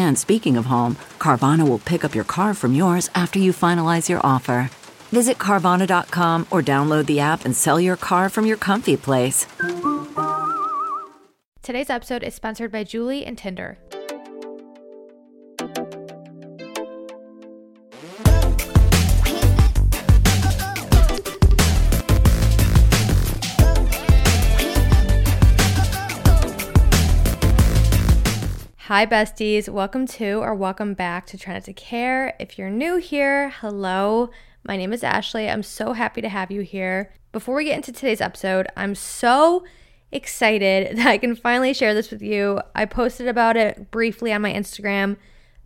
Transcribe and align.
And 0.00 0.18
speaking 0.18 0.56
of 0.56 0.64
home, 0.64 0.96
Carvana 1.18 1.68
will 1.68 1.78
pick 1.78 2.04
up 2.06 2.14
your 2.14 2.24
car 2.24 2.54
from 2.54 2.74
yours 2.74 3.10
after 3.14 3.38
you 3.38 3.52
finalize 3.52 4.08
your 4.08 4.20
offer. 4.24 4.70
Visit 5.12 5.36
Carvana.com 5.36 6.46
or 6.50 6.62
download 6.62 7.04
the 7.04 7.20
app 7.20 7.44
and 7.44 7.54
sell 7.54 7.78
your 7.78 7.96
car 7.96 8.30
from 8.30 8.46
your 8.46 8.56
comfy 8.56 8.96
place. 8.96 9.46
Today's 11.62 11.90
episode 11.90 12.22
is 12.22 12.34
sponsored 12.34 12.72
by 12.72 12.82
Julie 12.82 13.26
and 13.26 13.36
Tinder. 13.36 13.76
Hi, 28.90 29.06
besties. 29.06 29.68
Welcome 29.68 30.08
to 30.08 30.42
or 30.42 30.52
welcome 30.52 30.94
back 30.94 31.24
to 31.26 31.38
Try 31.38 31.52
Not 31.52 31.62
to 31.66 31.72
Care. 31.72 32.34
If 32.40 32.58
you're 32.58 32.70
new 32.70 32.96
here, 32.96 33.50
hello. 33.60 34.30
My 34.64 34.76
name 34.76 34.92
is 34.92 35.04
Ashley. 35.04 35.48
I'm 35.48 35.62
so 35.62 35.92
happy 35.92 36.20
to 36.20 36.28
have 36.28 36.50
you 36.50 36.62
here. 36.62 37.12
Before 37.30 37.54
we 37.54 37.66
get 37.66 37.76
into 37.76 37.92
today's 37.92 38.20
episode, 38.20 38.66
I'm 38.76 38.96
so 38.96 39.62
excited 40.10 40.96
that 40.96 41.06
I 41.06 41.18
can 41.18 41.36
finally 41.36 41.72
share 41.72 41.94
this 41.94 42.10
with 42.10 42.20
you. 42.20 42.62
I 42.74 42.84
posted 42.84 43.28
about 43.28 43.56
it 43.56 43.92
briefly 43.92 44.32
on 44.32 44.42
my 44.42 44.52
Instagram, 44.52 45.18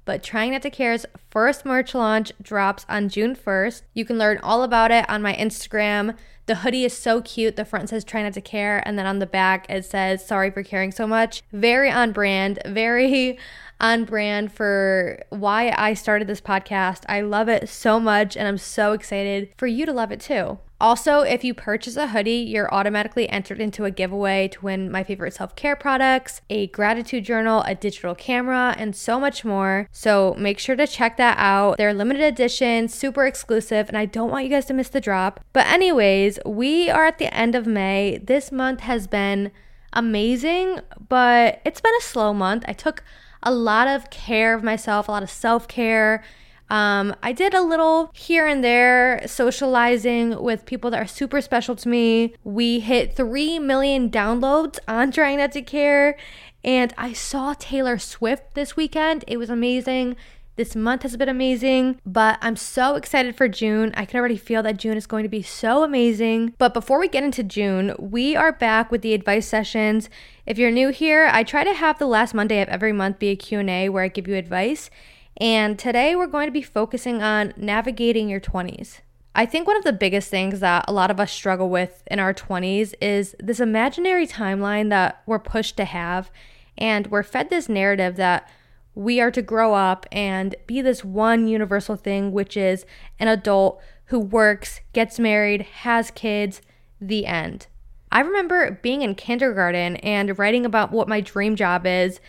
but 0.04 0.22
Trying 0.22 0.52
Not 0.52 0.60
to 0.60 0.68
Care's 0.68 1.06
first 1.30 1.64
merch 1.64 1.94
launch 1.94 2.30
drops 2.42 2.84
on 2.90 3.08
June 3.08 3.34
1st. 3.34 3.84
You 3.94 4.04
can 4.04 4.18
learn 4.18 4.36
all 4.42 4.62
about 4.62 4.90
it 4.90 5.08
on 5.08 5.22
my 5.22 5.32
Instagram. 5.32 6.14
The 6.46 6.56
hoodie 6.56 6.84
is 6.84 6.96
so 6.96 7.22
cute. 7.22 7.56
The 7.56 7.64
front 7.64 7.88
says 7.88 8.04
try 8.04 8.22
not 8.22 8.34
to 8.34 8.40
care. 8.40 8.86
And 8.86 8.98
then 8.98 9.06
on 9.06 9.18
the 9.18 9.26
back, 9.26 9.66
it 9.70 9.84
says 9.84 10.24
sorry 10.24 10.50
for 10.50 10.62
caring 10.62 10.92
so 10.92 11.06
much. 11.06 11.42
Very 11.52 11.90
on 11.90 12.12
brand, 12.12 12.58
very 12.66 13.38
on 13.80 14.04
brand 14.04 14.52
for 14.52 15.22
why 15.30 15.74
I 15.76 15.94
started 15.94 16.28
this 16.28 16.40
podcast. 16.40 17.04
I 17.08 17.22
love 17.22 17.48
it 17.48 17.68
so 17.68 17.98
much 17.98 18.36
and 18.36 18.46
I'm 18.46 18.58
so 18.58 18.92
excited 18.92 19.48
for 19.56 19.66
you 19.66 19.86
to 19.86 19.92
love 19.92 20.12
it 20.12 20.20
too. 20.20 20.58
Also, 20.84 21.20
if 21.20 21.42
you 21.42 21.54
purchase 21.54 21.96
a 21.96 22.08
hoodie, 22.08 22.32
you're 22.32 22.70
automatically 22.70 23.26
entered 23.30 23.58
into 23.58 23.86
a 23.86 23.90
giveaway 23.90 24.48
to 24.48 24.60
win 24.60 24.90
my 24.90 25.02
favorite 25.02 25.32
self 25.32 25.56
care 25.56 25.74
products, 25.74 26.42
a 26.50 26.66
gratitude 26.66 27.24
journal, 27.24 27.62
a 27.66 27.74
digital 27.74 28.14
camera, 28.14 28.74
and 28.76 28.94
so 28.94 29.18
much 29.18 29.46
more. 29.46 29.88
So 29.92 30.34
make 30.38 30.58
sure 30.58 30.76
to 30.76 30.86
check 30.86 31.16
that 31.16 31.38
out. 31.38 31.78
They're 31.78 31.94
limited 31.94 32.22
edition, 32.22 32.88
super 32.88 33.24
exclusive, 33.24 33.88
and 33.88 33.96
I 33.96 34.04
don't 34.04 34.30
want 34.30 34.44
you 34.44 34.50
guys 34.50 34.66
to 34.66 34.74
miss 34.74 34.90
the 34.90 35.00
drop. 35.00 35.40
But, 35.54 35.66
anyways, 35.68 36.38
we 36.44 36.90
are 36.90 37.06
at 37.06 37.16
the 37.16 37.34
end 37.34 37.54
of 37.54 37.66
May. 37.66 38.18
This 38.22 38.52
month 38.52 38.80
has 38.80 39.06
been 39.06 39.52
amazing, 39.94 40.80
but 41.08 41.62
it's 41.64 41.80
been 41.80 41.96
a 41.98 42.02
slow 42.02 42.34
month. 42.34 42.62
I 42.68 42.74
took 42.74 43.02
a 43.42 43.54
lot 43.54 43.88
of 43.88 44.10
care 44.10 44.52
of 44.52 44.62
myself, 44.62 45.08
a 45.08 45.12
lot 45.12 45.22
of 45.22 45.30
self 45.30 45.66
care 45.66 46.22
um, 46.70 47.14
I 47.22 47.32
did 47.32 47.54
a 47.54 47.62
little 47.62 48.10
here 48.14 48.46
and 48.46 48.64
there 48.64 49.22
socializing 49.26 50.42
with 50.42 50.66
people 50.66 50.90
that 50.90 51.02
are 51.02 51.06
super 51.06 51.40
special 51.40 51.76
to 51.76 51.88
me. 51.88 52.34
We 52.42 52.80
hit 52.80 53.16
3 53.16 53.58
million 53.58 54.10
downloads 54.10 54.78
on 54.88 55.12
Trying 55.12 55.38
Not 55.38 55.52
to 55.52 55.62
Care, 55.62 56.16
and 56.62 56.94
I 56.96 57.12
saw 57.12 57.54
Taylor 57.58 57.98
Swift 57.98 58.54
this 58.54 58.76
weekend. 58.76 59.24
It 59.26 59.36
was 59.36 59.50
amazing. 59.50 60.16
This 60.56 60.76
month 60.76 61.02
has 61.02 61.16
been 61.16 61.28
amazing, 61.28 62.00
but 62.06 62.38
I'm 62.40 62.54
so 62.54 62.94
excited 62.94 63.36
for 63.36 63.48
June. 63.48 63.92
I 63.96 64.04
can 64.04 64.20
already 64.20 64.36
feel 64.36 64.62
that 64.62 64.76
June 64.76 64.96
is 64.96 65.04
going 65.04 65.24
to 65.24 65.28
be 65.28 65.42
so 65.42 65.82
amazing. 65.82 66.54
But 66.58 66.72
before 66.72 67.00
we 67.00 67.08
get 67.08 67.24
into 67.24 67.42
June, 67.42 67.92
we 67.98 68.36
are 68.36 68.52
back 68.52 68.92
with 68.92 69.02
the 69.02 69.14
advice 69.14 69.48
sessions. 69.48 70.08
If 70.46 70.56
you're 70.56 70.70
new 70.70 70.90
here, 70.90 71.28
I 71.32 71.42
try 71.42 71.64
to 71.64 71.74
have 71.74 71.98
the 71.98 72.06
last 72.06 72.34
Monday 72.34 72.62
of 72.62 72.68
every 72.68 72.92
month 72.92 73.18
be 73.18 73.30
a 73.30 73.36
Q&A 73.36 73.88
where 73.88 74.04
I 74.04 74.08
give 74.08 74.28
you 74.28 74.36
advice. 74.36 74.90
And 75.36 75.78
today 75.78 76.14
we're 76.14 76.26
going 76.26 76.46
to 76.46 76.52
be 76.52 76.62
focusing 76.62 77.22
on 77.22 77.52
navigating 77.56 78.28
your 78.28 78.40
20s. 78.40 79.00
I 79.34 79.46
think 79.46 79.66
one 79.66 79.76
of 79.76 79.84
the 79.84 79.92
biggest 79.92 80.30
things 80.30 80.60
that 80.60 80.84
a 80.86 80.92
lot 80.92 81.10
of 81.10 81.18
us 81.18 81.32
struggle 81.32 81.68
with 81.68 82.04
in 82.06 82.20
our 82.20 82.32
20s 82.32 82.94
is 83.00 83.34
this 83.40 83.58
imaginary 83.58 84.28
timeline 84.28 84.90
that 84.90 85.22
we're 85.26 85.40
pushed 85.40 85.76
to 85.78 85.84
have. 85.84 86.30
And 86.78 87.08
we're 87.08 87.24
fed 87.24 87.50
this 87.50 87.68
narrative 87.68 88.14
that 88.16 88.48
we 88.94 89.20
are 89.20 89.32
to 89.32 89.42
grow 89.42 89.74
up 89.74 90.06
and 90.12 90.54
be 90.68 90.80
this 90.80 91.04
one 91.04 91.48
universal 91.48 91.96
thing, 91.96 92.30
which 92.30 92.56
is 92.56 92.86
an 93.18 93.26
adult 93.26 93.82
who 94.06 94.20
works, 94.20 94.80
gets 94.92 95.18
married, 95.18 95.62
has 95.62 96.12
kids, 96.12 96.62
the 97.00 97.26
end. 97.26 97.66
I 98.12 98.20
remember 98.20 98.78
being 98.82 99.02
in 99.02 99.16
kindergarten 99.16 99.96
and 99.96 100.38
writing 100.38 100.64
about 100.64 100.92
what 100.92 101.08
my 101.08 101.20
dream 101.20 101.56
job 101.56 101.86
is 101.86 102.20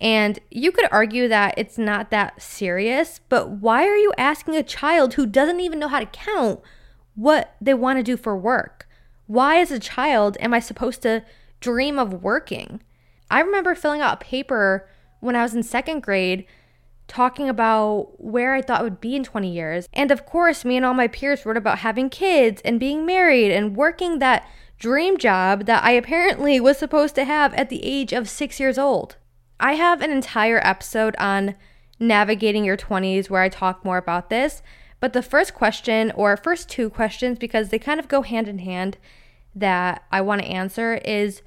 and 0.00 0.38
you 0.50 0.70
could 0.70 0.88
argue 0.92 1.28
that 1.28 1.54
it's 1.56 1.76
not 1.76 2.10
that 2.10 2.40
serious, 2.40 3.20
but 3.28 3.50
why 3.50 3.86
are 3.86 3.96
you 3.96 4.12
asking 4.16 4.56
a 4.56 4.62
child 4.62 5.14
who 5.14 5.26
doesn't 5.26 5.60
even 5.60 5.78
know 5.78 5.88
how 5.88 6.00
to 6.00 6.06
count 6.06 6.60
what 7.16 7.54
they 7.60 7.74
want 7.74 7.98
to 7.98 8.04
do 8.04 8.16
for 8.16 8.36
work? 8.36 8.88
Why, 9.26 9.58
as 9.58 9.72
a 9.72 9.80
child, 9.80 10.36
am 10.40 10.54
I 10.54 10.60
supposed 10.60 11.02
to 11.02 11.24
dream 11.60 11.98
of 11.98 12.22
working? 12.22 12.80
I 13.30 13.40
remember 13.40 13.74
filling 13.74 14.00
out 14.00 14.14
a 14.14 14.24
paper 14.24 14.88
when 15.20 15.36
I 15.36 15.42
was 15.42 15.54
in 15.54 15.62
second 15.62 16.02
grade 16.02 16.46
talking 17.08 17.48
about 17.48 18.22
where 18.22 18.54
I 18.54 18.62
thought 18.62 18.80
I 18.80 18.84
would 18.84 19.00
be 19.00 19.16
in 19.16 19.24
20 19.24 19.50
years. 19.50 19.88
And 19.92 20.10
of 20.10 20.24
course, 20.24 20.64
me 20.64 20.76
and 20.76 20.86
all 20.86 20.94
my 20.94 21.08
peers 21.08 21.44
wrote 21.44 21.56
about 21.56 21.78
having 21.78 22.10
kids 22.10 22.62
and 22.64 22.78
being 22.78 23.04
married 23.04 23.50
and 23.50 23.76
working 23.76 24.18
that 24.18 24.46
dream 24.78 25.18
job 25.18 25.64
that 25.64 25.82
I 25.82 25.92
apparently 25.92 26.60
was 26.60 26.78
supposed 26.78 27.14
to 27.16 27.24
have 27.24 27.52
at 27.54 27.68
the 27.68 27.84
age 27.84 28.12
of 28.12 28.28
six 28.28 28.60
years 28.60 28.78
old. 28.78 29.16
I 29.60 29.74
have 29.74 30.00
an 30.00 30.10
entire 30.10 30.60
episode 30.64 31.16
on 31.16 31.54
navigating 31.98 32.64
your 32.64 32.76
20s 32.76 33.28
where 33.28 33.42
I 33.42 33.48
talk 33.48 33.84
more 33.84 33.98
about 33.98 34.30
this. 34.30 34.62
But 35.00 35.12
the 35.12 35.22
first 35.22 35.54
question, 35.54 36.10
or 36.12 36.36
first 36.36 36.68
two 36.68 36.90
questions, 36.90 37.38
because 37.38 37.68
they 37.68 37.78
kind 37.78 38.00
of 38.00 38.08
go 38.08 38.22
hand 38.22 38.48
in 38.48 38.58
hand, 38.58 38.98
that 39.54 40.04
I 40.12 40.20
want 40.20 40.42
to 40.42 40.48
answer 40.48 40.94
is 41.04 41.42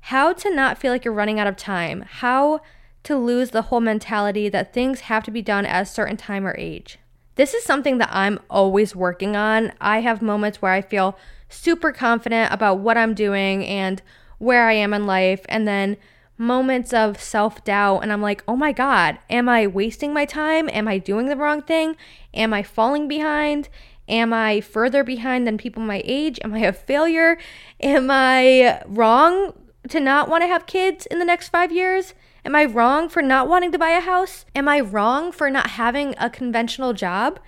how 0.00 0.32
to 0.32 0.54
not 0.54 0.78
feel 0.78 0.92
like 0.92 1.04
you're 1.04 1.14
running 1.14 1.38
out 1.38 1.46
of 1.46 1.56
time, 1.56 2.04
how 2.08 2.60
to 3.02 3.16
lose 3.16 3.50
the 3.50 3.62
whole 3.62 3.80
mentality 3.80 4.48
that 4.48 4.72
things 4.72 5.00
have 5.00 5.24
to 5.24 5.30
be 5.30 5.42
done 5.42 5.66
at 5.66 5.82
a 5.82 5.86
certain 5.86 6.16
time 6.16 6.46
or 6.46 6.54
age. 6.58 6.98
This 7.36 7.54
is 7.54 7.64
something 7.64 7.98
that 7.98 8.10
I'm 8.12 8.38
always 8.50 8.94
working 8.94 9.36
on. 9.36 9.72
I 9.80 10.00
have 10.00 10.20
moments 10.20 10.60
where 10.60 10.72
I 10.72 10.82
feel 10.82 11.18
super 11.48 11.92
confident 11.92 12.52
about 12.52 12.80
what 12.80 12.98
I'm 12.98 13.14
doing 13.14 13.64
and 13.64 14.02
where 14.38 14.68
I 14.68 14.74
am 14.74 14.92
in 14.92 15.06
life, 15.06 15.44
and 15.48 15.66
then 15.66 15.96
moments 16.40 16.92
of 16.92 17.20
self 17.20 17.62
doubt. 17.62 18.00
And 18.00 18.12
I'm 18.12 18.22
like, 18.22 18.42
oh 18.48 18.56
my 18.56 18.72
God, 18.72 19.18
am 19.28 19.48
I 19.48 19.66
wasting 19.66 20.12
my 20.12 20.24
time? 20.24 20.68
Am 20.70 20.88
I 20.88 20.98
doing 20.98 21.26
the 21.26 21.36
wrong 21.36 21.62
thing? 21.62 21.96
Am 22.34 22.52
I 22.52 22.62
falling 22.62 23.06
behind? 23.06 23.68
Am 24.08 24.32
I 24.32 24.60
further 24.60 25.04
behind 25.04 25.46
than 25.46 25.58
people 25.58 25.82
my 25.82 26.02
age? 26.04 26.40
Am 26.42 26.54
I 26.54 26.60
a 26.60 26.72
failure? 26.72 27.38
Am 27.80 28.10
I 28.10 28.82
wrong 28.86 29.52
to 29.88 30.00
not 30.00 30.28
want 30.28 30.42
to 30.42 30.48
have 30.48 30.66
kids 30.66 31.06
in 31.06 31.20
the 31.20 31.24
next 31.24 31.50
five 31.50 31.70
years? 31.70 32.14
Am 32.44 32.56
I 32.56 32.64
wrong 32.64 33.08
for 33.08 33.22
not 33.22 33.48
wanting 33.48 33.70
to 33.72 33.78
buy 33.78 33.90
a 33.90 34.00
house? 34.00 34.46
Am 34.54 34.66
I 34.66 34.80
wrong 34.80 35.30
for 35.30 35.50
not 35.50 35.70
having 35.70 36.14
a 36.18 36.30
conventional 36.30 36.94
job? 36.94 37.38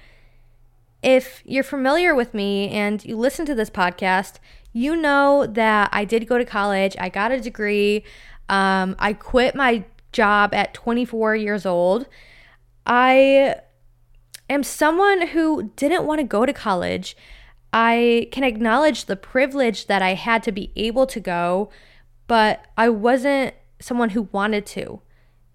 If 1.02 1.42
you're 1.44 1.64
familiar 1.64 2.14
with 2.14 2.34
me 2.34 2.68
and 2.70 3.04
you 3.04 3.16
listen 3.16 3.44
to 3.46 3.54
this 3.54 3.70
podcast, 3.70 4.38
you 4.72 4.94
know 4.94 5.46
that 5.46 5.90
I 5.92 6.04
did 6.04 6.28
go 6.28 6.38
to 6.38 6.44
college, 6.44 6.94
I 6.98 7.08
got 7.08 7.32
a 7.32 7.40
degree, 7.40 8.04
um, 8.48 8.96
I 8.98 9.12
quit 9.12 9.54
my 9.54 9.84
job 10.12 10.54
at 10.54 10.74
24 10.74 11.36
years 11.36 11.66
old. 11.66 12.06
I 12.86 13.56
am 14.50 14.62
someone 14.62 15.28
who 15.28 15.70
didn't 15.76 16.04
want 16.04 16.20
to 16.20 16.26
go 16.26 16.44
to 16.44 16.52
college. 16.52 17.16
I 17.72 18.28
can 18.32 18.44
acknowledge 18.44 19.06
the 19.06 19.16
privilege 19.16 19.86
that 19.86 20.02
I 20.02 20.14
had 20.14 20.42
to 20.44 20.52
be 20.52 20.72
able 20.76 21.06
to 21.06 21.20
go, 21.20 21.70
but 22.26 22.66
I 22.76 22.90
wasn't 22.90 23.54
someone 23.80 24.10
who 24.10 24.28
wanted 24.32 24.66
to. 24.66 25.00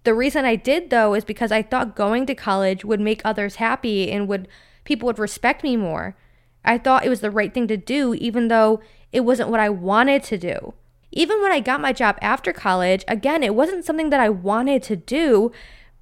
The 0.03 0.13
reason 0.13 0.45
I 0.45 0.55
did 0.55 0.89
though 0.89 1.13
is 1.13 1.23
because 1.23 1.51
I 1.51 1.61
thought 1.61 1.95
going 1.95 2.25
to 2.27 2.35
college 2.35 2.85
would 2.85 2.99
make 2.99 3.21
others 3.23 3.55
happy 3.55 4.11
and 4.11 4.27
would 4.27 4.47
people 4.83 5.05
would 5.07 5.19
respect 5.19 5.63
me 5.63 5.75
more. 5.75 6.15
I 6.63 6.77
thought 6.77 7.05
it 7.05 7.09
was 7.09 7.21
the 7.21 7.31
right 7.31 7.53
thing 7.53 7.67
to 7.67 7.77
do 7.77 8.13
even 8.15 8.47
though 8.47 8.81
it 9.11 9.21
wasn't 9.21 9.49
what 9.49 9.59
I 9.59 9.69
wanted 9.69 10.23
to 10.23 10.37
do. 10.37 10.73
Even 11.11 11.41
when 11.41 11.51
I 11.51 11.59
got 11.59 11.81
my 11.81 11.93
job 11.93 12.17
after 12.21 12.51
college, 12.51 13.03
again, 13.07 13.43
it 13.43 13.55
wasn't 13.55 13.85
something 13.85 14.09
that 14.09 14.19
I 14.19 14.29
wanted 14.29 14.83
to 14.83 14.95
do, 14.95 15.51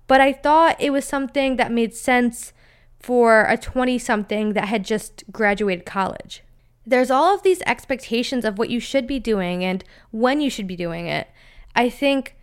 but 0.08 0.22
I 0.22 0.34
thought 0.34 0.80
it 0.80 0.92
was 0.92 1.06
something 1.06 1.58
that 1.58 1.72
made 1.72 1.94
sense 1.94 2.54
for 3.00 3.44
a 3.44 3.58
20 3.58 4.00
something 4.00 4.54
that 4.54 4.68
had 4.68 4.84
just 4.84 5.24
graduated 5.32 5.86
college. 5.86 6.44
There's 6.86 7.12
all 7.12 7.34
of 7.34 7.44
these 7.44 7.62
expectations 7.66 8.46
of 8.46 8.58
what 8.58 8.70
you 8.70 8.80
should 8.80 9.08
be 9.08 9.20
doing 9.20 9.64
and 9.64 9.84
when 10.12 10.42
you 10.42 10.50
should 10.50 10.68
be 10.68 10.76
doing 10.76 11.08
it. 11.08 11.28
I 11.76 11.90
think 11.90 12.36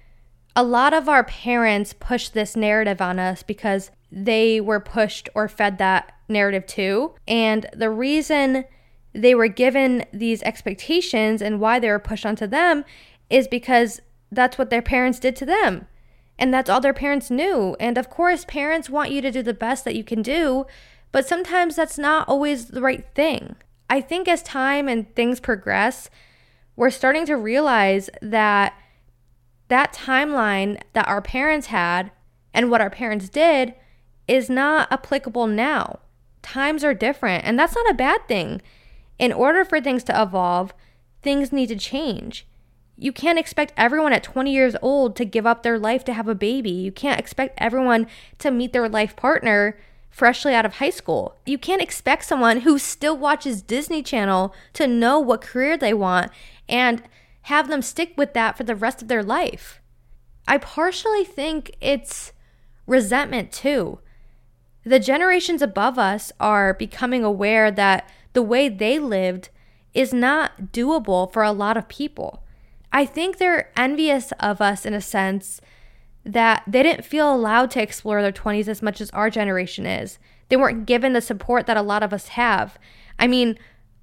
a 0.55 0.62
lot 0.62 0.93
of 0.93 1.08
our 1.08 1.25
parents 1.25 1.93
push 1.93 2.29
this 2.29 2.56
narrative 2.56 3.00
on 3.00 3.19
us 3.19 3.43
because 3.43 3.91
they 4.11 4.61
were 4.61 4.81
pushed 4.81 5.29
or 5.35 5.49
fed 5.49 5.79
that 5.79 6.12
narrative 6.29 6.67
too. 6.67 7.15
And 7.26 7.67
the 7.73 7.91
reason 7.91 8.65
they 9.12 9.35
were 9.35 9.49
given 9.49 10.05
these 10.12 10.43
expectations 10.43 11.43
and 11.43 11.61
why 11.61 11.79
they 11.79 11.88
were 11.88 11.99
pushed 11.99 12.26
onto 12.26 12.47
them 12.47 12.85
is 13.29 13.47
because 13.49 14.00
that's 14.31 14.59
what 14.59 14.70
their 14.70 14.82
parents 14.82 15.19
did 15.19 15.37
to 15.37 15.47
them. 15.47 15.87
And 16.38 16.53
that's 16.53 16.70
all 16.70 16.81
their 16.81 16.94
parents 16.94 17.31
knew. 17.31 17.76
And 17.79 17.99
of 17.99 18.11
course, 18.11 18.44
parents 18.47 18.91
want 18.91 19.11
you 19.11 19.20
to 19.20 19.31
do 19.31 19.43
the 19.43 19.55
best 19.55 19.85
that 19.85 19.94
you 19.94 20.03
can 20.03 20.23
do, 20.23 20.67
but 21.12 21.26
sometimes 21.26 21.76
that's 21.76 21.99
not 21.99 22.29
always 22.29 22.67
the 22.67 22.81
right 22.81 23.05
thing. 23.14 23.56
I 23.91 24.00
think 24.00 24.26
as 24.26 24.43
time 24.43 24.88
and 24.88 25.15
things 25.15 25.41
progress, 25.41 26.08
we're 26.75 26.91
starting 26.91 27.26
to 27.26 27.37
realize 27.37 28.08
that 28.23 28.75
that 29.69 29.93
timeline 29.93 30.81
that 30.94 31.08
our 31.08 31.20
parents 31.20 31.69
had 31.69 32.11
and 32.55 32.70
what 32.70 32.81
our 32.81 32.91
parents 32.91 33.29
did 33.29 33.75
is 34.26 34.49
not 34.49 34.91
applicable 34.91 35.47
now. 35.47 35.99
Times 36.43 36.82
are 36.85 36.94
different, 36.94 37.44
and 37.44 37.58
that's 37.58 37.75
not 37.75 37.91
a 37.91 37.94
bad 37.94 38.26
thing. 38.26 38.61
In 39.22 39.32
order 39.32 39.64
for 39.64 39.80
things 39.80 40.02
to 40.04 40.20
evolve, 40.20 40.74
things 41.22 41.52
need 41.52 41.69
to 41.69 41.76
change. 41.76 42.44
You 42.98 43.12
can't 43.12 43.38
expect 43.38 43.72
everyone 43.76 44.12
at 44.12 44.24
20 44.24 44.52
years 44.52 44.74
old 44.82 45.14
to 45.14 45.24
give 45.24 45.46
up 45.46 45.62
their 45.62 45.78
life 45.78 46.02
to 46.06 46.12
have 46.12 46.26
a 46.26 46.34
baby. 46.34 46.72
You 46.72 46.90
can't 46.90 47.20
expect 47.20 47.54
everyone 47.56 48.08
to 48.38 48.50
meet 48.50 48.72
their 48.72 48.88
life 48.88 49.14
partner 49.14 49.78
freshly 50.10 50.56
out 50.56 50.66
of 50.66 50.74
high 50.74 50.90
school. 50.90 51.36
You 51.46 51.56
can't 51.56 51.80
expect 51.80 52.24
someone 52.24 52.62
who 52.62 52.80
still 52.80 53.16
watches 53.16 53.62
Disney 53.62 54.02
Channel 54.02 54.52
to 54.72 54.88
know 54.88 55.20
what 55.20 55.40
career 55.40 55.76
they 55.76 55.94
want 55.94 56.32
and 56.69 57.00
have 57.42 57.69
them 57.69 57.80
stick 57.80 58.14
with 58.16 58.34
that 58.34 58.56
for 58.56 58.64
the 58.64 58.74
rest 58.74 59.02
of 59.02 59.06
their 59.06 59.22
life. 59.22 59.80
I 60.48 60.58
partially 60.58 61.24
think 61.24 61.76
it's 61.80 62.32
resentment 62.88 63.52
too. 63.52 64.00
The 64.84 64.98
generations 64.98 65.62
above 65.62 65.96
us 65.96 66.32
are 66.40 66.74
becoming 66.74 67.22
aware 67.22 67.70
that 67.70 68.10
the 68.32 68.43
way 68.43 68.69
they 68.69 68.99
lived 68.99 69.50
is 69.94 70.12
not 70.12 70.73
doable 70.73 71.32
for 71.32 71.43
a 71.43 71.52
lot 71.52 71.76
of 71.76 71.88
people. 71.88 72.43
I 72.93 73.05
think 73.05 73.38
they're 73.38 73.70
envious 73.76 74.32
of 74.32 74.61
us 74.61 74.84
in 74.84 74.94
a 74.94 75.00
sense 75.00 75.61
that 76.25 76.62
they 76.67 76.82
didn't 76.82 77.05
feel 77.05 77.34
allowed 77.34 77.70
to 77.73 77.82
explore 77.82 78.23
their 78.23 78.32
20s 78.32 78.69
as 78.69 78.82
much 78.82 79.00
as 79.00 79.11
our 79.11 79.31
generation 79.31 79.87
is. 79.87 80.19
They 80.49 80.56
weren't 80.56 80.87
given 80.87 81.12
the 81.12 81.20
support 81.20 81.67
that 81.67 81.76
a 81.76 81.82
lot 81.82 82.02
of 82.02 82.12
us 82.12 82.29
have. 82.29 82.79
I 83.19 83.26
mean, 83.26 83.58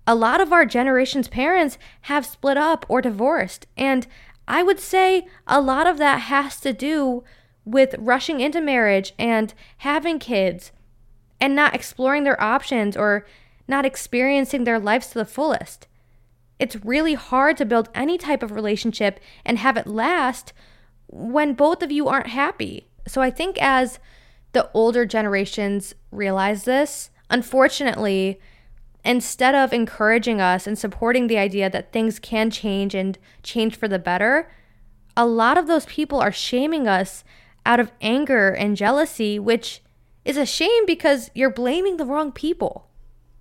a 0.06 0.16
lot 0.16 0.42
of 0.42 0.52
our 0.52 0.66
generation's 0.66 1.28
parents 1.28 1.78
have 2.02 2.26
split 2.26 2.58
up 2.58 2.86
or 2.90 3.02
divorced. 3.02 3.68
And 3.78 4.08
I 4.48 4.64
would 4.64 4.80
say 4.80 5.28
a 5.46 5.62
lot 5.62 5.86
of 5.86 5.98
that 6.00 6.22
has 6.22 6.60
to 6.62 6.74
do 6.74 7.24
with 7.64 7.96
rushing 8.00 8.40
into 8.40 8.60
marriage 8.60 9.14
and 9.20 9.54
having 9.78 10.18
kids 10.18 10.72
and 11.40 11.56
not 11.56 11.76
exploring 11.76 12.24
their 12.24 12.42
options 12.42 12.98
or 12.98 13.26
not 13.70 13.86
experiencing 13.86 14.64
their 14.64 14.80
lives 14.80 15.08
to 15.08 15.20
the 15.20 15.26
fullest. 15.26 15.88
It's 16.58 16.84
really 16.84 17.14
hard 17.14 17.56
to 17.58 17.66
build 17.66 17.90
any 17.96 18.18
type 18.18 18.44
of 18.44 18.52
relationship 18.52 19.20
and 19.46 19.58
have 19.58 19.78
it 19.78 19.88
last 19.88 20.52
when 21.08 21.54
both 21.54 21.82
of 21.82 21.92
you 21.92 22.08
aren't 22.08 22.28
happy. 22.28 22.88
So 23.08 23.22
I 23.22 23.30
think 23.30 23.58
as 23.62 24.00
the 24.52 24.70
older 24.74 25.06
generations 25.06 25.96
realize 26.12 26.66
this, 26.66 27.12
unfortunately, 27.30 28.40
instead 29.06 29.56
of 29.56 29.72
encouraging 29.72 30.42
us 30.42 30.68
and 30.68 30.78
supporting 30.78 31.28
the 31.28 31.38
idea 31.38 31.70
that 31.70 31.94
things 31.94 32.20
can 32.20 32.50
change 32.50 32.94
and 32.94 33.18
change 33.44 33.76
for 33.78 33.88
the 33.88 34.00
better, 34.00 34.52
a 35.16 35.26
lot 35.26 35.58
of 35.58 35.68
those 35.68 35.86
people 35.86 36.20
are 36.20 36.32
shaming 36.32 36.88
us 36.88 37.24
out 37.66 37.80
of 37.80 37.92
anger 38.02 38.50
and 38.50 38.76
jealousy, 38.76 39.40
which 39.40 39.82
is 40.26 40.38
a 40.38 40.46
shame 40.46 40.86
because 40.86 41.32
you're 41.34 41.50
blaming 41.50 41.98
the 41.98 42.06
wrong 42.06 42.32
people. 42.32 42.89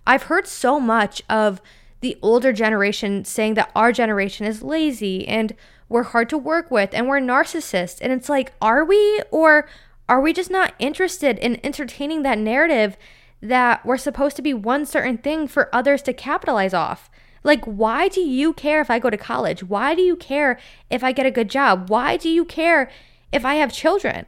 I've 0.09 0.25
heard 0.25 0.49
so 0.49 0.81
much 0.81 1.23
of 1.29 1.61
the 2.01 2.17
older 2.23 2.53
generation 2.53 3.25
saying 3.25 3.55
that 3.55 3.71
our 3.77 3.93
generation 3.93 4.47
is 4.47 4.63
lazy 4.63 5.29
and 5.29 5.55
we're 5.89 6.03
hard 6.03 6.29
to 6.31 6.39
work 6.39 6.71
with 6.71 6.91
and 6.93 7.07
we're 7.07 7.21
narcissists. 7.21 7.99
And 8.01 8.13
it's 8.13 8.29
like, 8.29 8.53
are 8.61 8.85
we? 8.85 9.23
Or 9.31 9.69
are 10.09 10.21
we 10.21 10.33
just 10.33 10.51
not 10.51 10.75
interested 10.79 11.39
in 11.39 11.65
entertaining 11.65 12.23
that 12.23 12.39
narrative 12.39 12.97
that 13.41 13.85
we're 13.85 13.99
supposed 13.99 14.37
to 14.37 14.43
be 14.43 14.55
one 14.55 14.85
certain 14.85 15.19
thing 15.19 15.47
for 15.47 15.75
others 15.75 16.03
to 16.03 16.13
capitalize 16.13 16.75
off. 16.75 17.11
Like, 17.45 17.65
why 17.65 18.09
do 18.09 18.21
you 18.21 18.53
care 18.53 18.81
if 18.81 18.91
I 18.91 18.99
go 18.99 19.11
to 19.11 19.17
college? 19.17 19.63
Why 19.63 19.95
do 19.95 20.03
you 20.03 20.17
care 20.17 20.59
if 20.91 21.05
I 21.05 21.13
get 21.13 21.27
a 21.27 21.31
good 21.31 21.49
job? 21.49 21.89
Why 21.89 22.17
do 22.17 22.29
you 22.29 22.45
care 22.45 22.91
if 23.33 23.45
I 23.45 23.55
have 23.55 23.73
children? 23.73 24.27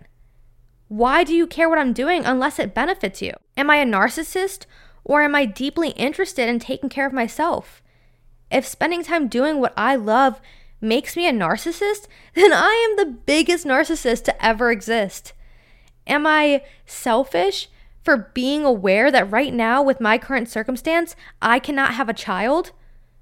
Why 0.88 1.24
do 1.24 1.34
you 1.34 1.46
care 1.46 1.68
what 1.68 1.78
I'm 1.78 1.92
doing 1.92 2.24
unless 2.24 2.58
it 2.58 2.74
benefits 2.74 3.20
you? 3.20 3.32
Am 3.56 3.68
I 3.68 3.76
a 3.76 3.84
narcissist 3.84 4.66
or 5.04 5.22
am 5.22 5.34
I 5.34 5.44
deeply 5.44 5.90
interested 5.90 6.48
in 6.48 6.58
taking 6.58 6.88
care 6.88 7.06
of 7.06 7.12
myself? 7.12 7.82
If 8.50 8.66
spending 8.66 9.02
time 9.02 9.28
doing 9.28 9.60
what 9.60 9.72
I 9.76 9.96
love 9.96 10.40
makes 10.80 11.16
me 11.16 11.28
a 11.28 11.32
narcissist, 11.32 12.06
then 12.34 12.52
I 12.52 12.88
am 12.90 12.96
the 12.96 13.12
biggest 13.12 13.66
narcissist 13.66 14.24
to 14.24 14.44
ever 14.44 14.70
exist. 14.70 15.32
Am 16.06 16.26
I 16.26 16.62
selfish 16.86 17.68
for 18.02 18.30
being 18.34 18.64
aware 18.64 19.10
that 19.10 19.30
right 19.30 19.52
now, 19.52 19.82
with 19.82 20.00
my 20.00 20.18
current 20.18 20.48
circumstance, 20.48 21.14
I 21.42 21.58
cannot 21.58 21.94
have 21.94 22.08
a 22.08 22.14
child, 22.14 22.72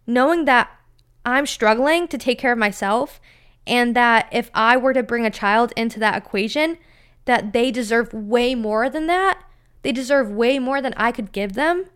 knowing 0.07 0.45
that 0.45 0.71
I'm 1.25 1.47
struggling 1.47 2.09
to 2.09 2.17
take 2.17 2.39
care 2.39 2.53
of 2.53 2.59
myself, 2.59 3.21
and 3.67 3.95
that 3.97 4.29
if 4.33 4.51
I 4.55 4.77
were 4.77 4.95
to 4.95 5.03
bring 5.03 5.27
a 5.27 5.31
child 5.31 5.73
into 5.77 5.99
that 6.01 6.17
equation, 6.17 6.79
that 7.25 7.53
they 7.53 7.71
deserve 7.71 8.13
way 8.15 8.55
more 8.55 8.89
than 8.89 9.07
that. 9.09 9.43
They 9.89 9.93
deserve 9.93 10.31
way 10.31 10.59
more 10.59 10.83
than 10.83 10.93
I 10.99 11.13
could 11.13 11.33
give 11.33 11.55
them. 11.55 11.87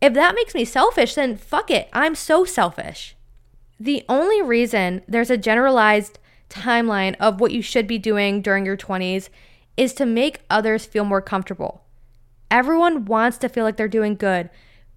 If 0.00 0.14
that 0.14 0.34
makes 0.34 0.54
me 0.54 0.64
selfish, 0.64 1.14
then 1.14 1.36
fuck 1.36 1.70
it. 1.70 1.90
I'm 1.92 2.14
so 2.14 2.46
selfish. 2.46 3.14
The 3.78 4.06
only 4.08 4.40
reason 4.40 5.02
there's 5.06 5.28
a 5.28 5.36
generalized 5.36 6.18
timeline 6.48 7.14
of 7.20 7.42
what 7.42 7.52
you 7.52 7.60
should 7.60 7.86
be 7.86 7.98
doing 7.98 8.40
during 8.40 8.64
your 8.64 8.78
20s 8.78 9.28
is 9.76 9.92
to 9.92 10.06
make 10.06 10.40
others 10.48 10.86
feel 10.86 11.04
more 11.04 11.20
comfortable. 11.20 11.84
Everyone 12.50 13.04
wants 13.04 13.36
to 13.36 13.50
feel 13.50 13.64
like 13.64 13.76
they're 13.76 13.86
doing 13.86 14.14
good, 14.14 14.48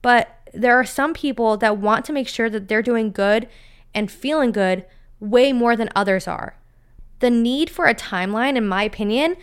but 0.01 0.29
there 0.53 0.79
are 0.79 0.85
some 0.85 1.13
people 1.13 1.57
that 1.57 1.77
want 1.77 2.05
to 2.05 2.13
make 2.13 2.29
sure 2.29 2.49
that 2.49 2.69
they're 2.69 2.81
doing 2.81 3.11
good 3.11 3.49
and 3.93 4.09
feeling 4.09 4.53
good 4.53 4.85
way 5.19 5.51
more 5.51 5.75
than 5.75 5.89
others 5.93 6.25
are. 6.25 6.55
The 7.19 7.29
need 7.29 7.69
for 7.69 7.85
a 7.85 7.93
timeline, 7.93 8.55
in 8.55 8.65
my 8.65 8.83
opinion, 8.83 9.35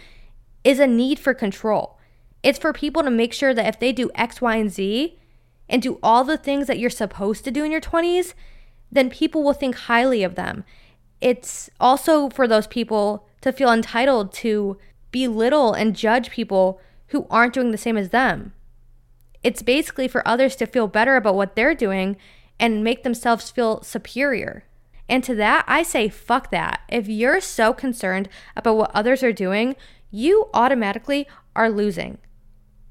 is 0.64 0.78
a 0.78 0.86
need 0.86 1.18
for 1.18 1.34
control. 1.34 1.98
It's 2.44 2.58
for 2.58 2.74
people 2.74 3.02
to 3.02 3.10
make 3.10 3.32
sure 3.32 3.54
that 3.54 3.66
if 3.66 3.80
they 3.80 3.90
do 3.90 4.10
X, 4.14 4.42
Y, 4.42 4.56
and 4.56 4.70
Z 4.70 5.18
and 5.66 5.80
do 5.80 5.98
all 6.02 6.24
the 6.24 6.36
things 6.36 6.66
that 6.66 6.78
you're 6.78 6.90
supposed 6.90 7.42
to 7.44 7.50
do 7.50 7.64
in 7.64 7.72
your 7.72 7.80
20s, 7.80 8.34
then 8.92 9.08
people 9.08 9.42
will 9.42 9.54
think 9.54 9.74
highly 9.74 10.22
of 10.22 10.34
them. 10.34 10.62
It's 11.22 11.70
also 11.80 12.28
for 12.28 12.46
those 12.46 12.66
people 12.66 13.26
to 13.40 13.50
feel 13.50 13.72
entitled 13.72 14.30
to 14.34 14.76
belittle 15.10 15.72
and 15.72 15.96
judge 15.96 16.30
people 16.30 16.82
who 17.08 17.26
aren't 17.30 17.54
doing 17.54 17.70
the 17.70 17.78
same 17.78 17.96
as 17.96 18.10
them. 18.10 18.52
It's 19.42 19.62
basically 19.62 20.06
for 20.06 20.26
others 20.28 20.54
to 20.56 20.66
feel 20.66 20.86
better 20.86 21.16
about 21.16 21.36
what 21.36 21.56
they're 21.56 21.74
doing 21.74 22.18
and 22.60 22.84
make 22.84 23.04
themselves 23.04 23.50
feel 23.50 23.82
superior. 23.82 24.64
And 25.08 25.24
to 25.24 25.34
that, 25.36 25.64
I 25.66 25.82
say, 25.82 26.10
fuck 26.10 26.50
that. 26.50 26.80
If 26.90 27.08
you're 27.08 27.40
so 27.40 27.72
concerned 27.72 28.28
about 28.54 28.76
what 28.76 28.90
others 28.94 29.22
are 29.22 29.32
doing, 29.32 29.76
you 30.10 30.50
automatically 30.52 31.26
are 31.56 31.70
losing. 31.70 32.18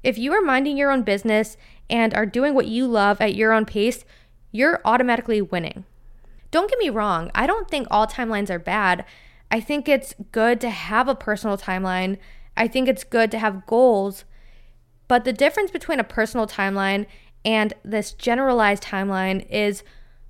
If 0.04 0.18
you 0.18 0.32
are 0.34 0.40
minding 0.40 0.76
your 0.76 0.92
own 0.92 1.02
business 1.02 1.56
and 1.90 2.14
are 2.14 2.26
doing 2.26 2.54
what 2.54 2.68
you 2.68 2.86
love 2.86 3.20
at 3.20 3.34
your 3.34 3.52
own 3.52 3.64
pace, 3.64 4.04
you're 4.52 4.80
automatically 4.84 5.42
winning. 5.42 5.84
Don't 6.52 6.70
get 6.70 6.78
me 6.78 6.90
wrong, 6.90 7.32
I 7.34 7.48
don't 7.48 7.68
think 7.68 7.88
all 7.90 8.06
timelines 8.06 8.50
are 8.50 8.60
bad. 8.60 9.04
I 9.50 9.58
think 9.58 9.88
it's 9.88 10.14
good 10.30 10.60
to 10.60 10.70
have 10.70 11.08
a 11.08 11.16
personal 11.16 11.58
timeline 11.58 12.18
I 12.56 12.68
think 12.68 12.88
it's 12.88 13.04
good 13.04 13.30
to 13.32 13.38
have 13.38 13.66
goals, 13.66 14.24
But 15.06 15.24
the 15.24 15.34
difference 15.34 15.70
between 15.70 16.00
a 16.00 16.04
personal 16.04 16.46
timeline 16.46 17.06
and 17.44 17.74
this 17.84 18.12
generalized 18.12 18.82
timeline 18.82 19.46
is 19.50 19.82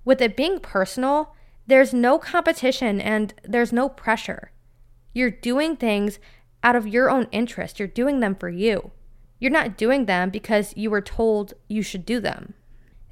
with 0.04 0.20
it 0.20 0.36
being 0.36 0.58
personal, 0.58 1.34
there's 1.66 1.94
no 1.94 2.18
competition 2.18 3.00
and 3.00 3.32
there's 3.44 3.72
no 3.72 3.88
pressure. 3.88 4.50
You're 5.12 5.30
doing 5.30 5.76
things 5.76 6.18
out 6.64 6.74
of 6.74 6.88
your 6.88 7.08
own 7.08 7.28
interest, 7.30 7.78
you're 7.78 7.86
doing 7.86 8.18
them 8.18 8.34
for 8.34 8.48
you. 8.48 8.90
You're 9.44 9.52
not 9.52 9.76
doing 9.76 10.06
them 10.06 10.30
because 10.30 10.74
you 10.74 10.88
were 10.88 11.02
told 11.02 11.52
you 11.68 11.82
should 11.82 12.06
do 12.06 12.18
them. 12.18 12.54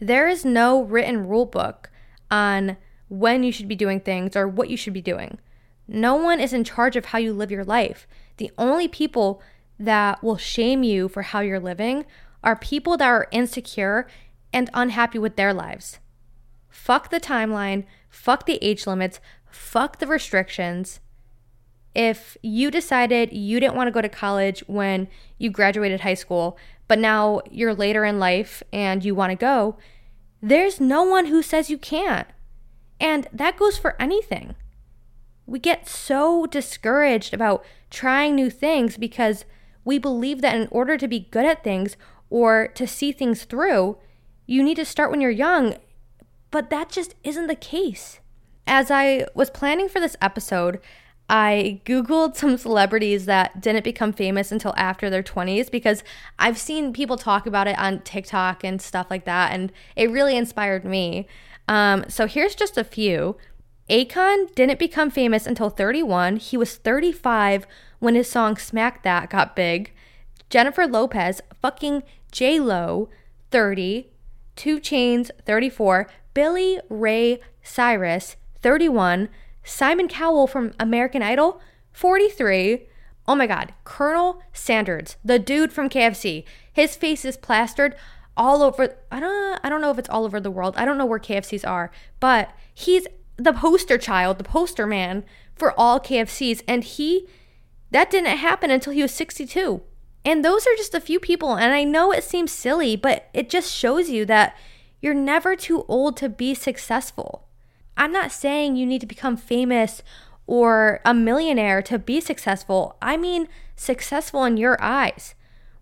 There 0.01 0.27
is 0.27 0.47
no 0.47 0.83
written 0.83 1.29
rule 1.29 1.45
book 1.45 1.91
on 2.31 2.79
when 3.11 3.43
you 3.43 3.53
should 3.53 3.69
be 3.69 3.77
doing 3.77 4.01
things 4.01 4.35
or 4.35 4.49
what 4.49 4.71
you 4.71 4.79
should 4.79 4.95
be 4.95 5.03
doing. 5.03 5.39
No 5.87 6.15
one 6.15 6.41
is 6.41 6.55
in 6.55 6.65
charge 6.65 6.97
of 6.97 7.05
how 7.05 7.19
you 7.19 7.35
live 7.35 7.51
your 7.51 7.67
life. 7.67 8.07
The 8.39 8.51
only 8.57 8.89
people 8.89 9.43
that 9.79 10.23
will 10.23 10.39
shame 10.39 10.83
you 10.83 11.07
for 11.07 11.21
how 11.21 11.41
you're 11.41 11.61
living 11.61 12.07
are 12.43 12.57
people 12.57 12.97
that 12.97 13.09
are 13.09 13.29
insecure 13.31 14.07
and 14.55 14.71
unhappy 14.73 15.19
with 15.19 15.37
their 15.37 15.53
lives. 15.53 15.99
Fuck 16.71 17.11
the 17.11 17.21
timeline, 17.21 17.85
fuck 18.09 18.47
the 18.47 18.59
age 18.65 18.87
limits, 18.87 19.21
fuck 19.51 19.99
the 19.99 20.07
restrictions. 20.07 20.99
If 21.95 22.37
you 22.43 22.71
decided 22.71 23.33
you 23.33 23.61
didn't 23.61 23.77
want 23.77 23.89
to 23.89 23.93
go 23.93 24.01
to 24.01 24.09
college 24.09 24.65
when 24.67 25.09
you 25.39 25.51
graduated 25.51 26.01
high 26.01 26.15
school, 26.15 26.57
but 26.89 26.99
now 26.99 27.43
you're 27.51 27.75
later 27.75 28.05
in 28.05 28.19
life 28.19 28.63
and 28.73 29.05
you 29.05 29.15
want 29.15 29.31
to 29.31 29.37
go, 29.37 29.77
there's 30.41 30.81
no 30.81 31.03
one 31.03 31.27
who 31.27 31.43
says 31.43 31.71
you 31.71 31.79
can't. 31.79 32.27
And 32.99 33.29
that 33.33 33.57
goes 33.57 33.79
for 33.79 34.01
anything. 34.01 34.55
We 35.47 35.59
get 35.59 35.89
so 35.89 36.47
discouraged 36.47 37.35
about 37.35 37.65
trying 37.91 38.35
new 38.35 38.49
things 38.49 38.97
because 38.97 39.45
we 39.85 39.99
believe 39.99 40.41
that 40.41 40.55
in 40.55 40.69
order 40.71 40.97
to 40.97 41.09
be 41.09 41.29
good 41.31 41.45
at 41.45 41.65
things 41.65 41.97
or 42.31 42.69
to 42.69 42.87
see 42.87 43.13
things 43.13 43.45
through, 43.45 43.99
you 44.47 44.63
need 44.63 44.77
to 44.77 44.85
start 44.85 45.11
when 45.11 45.21
you're 45.21 45.31
young. 45.31 45.77
But 46.51 46.71
that 46.71 46.89
just 46.89 47.15
isn't 47.25 47.47
the 47.47 47.55
case. 47.55 48.21
As 48.67 48.91
I 48.91 49.27
was 49.35 49.51
planning 49.51 49.89
for 49.89 50.01
this 50.01 50.17
episode, 50.21 50.81
I 51.29 51.81
Googled 51.87 52.37
some 52.37 52.57
celebrities 52.57 53.27
that 53.27 53.61
didn't 53.61 53.85
become 53.85 54.13
famous 54.13 54.53
until 54.53 54.75
after 54.77 55.09
their 55.09 55.23
20s 55.23 55.71
because 55.71 56.05
I've 56.39 56.59
seen 56.59 56.93
people 56.93 57.17
talk 57.17 57.47
about 57.47 57.69
it 57.69 57.79
on 57.79 58.01
TikTok 58.01 58.65
and 58.65 58.83
stuff 58.83 59.07
like 59.09 59.25
that, 59.25 59.53
and 59.53 59.73
it 59.97 60.11
really 60.11 60.37
inspired 60.37 60.85
me. 60.85 61.27
Um, 61.69 62.05
so 62.09 62.27
here's 62.27 62.55
just 62.55 62.77
a 62.77 62.85
few. 62.85 63.37
Akon 63.89 64.55
didn't 64.55 64.79
become 64.79 65.11
famous 65.11 65.47
until 65.47 65.71
31. 65.71 66.37
He 66.37 66.57
was 66.57 66.77
35 66.77 67.67
when 67.99 68.15
his 68.15 68.31
song 68.31 68.57
Smack 68.57 69.03
That 69.03 69.31
got 69.31 69.57
big. 69.57 69.93
Jennifer 70.51 70.87
Lopez, 70.87 71.41
fucking 71.61 72.03
J 72.31 72.61
Lo, 72.61 73.09
30. 73.51 74.09
2 74.57 74.81
Chainz, 74.81 75.31
34. 75.47 76.09
Billy 76.35 76.81
Ray 76.89 77.41
Cyrus, 77.63 78.37
31. 78.63 79.29
Simon 79.65 80.09
Cowell 80.09 80.47
from 80.47 80.73
American 80.79 81.23
Idol, 81.23 81.61
43. 81.93 82.87
Oh 83.27 83.35
my 83.35 83.47
God, 83.47 83.73
Colonel 83.85 84.43
Sanders, 84.53 85.17
the 85.25 85.39
dude 85.39 85.73
from 85.73 85.89
KFC. 85.89 86.45
His 86.73 86.97
face 86.97 87.25
is 87.25 87.37
plastered 87.37 87.95
all 88.37 88.63
over. 88.63 88.97
I 89.11 89.21
don't. 89.21 89.61
I 89.63 89.69
don't 89.69 89.81
know 89.81 89.91
if 89.91 89.99
it's 89.99 90.09
all 90.09 90.25
over 90.25 90.41
the 90.41 90.51
world. 90.51 90.75
I 90.77 90.85
don't 90.85 90.99
know 90.99 91.07
where 91.07 91.19
KFCs 91.19 91.69
are, 91.69 91.91
but 92.19 92.51
he's 92.75 93.07
the 93.37 93.53
poster 93.53 93.99
child, 93.99 94.39
the 94.39 94.45
poster 94.45 94.87
man 94.87 95.25
for 95.55 95.79
all 95.79 96.01
KFCs, 96.01 96.63
and 96.67 96.83
he 96.83 97.29
that 97.91 98.11
didn't 98.11 98.37
happen 98.39 98.71
until 98.71 98.93
he 98.93 99.03
was 99.03 99.13
62. 99.13 99.83
And 100.25 100.45
those 100.45 100.67
are 100.67 100.77
just 100.77 100.95
a 100.95 101.01
few 101.01 101.21
people, 101.21 101.55
and 101.57 101.73
I 101.73 101.85
know 101.85 102.13
it 102.13 102.25
seems 102.25 102.53
silly, 102.53 102.97
but 102.97 103.29
it 103.35 103.51
just 103.51 103.73
shows 103.73 104.09
you 104.09 104.25
that 104.27 104.57
you're 105.01 105.15
never 105.15 105.57
too 105.57 105.85
old 105.89 106.17
to 106.19 106.29
be 106.29 106.55
successful. 106.55 107.45
I'm 107.97 108.13
not 108.13 108.33
saying 108.33 108.77
you 108.77 108.87
need 108.87 109.01
to 109.01 109.07
become 109.07 109.37
famous 109.37 110.03
or 110.47 111.01
a 111.05 111.15
millionaire 111.15 111.83
to 111.83 111.99
be 111.99 112.21
successful. 112.21 112.97
I 113.01 113.17
mean, 113.17 113.49
successful 113.77 114.45
in 114.45 114.57
your 114.57 114.77
eyes. 114.83 115.35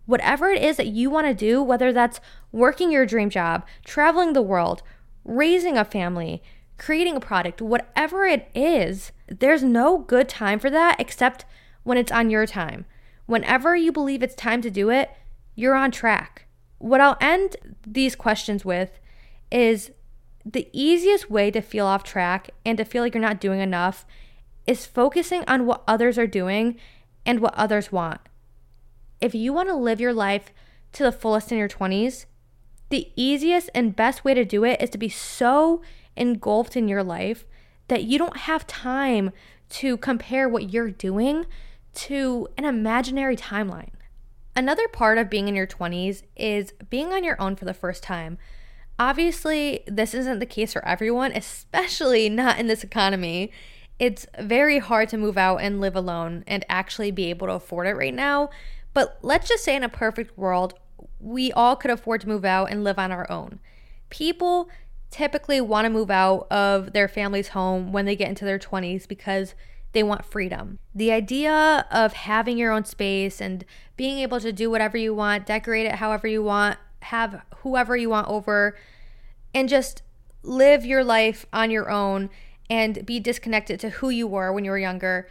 Whatever 0.07 0.51
it 0.51 0.63
is 0.63 0.77
that 0.77 0.89
you 0.89 1.09
want 1.11 1.27
to 1.27 1.35
do, 1.35 1.63
whether 1.63 1.93
that's 1.93 2.21
working 2.53 2.91
your 2.91 3.07
dream 3.07 3.31
job, 3.31 3.65
traveling 3.85 4.33
the 4.33 4.43
world, 4.43 4.83
raising 5.25 5.77
a 5.77 5.85
family, 5.85 6.43
creating 6.79 7.17
a 7.17 7.21
product, 7.21 7.63
whatever 7.63 8.27
it 8.27 8.51
is, 8.55 9.13
there's 9.29 9.63
no 9.63 9.99
good 9.99 10.29
time 10.29 10.59
for 10.59 10.71
that 10.71 10.99
except 10.99 11.45
when 11.85 11.97
it's 11.97 12.13
on 12.13 12.31
your 12.31 12.47
time. 12.47 12.87
Whenever 13.27 13.77
you 13.77 13.93
believe 13.93 14.23
it's 14.23 14.35
time 14.35 14.61
to 14.63 14.71
do 14.71 14.91
it, 14.91 15.11
you're 15.55 15.75
on 15.75 15.91
track. 15.91 16.47
What 16.79 17.01
I'll 17.01 17.19
end 17.21 17.57
these 17.87 18.17
questions 18.17 18.65
with 18.65 18.99
is 19.53 19.93
the 20.45 20.69
easiest 20.73 21.31
way 21.31 21.51
to 21.51 21.61
feel 21.61 21.87
off 21.87 22.03
track 22.03 22.51
and 22.65 22.79
to 22.79 22.85
feel 22.85 23.03
like 23.03 23.15
you're 23.15 23.21
not 23.23 23.41
doing 23.41 23.61
enough 23.61 24.07
is 24.67 24.87
focusing 24.87 25.45
on 25.47 25.67
what 25.67 25.83
others 25.87 26.19
are 26.19 26.27
doing 26.27 26.77
and 27.27 27.41
what 27.41 27.55
others 27.55 27.93
want. 27.93 28.21
If 29.21 29.35
you 29.35 29.53
want 29.53 29.69
to 29.69 29.75
live 29.75 30.01
your 30.01 30.15
life 30.15 30.53
to 30.93 31.03
the 31.03 31.13
fullest 31.13 31.53
in 31.53 31.59
your 31.59 31.69
20s, 31.69 32.25
the 32.89 33.11
easiest 33.15 33.71
and 33.75 33.95
best 33.95 34.25
way 34.25 34.35
to 34.35 34.45
do 34.45 34.65
it 34.65 34.81
is 34.83 34.91
to 34.91 34.99
be 34.99 35.09
so 35.09 35.83
engulfed 36.17 36.77
in 36.77 36.89
your 36.89 37.05
life 37.05 37.45
that 37.89 38.05
you 38.05 38.19
don't 38.19 38.39
have 38.39 38.67
time 38.67 39.31
to 39.69 39.97
compare 39.97 40.49
what 40.49 40.73
you're 40.73 40.91
doing 40.91 41.47
to 41.93 42.49
an 42.57 42.65
imaginary 42.65 43.37
timeline. 43.37 43.91
Another 44.57 44.89
part 44.89 45.19
of 45.19 45.31
being 45.31 45.49
in 45.49 45.55
your 45.55 45.67
20s 45.67 46.23
is 46.37 46.73
being 46.89 47.13
on 47.13 47.25
your 47.25 47.41
own 47.41 47.57
for 47.57 47.65
the 47.65 47.75
first 47.75 48.03
time. 48.03 48.39
Obviously, 49.01 49.83
this 49.87 50.13
isn't 50.13 50.41
the 50.41 50.47
case 50.47 50.75
for 50.75 50.87
everyone, 50.87 51.33
especially 51.33 52.29
not 52.29 52.59
in 52.59 52.67
this 52.67 52.85
economy. 52.85 53.51
It's 53.99 54.27
very 54.39 54.79
hard 54.79 55.09
to 55.09 55.17
move 55.17 55.39
out 55.39 55.63
and 55.63 55.81
live 55.81 55.97
alone 55.97 56.45
and 56.47 56.67
actually 56.69 57.11
be 57.11 57.31
able 57.31 57.47
to 57.47 57.55
afford 57.55 57.87
it 57.87 57.95
right 57.95 58.13
now. 58.13 58.51
But 58.93 59.17
let's 59.23 59.49
just 59.49 59.65
say, 59.65 59.75
in 59.75 59.83
a 59.83 59.89
perfect 59.89 60.37
world, 60.37 60.75
we 61.19 61.51
all 61.53 61.77
could 61.77 61.91
afford 61.91 62.21
to 62.21 62.29
move 62.29 62.45
out 62.45 62.71
and 62.71 62.85
live 62.85 62.99
on 62.99 63.11
our 63.11 63.29
own. 63.31 63.59
People 64.11 64.69
typically 65.11 65.63
want 65.63 65.87
to 65.87 65.91
move 65.91 66.11
out 66.11 66.47
of 66.51 66.93
their 66.93 67.09
family's 67.09 67.49
home 67.49 67.93
when 67.93 68.05
they 68.05 68.15
get 68.15 68.29
into 68.29 68.45
their 68.45 68.59
20s 68.59 69.09
because 69.09 69.55
they 69.93 70.03
want 70.03 70.27
freedom. 70.27 70.79
The 70.95 71.11
idea 71.11 71.87
of 71.91 72.13
having 72.13 72.59
your 72.59 72.71
own 72.71 72.85
space 72.85 73.41
and 73.41 73.65
being 73.97 74.19
able 74.19 74.41
to 74.41 74.53
do 74.53 74.71
whatever 74.71 74.99
you 74.99 75.15
want, 75.15 75.47
decorate 75.47 75.87
it 75.87 75.95
however 75.95 76.29
you 76.29 76.43
want, 76.43 76.77
have 77.03 77.43
whoever 77.59 77.97
you 77.97 78.11
want 78.11 78.29
over, 78.29 78.77
and 79.55 79.69
just 79.69 80.03
live 80.43 80.85
your 80.85 81.05
life 81.05 81.47
on 81.53 81.71
your 81.71 81.91
own 81.91 82.31
and 82.69 83.05
be 83.05 83.21
disconnected 83.21 83.81
to 83.81 83.91
who 83.91 84.11
you 84.11 84.27
were 84.27 84.53
when 84.53 84.65
you 84.65 84.71
were 84.71 84.79
younger 84.79 85.29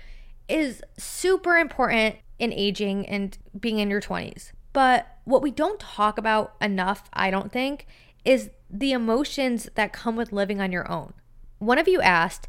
is 0.48 0.82
super 0.98 1.58
important 1.58 2.16
in 2.38 2.52
aging 2.54 3.06
and 3.08 3.38
being 3.60 3.80
in 3.80 3.90
your 3.90 4.02
20s. 4.02 4.52
But 4.74 5.08
what 5.24 5.42
we 5.42 5.52
don't 5.52 5.80
talk 5.80 6.18
about 6.18 6.56
enough, 6.62 7.10
I 7.14 7.32
don't 7.32 7.52
think, 7.52 7.86
is 8.26 8.50
the 8.70 8.92
emotions 8.92 9.70
that 9.76 9.94
come 9.94 10.16
with 10.16 10.32
living 10.32 10.60
on 10.60 10.72
your 10.72 10.90
own. 10.92 11.14
One 11.60 11.78
of 11.78 11.88
you 11.88 12.02
asked, 12.02 12.48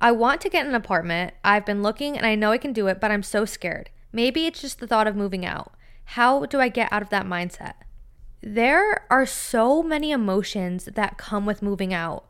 I 0.00 0.12
want 0.12 0.40
to 0.42 0.48
get 0.48 0.66
an 0.66 0.74
apartment. 0.74 1.34
I've 1.44 1.64
been 1.64 1.82
looking 1.82 2.16
and 2.16 2.26
I 2.26 2.34
know 2.34 2.50
I 2.50 2.58
can 2.58 2.72
do 2.72 2.88
it, 2.88 3.00
but 3.00 3.10
I'm 3.10 3.22
so 3.22 3.44
scared. 3.44 3.90
Maybe 4.12 4.46
it's 4.46 4.60
just 4.60 4.80
the 4.80 4.86
thought 4.86 5.06
of 5.06 5.16
moving 5.16 5.46
out. 5.46 5.72
How 6.04 6.44
do 6.46 6.60
I 6.60 6.68
get 6.68 6.92
out 6.92 7.02
of 7.02 7.10
that 7.10 7.26
mindset? 7.26 7.74
There 8.42 9.06
are 9.08 9.24
so 9.24 9.82
many 9.84 10.10
emotions 10.10 10.86
that 10.86 11.16
come 11.16 11.46
with 11.46 11.62
moving 11.62 11.94
out. 11.94 12.26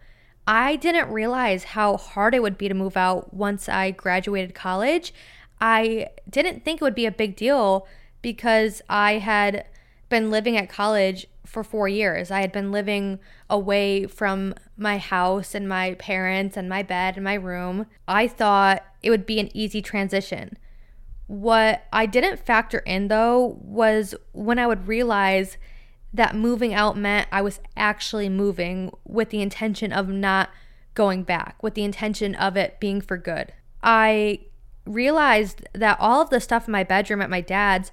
I 0.47 0.76
didn't 0.76 1.11
realize 1.11 1.64
how 1.64 1.97
hard 1.97 2.35
it 2.35 2.42
would 2.42 2.59
be 2.59 2.69
to 2.69 2.75
move 2.75 2.97
out 2.97 3.33
once 3.33 3.69
I 3.69 3.92
graduated 3.92 4.54
college. 4.54 5.14
I 5.61 6.09
didn't 6.28 6.64
think 6.64 6.81
it 6.81 6.85
would 6.85 6.95
be 6.95 7.07
a 7.07 7.12
big 7.12 7.35
deal 7.35 7.87
because 8.21 8.83
I 8.90 9.14
had 9.14 9.64
been 10.11 10.31
living 10.31 10.57
at 10.57 10.69
college 10.69 11.26
for 11.47 11.64
four 11.64 11.88
years. 11.88 12.31
I 12.31 12.40
had 12.40 12.52
been 12.52 12.73
living 12.73 13.19
away 13.49 14.07
from 14.07 14.54
my 14.76 14.99
house 14.99 15.54
and 15.54 15.69
my 15.69 15.95
parents 15.95 16.57
and 16.57 16.69
my 16.69 16.83
bed 16.83 17.16
and 17.16 17.25
my 17.25 17.35
room. 17.35 17.87
I 18.07 18.28
thought 18.28 18.85
it 19.02 19.09
would 19.11 19.25
be 19.25 19.40
an 19.40 19.54
easy 19.57 19.81
transition. 19.81 20.59
What 21.26 21.85
I 21.92 22.04
didn't 22.04 22.45
factor 22.45 22.81
in 22.81 23.09
though 23.09 23.59
was 23.62 24.14
when 24.33 24.59
I 24.59 24.66
would 24.66 24.88
realize 24.88 25.57
that 26.12 26.37
moving 26.37 26.75
out 26.75 26.97
meant 26.97 27.28
I 27.33 27.42
was 27.42 27.61
actually 27.76 28.28
moving 28.28 28.92
with 29.04 29.31
the 29.31 29.42
intention 29.42 29.92
of 29.92 30.09
not 30.09 30.50
going 30.95 31.23
back, 31.23 31.62
with 31.62 31.75
the 31.75 31.85
intention 31.85 32.35
of 32.35 32.57
it 32.57 32.78
being 32.81 33.00
for 33.00 33.16
good. 33.16 33.52
I 33.83 34.40
realized 34.85 35.66
that 35.73 35.97
all 36.00 36.21
of 36.21 36.31
the 36.31 36.40
stuff 36.40 36.69
in 36.69 36.73
my 36.73 36.85
bedroom 36.85 37.23
at 37.23 37.31
my 37.31 37.40
dad's 37.40 37.92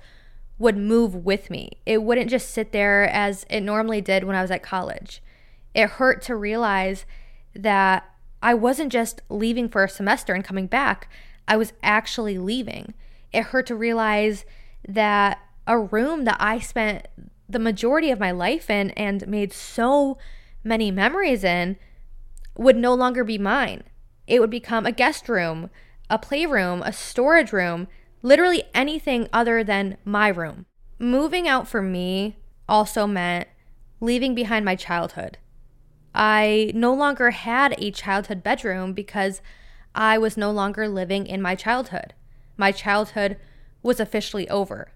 would 0.57 0.75
move 0.75 1.15
with 1.15 1.49
me. 1.49 1.71
It 1.85 2.03
wouldn't 2.03 2.29
just 2.29 2.51
sit 2.51 2.73
there 2.73 3.07
as 3.09 3.45
it 3.49 3.61
normally 3.61 4.01
did 4.01 4.25
when 4.25 4.35
I 4.35 4.41
was 4.41 4.51
at 4.51 4.61
college. 4.61 5.23
It 5.73 5.91
hurt 5.91 6.21
to 6.23 6.35
realize 6.35 7.05
that 7.55 8.09
I 8.41 8.53
wasn't 8.53 8.91
just 8.91 9.21
leaving 9.29 9.69
for 9.69 9.83
a 9.83 9.89
semester 9.89 10.33
and 10.33 10.43
coming 10.43 10.67
back, 10.67 11.09
I 11.47 11.57
was 11.57 11.73
actually 11.81 12.37
leaving. 12.37 12.93
It 13.31 13.45
hurt 13.45 13.67
to 13.67 13.75
realize 13.75 14.45
that 14.87 15.39
a 15.65 15.79
room 15.79 16.25
that 16.25 16.37
I 16.39 16.59
spent 16.59 17.07
the 17.49 17.59
majority 17.59 18.11
of 18.11 18.19
my 18.19 18.31
life 18.31 18.69
in 18.69 18.91
and 18.91 19.27
made 19.27 19.51
so 19.51 20.17
many 20.63 20.91
memories 20.91 21.43
in 21.43 21.77
would 22.55 22.77
no 22.77 22.93
longer 22.93 23.23
be 23.23 23.37
mine. 23.37 23.83
It 24.27 24.39
would 24.39 24.51
become 24.51 24.85
a 24.85 24.91
guest 24.91 25.27
room, 25.27 25.71
a 26.09 26.19
playroom, 26.19 26.83
a 26.83 26.93
storage 26.93 27.51
room, 27.51 27.87
literally 28.21 28.63
anything 28.73 29.27
other 29.33 29.63
than 29.63 29.97
my 30.05 30.27
room. 30.27 30.67
Moving 30.99 31.47
out 31.47 31.67
for 31.67 31.81
me 31.81 32.37
also 32.67 33.07
meant 33.07 33.47
leaving 33.99 34.35
behind 34.35 34.63
my 34.63 34.75
childhood. 34.75 35.37
I 36.13 36.71
no 36.75 36.93
longer 36.93 37.31
had 37.31 37.75
a 37.77 37.91
childhood 37.91 38.43
bedroom 38.43 38.93
because 38.93 39.41
I 39.95 40.17
was 40.17 40.37
no 40.37 40.51
longer 40.51 40.87
living 40.87 41.25
in 41.25 41.41
my 41.41 41.55
childhood. 41.55 42.13
My 42.57 42.71
childhood 42.71 43.37
was 43.81 43.99
officially 43.99 44.47
over. 44.49 44.91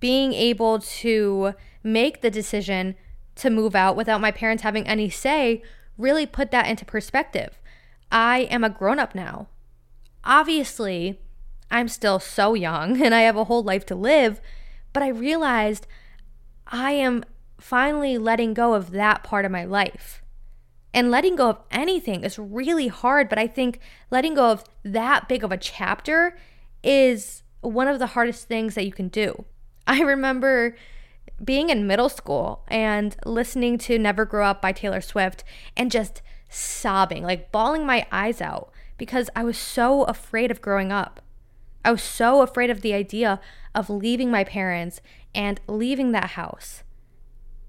Being 0.00 0.32
able 0.32 0.78
to 0.78 1.54
make 1.82 2.20
the 2.20 2.30
decision 2.30 2.96
to 3.36 3.50
move 3.50 3.74
out 3.74 3.96
without 3.96 4.20
my 4.20 4.30
parents 4.30 4.62
having 4.62 4.86
any 4.86 5.08
say 5.08 5.62
really 5.96 6.26
put 6.26 6.50
that 6.50 6.66
into 6.66 6.84
perspective. 6.84 7.58
I 8.10 8.40
am 8.50 8.64
a 8.64 8.70
grown 8.70 8.98
up 8.98 9.14
now. 9.14 9.48
Obviously, 10.24 11.20
I'm 11.70 11.88
still 11.88 12.18
so 12.18 12.54
young 12.54 13.00
and 13.02 13.14
I 13.14 13.22
have 13.22 13.36
a 13.36 13.44
whole 13.44 13.62
life 13.62 13.86
to 13.86 13.94
live, 13.94 14.40
but 14.92 15.02
I 15.02 15.08
realized 15.08 15.86
I 16.66 16.92
am 16.92 17.24
finally 17.58 18.18
letting 18.18 18.54
go 18.54 18.74
of 18.74 18.90
that 18.90 19.22
part 19.22 19.44
of 19.44 19.52
my 19.52 19.64
life. 19.64 20.22
And 20.92 21.10
letting 21.10 21.36
go 21.36 21.50
of 21.50 21.58
anything 21.70 22.24
is 22.24 22.38
really 22.38 22.88
hard, 22.88 23.28
but 23.28 23.38
I 23.38 23.46
think 23.46 23.80
letting 24.10 24.34
go 24.34 24.50
of 24.50 24.64
that 24.82 25.28
big 25.28 25.44
of 25.44 25.52
a 25.52 25.58
chapter 25.58 26.38
is 26.82 27.42
one 27.60 27.86
of 27.86 27.98
the 27.98 28.08
hardest 28.08 28.48
things 28.48 28.74
that 28.76 28.86
you 28.86 28.92
can 28.92 29.08
do. 29.08 29.44
I 29.86 30.00
remember 30.00 30.76
being 31.42 31.70
in 31.70 31.86
middle 31.86 32.08
school 32.08 32.64
and 32.68 33.16
listening 33.24 33.78
to 33.78 33.98
Never 33.98 34.24
Grow 34.24 34.46
Up 34.46 34.62
by 34.62 34.72
Taylor 34.72 35.00
Swift 35.00 35.44
and 35.76 35.90
just 35.90 36.22
sobbing, 36.48 37.22
like 37.22 37.52
bawling 37.52 37.84
my 37.86 38.06
eyes 38.10 38.40
out 38.40 38.70
because 38.98 39.28
I 39.36 39.44
was 39.44 39.58
so 39.58 40.04
afraid 40.04 40.50
of 40.50 40.62
growing 40.62 40.90
up. 40.90 41.20
I 41.84 41.92
was 41.92 42.02
so 42.02 42.42
afraid 42.42 42.70
of 42.70 42.80
the 42.80 42.94
idea 42.94 43.40
of 43.74 43.90
leaving 43.90 44.30
my 44.30 44.42
parents 44.42 45.00
and 45.34 45.60
leaving 45.68 46.12
that 46.12 46.30
house. 46.30 46.82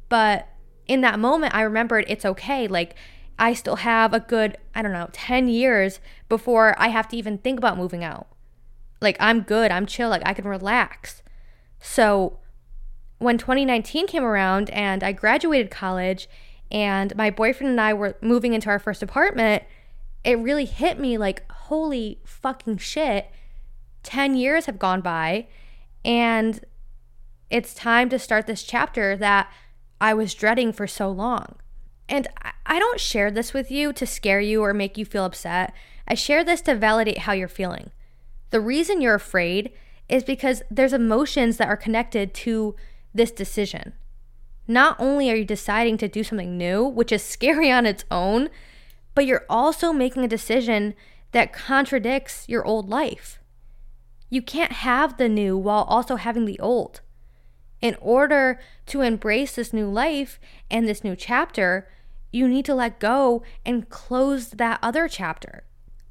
But 0.09 0.47
in 0.87 1.01
that 1.01 1.19
moment, 1.19 1.53
I 1.53 1.61
remembered 1.61 2.05
it's 2.07 2.25
okay. 2.25 2.67
Like, 2.67 2.95
I 3.37 3.53
still 3.53 3.75
have 3.77 4.13
a 4.13 4.19
good, 4.19 4.57
I 4.73 4.81
don't 4.81 4.93
know, 4.93 5.09
10 5.11 5.49
years 5.49 5.99
before 6.29 6.75
I 6.79 6.87
have 6.87 7.07
to 7.09 7.17
even 7.17 7.37
think 7.37 7.59
about 7.59 7.77
moving 7.77 8.03
out. 8.03 8.27
Like, 9.01 9.17
I'm 9.19 9.41
good, 9.41 9.69
I'm 9.69 9.85
chill, 9.85 10.09
like, 10.09 10.23
I 10.25 10.33
can 10.33 10.47
relax. 10.47 11.21
So, 11.79 12.39
when 13.19 13.37
2019 13.37 14.07
came 14.07 14.23
around 14.23 14.69
and 14.69 15.03
I 15.03 15.11
graduated 15.11 15.71
college 15.71 16.29
and 16.71 17.15
my 17.15 17.29
boyfriend 17.29 17.71
and 17.71 17.81
I 17.81 17.93
were 17.93 18.17
moving 18.21 18.53
into 18.53 18.69
our 18.69 18.79
first 18.79 19.01
apartment, 19.01 19.63
it 20.23 20.37
really 20.37 20.65
hit 20.65 20.99
me 20.99 21.17
like, 21.17 21.49
holy 21.51 22.19
fucking 22.25 22.77
shit. 22.77 23.31
10 24.03 24.35
years 24.35 24.67
have 24.67 24.79
gone 24.79 25.01
by 25.01 25.47
and 26.05 26.63
it's 27.49 27.73
time 27.73 28.09
to 28.09 28.19
start 28.19 28.47
this 28.47 28.63
chapter 28.63 29.15
that 29.17 29.51
I 29.99 30.13
was 30.13 30.33
dreading 30.33 30.71
for 30.73 30.87
so 30.87 31.09
long. 31.09 31.55
And 32.09 32.27
I 32.65 32.79
don't 32.79 32.99
share 32.99 33.31
this 33.31 33.53
with 33.53 33.69
you 33.69 33.91
to 33.93 34.05
scare 34.05 34.39
you 34.39 34.63
or 34.63 34.73
make 34.73 34.97
you 34.97 35.05
feel 35.05 35.25
upset. 35.25 35.73
I 36.07 36.13
share 36.13 36.43
this 36.43 36.61
to 36.61 36.75
validate 36.75 37.19
how 37.19 37.33
you're 37.33 37.47
feeling. 37.47 37.91
The 38.49 38.61
reason 38.61 39.01
you're 39.01 39.15
afraid 39.15 39.73
is 40.09 40.23
because 40.23 40.63
there's 40.69 40.93
emotions 40.93 41.57
that 41.57 41.67
are 41.67 41.77
connected 41.77 42.33
to 42.33 42.75
this 43.13 43.31
decision. 43.31 43.93
Not 44.67 44.97
only 44.99 45.31
are 45.31 45.35
you 45.35 45.45
deciding 45.45 45.97
to 45.97 46.07
do 46.07 46.23
something 46.23 46.57
new, 46.57 46.85
which 46.85 47.11
is 47.11 47.23
scary 47.23 47.71
on 47.77 47.85
its 47.85 48.05
own, 48.11 48.49
but 49.15 49.25
you're 49.25 49.45
also 49.49 49.91
making 49.91 50.23
a 50.23 50.27
decision 50.27 50.93
that 51.31 51.53
contradicts 51.53 52.47
your 52.47 52.65
old 52.65 52.89
life. 52.89 53.39
You 54.29 54.41
can't 54.41 54.71
have 54.71 55.17
the 55.17 55.29
new 55.29 55.57
while 55.57 55.83
also 55.83 56.15
having 56.15 56.45
the 56.45 56.59
old. 56.59 57.01
In 57.81 57.95
order 58.01 58.59
to 58.87 59.01
embrace 59.01 59.55
this 59.55 59.71
new 59.71 59.87
life 59.87 60.39
and 60.69 60.87
this 60.87 61.03
new 61.03 61.15
chapter, 61.15 61.87
you 62.31 62.47
need 62.47 62.65
to 62.65 62.75
let 62.75 62.99
go 62.99 63.43
and 63.65 63.89
close 63.89 64.49
that 64.49 64.79
other 64.81 65.07
chapter. 65.07 65.63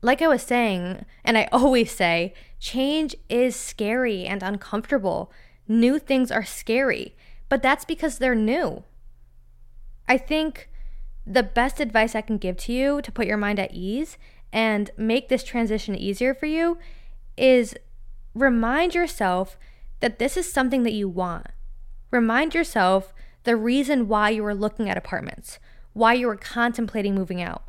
Like 0.02 0.22
I 0.22 0.28
was 0.28 0.42
saying, 0.42 1.04
and 1.24 1.38
I 1.38 1.48
always 1.52 1.92
say, 1.92 2.34
change 2.58 3.16
is 3.28 3.56
scary 3.56 4.24
and 4.24 4.42
uncomfortable. 4.42 5.32
New 5.68 5.98
things 5.98 6.30
are 6.30 6.44
scary, 6.44 7.16
but 7.48 7.62
that's 7.62 7.84
because 7.84 8.18
they're 8.18 8.34
new. 8.34 8.84
I 10.08 10.18
think 10.18 10.68
the 11.26 11.42
best 11.42 11.80
advice 11.80 12.14
I 12.14 12.20
can 12.20 12.38
give 12.38 12.56
to 12.58 12.72
you 12.72 13.02
to 13.02 13.12
put 13.12 13.26
your 13.26 13.36
mind 13.36 13.58
at 13.58 13.74
ease 13.74 14.16
and 14.52 14.90
make 14.96 15.28
this 15.28 15.42
transition 15.42 15.96
easier 15.96 16.32
for 16.32 16.46
you 16.46 16.78
is 17.36 17.74
remind 18.34 18.94
yourself 18.94 19.58
that 20.00 20.18
this 20.18 20.36
is 20.36 20.50
something 20.50 20.84
that 20.84 20.92
you 20.92 21.08
want. 21.08 21.48
Remind 22.10 22.54
yourself 22.54 23.12
the 23.44 23.56
reason 23.56 24.08
why 24.08 24.30
you 24.30 24.42
were 24.42 24.54
looking 24.54 24.88
at 24.88 24.96
apartments, 24.96 25.58
why 25.92 26.12
you 26.12 26.26
were 26.26 26.36
contemplating 26.36 27.14
moving 27.14 27.42
out. 27.42 27.64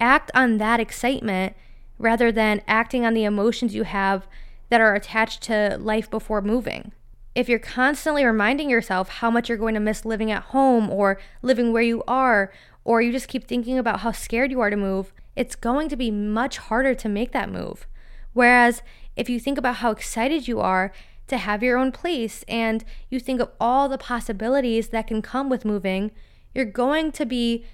Act 0.00 0.30
on 0.34 0.58
that 0.58 0.80
excitement 0.80 1.56
rather 1.98 2.30
than 2.30 2.62
acting 2.66 3.04
on 3.04 3.14
the 3.14 3.24
emotions 3.24 3.74
you 3.74 3.84
have 3.84 4.26
that 4.68 4.80
are 4.80 4.94
attached 4.94 5.42
to 5.42 5.76
life 5.80 6.10
before 6.10 6.42
moving. 6.42 6.92
If 7.34 7.48
you're 7.48 7.58
constantly 7.58 8.24
reminding 8.24 8.70
yourself 8.70 9.08
how 9.08 9.30
much 9.30 9.48
you're 9.48 9.58
going 9.58 9.74
to 9.74 9.80
miss 9.80 10.04
living 10.04 10.30
at 10.30 10.44
home 10.44 10.90
or 10.90 11.18
living 11.42 11.72
where 11.72 11.82
you 11.82 12.02
are, 12.08 12.52
or 12.84 13.02
you 13.02 13.12
just 13.12 13.28
keep 13.28 13.46
thinking 13.46 13.78
about 13.78 14.00
how 14.00 14.12
scared 14.12 14.50
you 14.50 14.60
are 14.60 14.70
to 14.70 14.76
move, 14.76 15.12
it's 15.34 15.56
going 15.56 15.88
to 15.88 15.96
be 15.96 16.10
much 16.10 16.56
harder 16.56 16.94
to 16.94 17.08
make 17.08 17.32
that 17.32 17.50
move. 17.50 17.86
Whereas 18.32 18.82
if 19.16 19.28
you 19.28 19.40
think 19.40 19.58
about 19.58 19.76
how 19.76 19.90
excited 19.90 20.48
you 20.48 20.60
are 20.60 20.92
to 21.26 21.36
have 21.36 21.62
your 21.62 21.78
own 21.78 21.92
place 21.92 22.44
and 22.48 22.84
you 23.10 23.18
think 23.18 23.40
of 23.40 23.50
all 23.60 23.88
the 23.88 23.98
possibilities 23.98 24.88
that 24.88 25.06
can 25.06 25.20
come 25.20 25.50
with 25.50 25.64
moving, 25.64 26.10
you're 26.54 26.64
going 26.64 27.12
to 27.12 27.26
be 27.26 27.64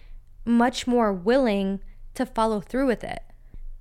much 0.44 0.86
more 0.86 1.12
willing 1.12 1.80
to 2.14 2.26
follow 2.26 2.60
through 2.60 2.86
with 2.86 3.04
it. 3.04 3.22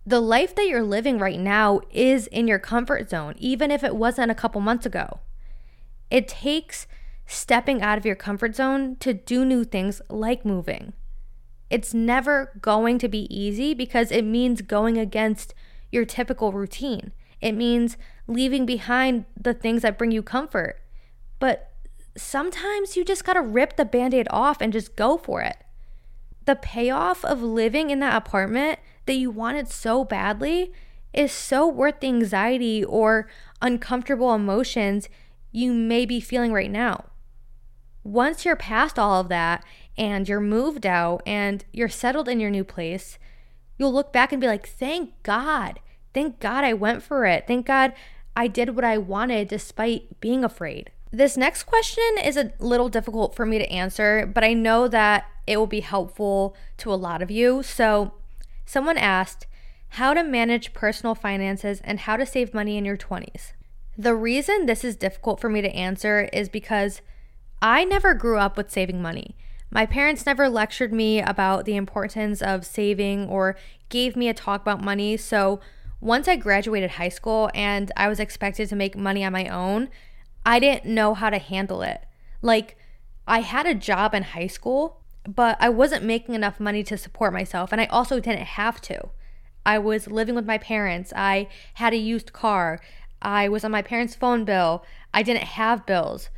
The 0.05 0.19
life 0.19 0.55
that 0.55 0.67
you're 0.67 0.83
living 0.83 1.19
right 1.19 1.39
now 1.39 1.81
is 1.91 2.27
in 2.27 2.47
your 2.47 2.59
comfort 2.59 3.09
zone, 3.09 3.35
even 3.37 3.69
if 3.69 3.83
it 3.83 3.95
wasn't 3.95 4.31
a 4.31 4.35
couple 4.35 4.59
months 4.59 4.85
ago. 4.85 5.19
It 6.09 6.27
takes 6.27 6.87
stepping 7.27 7.81
out 7.81 7.97
of 7.97 8.05
your 8.05 8.15
comfort 8.15 8.55
zone 8.55 8.97
to 8.99 9.13
do 9.13 9.45
new 9.45 9.63
things 9.63 10.01
like 10.09 10.43
moving. 10.43 10.93
It's 11.69 11.93
never 11.93 12.51
going 12.61 12.97
to 12.97 13.07
be 13.07 13.33
easy 13.33 13.73
because 13.73 14.11
it 14.11 14.25
means 14.25 14.61
going 14.61 14.97
against 14.97 15.53
your 15.91 16.03
typical 16.03 16.51
routine. 16.51 17.11
It 17.39 17.53
means 17.53 17.95
leaving 18.27 18.65
behind 18.65 19.25
the 19.39 19.53
things 19.53 19.83
that 19.83 19.97
bring 19.97 20.11
you 20.11 20.21
comfort. 20.21 20.81
But 21.39 21.71
sometimes 22.17 22.97
you 22.97 23.05
just 23.05 23.23
gotta 23.23 23.41
rip 23.41 23.77
the 23.77 23.85
band 23.85 24.13
aid 24.13 24.27
off 24.29 24.61
and 24.61 24.73
just 24.73 24.95
go 24.95 25.17
for 25.17 25.41
it. 25.41 25.57
The 26.45 26.55
payoff 26.55 27.23
of 27.23 27.41
living 27.41 27.89
in 27.89 27.99
that 27.99 28.15
apartment 28.15 28.79
that 29.05 29.13
you 29.13 29.29
wanted 29.31 29.67
so 29.67 30.03
badly 30.03 30.71
is 31.13 31.31
so 31.31 31.67
worth 31.67 31.99
the 31.99 32.07
anxiety 32.07 32.83
or 32.83 33.27
uncomfortable 33.61 34.33
emotions 34.33 35.09
you 35.51 35.73
may 35.73 36.05
be 36.05 36.19
feeling 36.19 36.53
right 36.53 36.71
now. 36.71 37.05
Once 38.03 38.45
you're 38.45 38.55
past 38.55 38.97
all 38.97 39.19
of 39.19 39.29
that 39.29 39.63
and 39.97 40.27
you're 40.27 40.39
moved 40.39 40.85
out 40.85 41.21
and 41.25 41.65
you're 41.71 41.89
settled 41.89 42.27
in 42.27 42.39
your 42.39 42.49
new 42.49 42.63
place, 42.63 43.19
you'll 43.77 43.93
look 43.93 44.11
back 44.11 44.31
and 44.31 44.41
be 44.41 44.47
like, 44.47 44.67
thank 44.67 45.11
God 45.23 45.79
Thank 46.13 46.39
God 46.39 46.63
I 46.63 46.73
went 46.73 47.03
for 47.03 47.25
it. 47.25 47.45
Thank 47.47 47.65
God 47.65 47.93
I 48.35 48.47
did 48.47 48.75
what 48.75 48.83
I 48.85 48.97
wanted 48.97 49.47
despite 49.47 50.19
being 50.19 50.43
afraid. 50.43 50.91
This 51.11 51.35
next 51.35 51.63
question 51.63 52.03
is 52.23 52.37
a 52.37 52.53
little 52.59 52.87
difficult 52.87 53.35
for 53.35 53.45
me 53.45 53.57
to 53.57 53.69
answer, 53.69 54.25
but 54.25 54.45
I 54.45 54.53
know 54.53 54.87
that 54.87 55.25
it 55.45 55.57
will 55.57 55.67
be 55.67 55.81
helpful 55.81 56.55
to 56.77 56.93
a 56.93 56.95
lot 56.95 57.21
of 57.21 57.29
you. 57.29 57.63
So, 57.63 58.13
someone 58.65 58.97
asked 58.97 59.45
how 59.89 60.13
to 60.13 60.23
manage 60.23 60.73
personal 60.73 61.13
finances 61.13 61.81
and 61.83 61.99
how 61.99 62.15
to 62.15 62.25
save 62.25 62.53
money 62.53 62.77
in 62.77 62.85
your 62.85 62.95
20s. 62.95 63.51
The 63.97 64.15
reason 64.15 64.65
this 64.65 64.85
is 64.85 64.95
difficult 64.95 65.41
for 65.41 65.49
me 65.49 65.61
to 65.61 65.75
answer 65.75 66.29
is 66.31 66.47
because 66.47 67.01
I 67.61 67.83
never 67.83 68.13
grew 68.13 68.37
up 68.37 68.55
with 68.55 68.71
saving 68.71 69.01
money. 69.01 69.35
My 69.69 69.85
parents 69.85 70.25
never 70.25 70.47
lectured 70.47 70.93
me 70.93 71.21
about 71.21 71.65
the 71.65 71.75
importance 71.75 72.41
of 72.41 72.65
saving 72.65 73.27
or 73.27 73.57
gave 73.89 74.15
me 74.15 74.29
a 74.29 74.33
talk 74.33 74.61
about 74.61 74.81
money, 74.81 75.17
so 75.17 75.59
once 75.99 76.27
I 76.29 76.37
graduated 76.37 76.91
high 76.91 77.09
school 77.09 77.49
and 77.53 77.91
I 77.97 78.07
was 78.07 78.19
expected 78.19 78.69
to 78.69 78.75
make 78.75 78.97
money 78.97 79.23
on 79.25 79.33
my 79.33 79.47
own, 79.47 79.89
I 80.45 80.59
didn't 80.59 80.85
know 80.85 81.13
how 81.13 81.29
to 81.29 81.37
handle 81.37 81.81
it. 81.81 82.01
Like, 82.41 82.77
I 83.27 83.41
had 83.41 83.65
a 83.65 83.75
job 83.75 84.13
in 84.13 84.23
high 84.23 84.47
school, 84.47 85.01
but 85.27 85.57
I 85.59 85.69
wasn't 85.69 86.03
making 86.03 86.35
enough 86.35 86.59
money 86.59 86.83
to 86.83 86.97
support 86.97 87.33
myself, 87.33 87.71
and 87.71 87.79
I 87.79 87.85
also 87.85 88.19
didn't 88.19 88.39
have 88.39 88.81
to. 88.81 89.09
I 89.65 89.77
was 89.77 90.07
living 90.07 90.33
with 90.33 90.45
my 90.45 90.57
parents, 90.57 91.13
I 91.15 91.47
had 91.75 91.93
a 91.93 91.97
used 91.97 92.33
car, 92.33 92.79
I 93.21 93.47
was 93.47 93.63
on 93.63 93.71
my 93.71 93.81
parents' 93.81 94.15
phone 94.15 94.45
bill. 94.45 94.83
I 95.13 95.23
didn't 95.23 95.43
have 95.43 95.85
bills. 95.85 96.29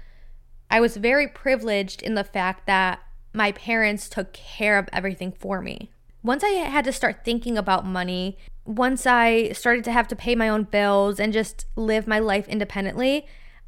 I 0.69 0.79
was 0.79 0.97
very 0.97 1.27
privileged 1.27 2.01
in 2.01 2.15
the 2.15 2.23
fact 2.23 2.67
that 2.67 2.99
my 3.33 3.51
parents 3.53 4.09
took 4.09 4.33
care 4.33 4.77
of 4.77 4.89
everything 4.91 5.31
for 5.31 5.61
me. 5.61 5.91
Once 6.23 6.43
I 6.43 6.49
had 6.49 6.85
to 6.85 6.91
start 6.91 7.23
thinking 7.23 7.57
about 7.57 7.85
money, 7.85 8.37
once 8.65 9.05
I 9.05 9.51
started 9.51 9.83
to 9.85 9.91
have 9.91 10.07
to 10.09 10.15
pay 10.15 10.35
my 10.35 10.49
own 10.49 10.63
bills 10.63 11.19
and 11.19 11.33
just 11.33 11.65
live 11.75 12.07
my 12.07 12.19
life 12.19 12.47
independently, 12.47 13.25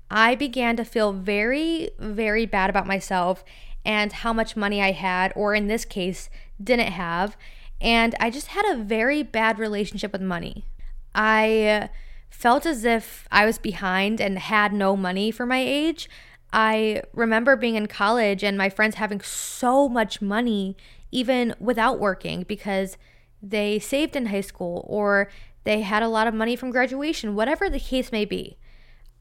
I 0.10 0.36
began 0.36 0.76
to 0.78 0.86
feel 0.86 1.14
very, 1.14 1.90
very 2.00 2.46
bad 2.46 2.70
about 2.70 2.88
myself 2.88 3.44
and 3.84 4.12
how 4.12 4.34
much 4.34 4.56
money 4.56 4.82
I 4.82 4.92
had, 4.92 5.32
or 5.36 5.54
in 5.54 5.68
this 5.68 5.86
case, 5.86 6.30
didn't 6.62 6.92
have. 6.92 7.38
And 7.82 8.16
I 8.20 8.30
just 8.30 8.48
had 8.48 8.66
a 8.66 8.82
very 8.82 9.24
bad 9.24 9.60
relationship 9.60 10.12
with 10.12 10.22
money. 10.22 10.66
I 11.14 11.90
felt 12.30 12.66
as 12.66 12.84
if 12.84 13.28
I 13.32 13.46
was 13.46 13.58
behind 13.58 14.20
and 14.20 14.40
had 14.40 14.74
no 14.74 14.96
money 14.96 15.32
for 15.32 15.46
my 15.46 15.60
age. 15.60 16.10
I 16.52 17.04
remember 17.14 17.56
being 17.56 17.76
in 17.76 17.88
college 17.88 18.44
and 18.44 18.58
my 18.58 18.70
friends 18.70 18.96
having 18.96 19.22
so 19.22 19.90
much 19.90 20.22
money, 20.22 20.78
even 21.12 21.56
without 21.60 22.00
working, 22.00 22.44
because 22.44 22.98
they 23.42 23.80
saved 23.80 24.16
in 24.16 24.28
high 24.28 24.42
school 24.42 24.86
or 24.88 25.30
they 25.64 25.82
had 25.82 26.04
a 26.04 26.08
lot 26.08 26.28
of 26.28 26.34
money 26.34 26.56
from 26.56 26.72
graduation, 26.72 27.36
whatever 27.36 27.70
the 27.70 27.80
case 27.80 28.12
may 28.12 28.26
be. 28.26 28.58